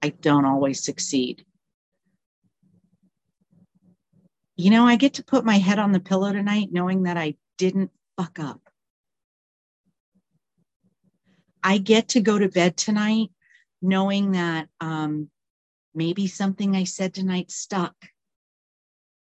I 0.00 0.10
don't 0.10 0.44
always 0.44 0.84
succeed. 0.84 1.44
You 4.56 4.70
know, 4.70 4.86
I 4.86 4.94
get 4.94 5.14
to 5.14 5.24
put 5.24 5.44
my 5.44 5.58
head 5.58 5.80
on 5.80 5.90
the 5.90 5.98
pillow 5.98 6.32
tonight 6.32 6.68
knowing 6.70 7.02
that 7.02 7.16
I 7.16 7.34
didn't 7.58 7.90
fuck 8.16 8.38
up. 8.38 8.60
I 11.62 11.78
get 11.78 12.08
to 12.10 12.20
go 12.20 12.38
to 12.38 12.48
bed 12.48 12.76
tonight 12.76 13.30
knowing 13.82 14.32
that 14.32 14.68
um, 14.80 15.30
maybe 15.94 16.26
something 16.26 16.76
I 16.76 16.84
said 16.84 17.12
tonight 17.12 17.50
stuck. 17.50 17.94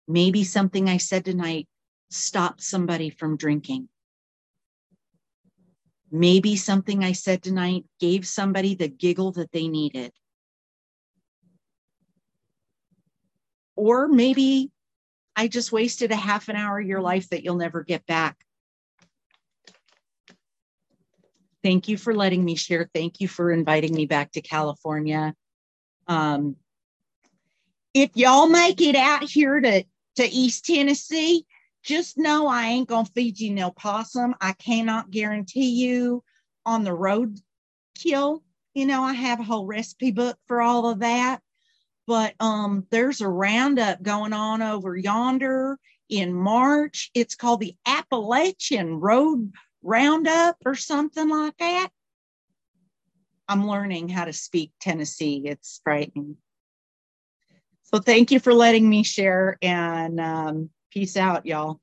Maybe 0.06 0.44
something 0.44 0.88
I 0.88 0.98
said 0.98 1.24
tonight 1.24 1.66
stopped 2.10 2.62
somebody 2.62 3.10
from 3.10 3.36
drinking. 3.36 3.88
Maybe 6.10 6.56
something 6.56 7.02
I 7.02 7.12
said 7.12 7.42
tonight 7.42 7.84
gave 7.98 8.26
somebody 8.26 8.74
the 8.74 8.88
giggle 8.88 9.32
that 9.32 9.50
they 9.52 9.68
needed. 9.68 10.12
Or 13.74 14.08
maybe 14.08 14.70
I 15.34 15.48
just 15.48 15.72
wasted 15.72 16.12
a 16.12 16.16
half 16.16 16.48
an 16.48 16.56
hour 16.56 16.80
of 16.80 16.86
your 16.86 17.00
life 17.00 17.28
that 17.30 17.44
you'll 17.44 17.56
never 17.56 17.82
get 17.82 18.06
back. 18.06 18.36
Thank 21.62 21.88
you 21.88 21.98
for 21.98 22.14
letting 22.14 22.44
me 22.44 22.54
share. 22.54 22.88
Thank 22.94 23.20
you 23.20 23.28
for 23.28 23.50
inviting 23.50 23.94
me 23.94 24.06
back 24.06 24.32
to 24.32 24.40
California. 24.40 25.34
Um, 26.06 26.56
if 27.92 28.10
y'all 28.14 28.48
make 28.48 28.80
it 28.80 28.94
out 28.94 29.24
here 29.24 29.60
to, 29.60 29.84
to 30.16 30.24
East 30.24 30.64
Tennessee, 30.64 31.44
just 31.86 32.18
know 32.18 32.48
I 32.48 32.66
ain't 32.66 32.88
gonna 32.88 33.08
feed 33.14 33.38
you 33.38 33.54
no 33.54 33.70
possum. 33.70 34.34
I 34.40 34.52
cannot 34.52 35.10
guarantee 35.10 35.70
you 35.70 36.24
on 36.66 36.82
the 36.82 36.92
road 36.92 37.38
kill. 37.94 38.42
You 38.74 38.86
know, 38.86 39.02
I 39.02 39.12
have 39.12 39.40
a 39.40 39.44
whole 39.44 39.66
recipe 39.66 40.10
book 40.10 40.36
for 40.48 40.60
all 40.60 40.90
of 40.90 40.98
that. 40.98 41.40
But 42.06 42.34
um, 42.40 42.86
there's 42.90 43.20
a 43.20 43.28
roundup 43.28 44.02
going 44.02 44.32
on 44.32 44.62
over 44.62 44.96
yonder 44.96 45.78
in 46.08 46.34
March. 46.34 47.10
It's 47.14 47.36
called 47.36 47.60
the 47.60 47.76
Appalachian 47.86 49.00
Road 49.00 49.52
Roundup 49.82 50.56
or 50.66 50.74
something 50.74 51.28
like 51.28 51.56
that. 51.58 51.88
I'm 53.48 53.68
learning 53.68 54.08
how 54.08 54.24
to 54.24 54.32
speak 54.32 54.72
Tennessee. 54.80 55.42
It's 55.46 55.80
frightening. 55.84 56.36
So 57.84 58.00
thank 58.00 58.32
you 58.32 58.40
for 58.40 58.52
letting 58.52 58.88
me 58.88 59.04
share 59.04 59.56
and 59.62 60.20
um, 60.20 60.70
peace 60.96 61.18
out, 61.18 61.44
y'all. 61.44 61.78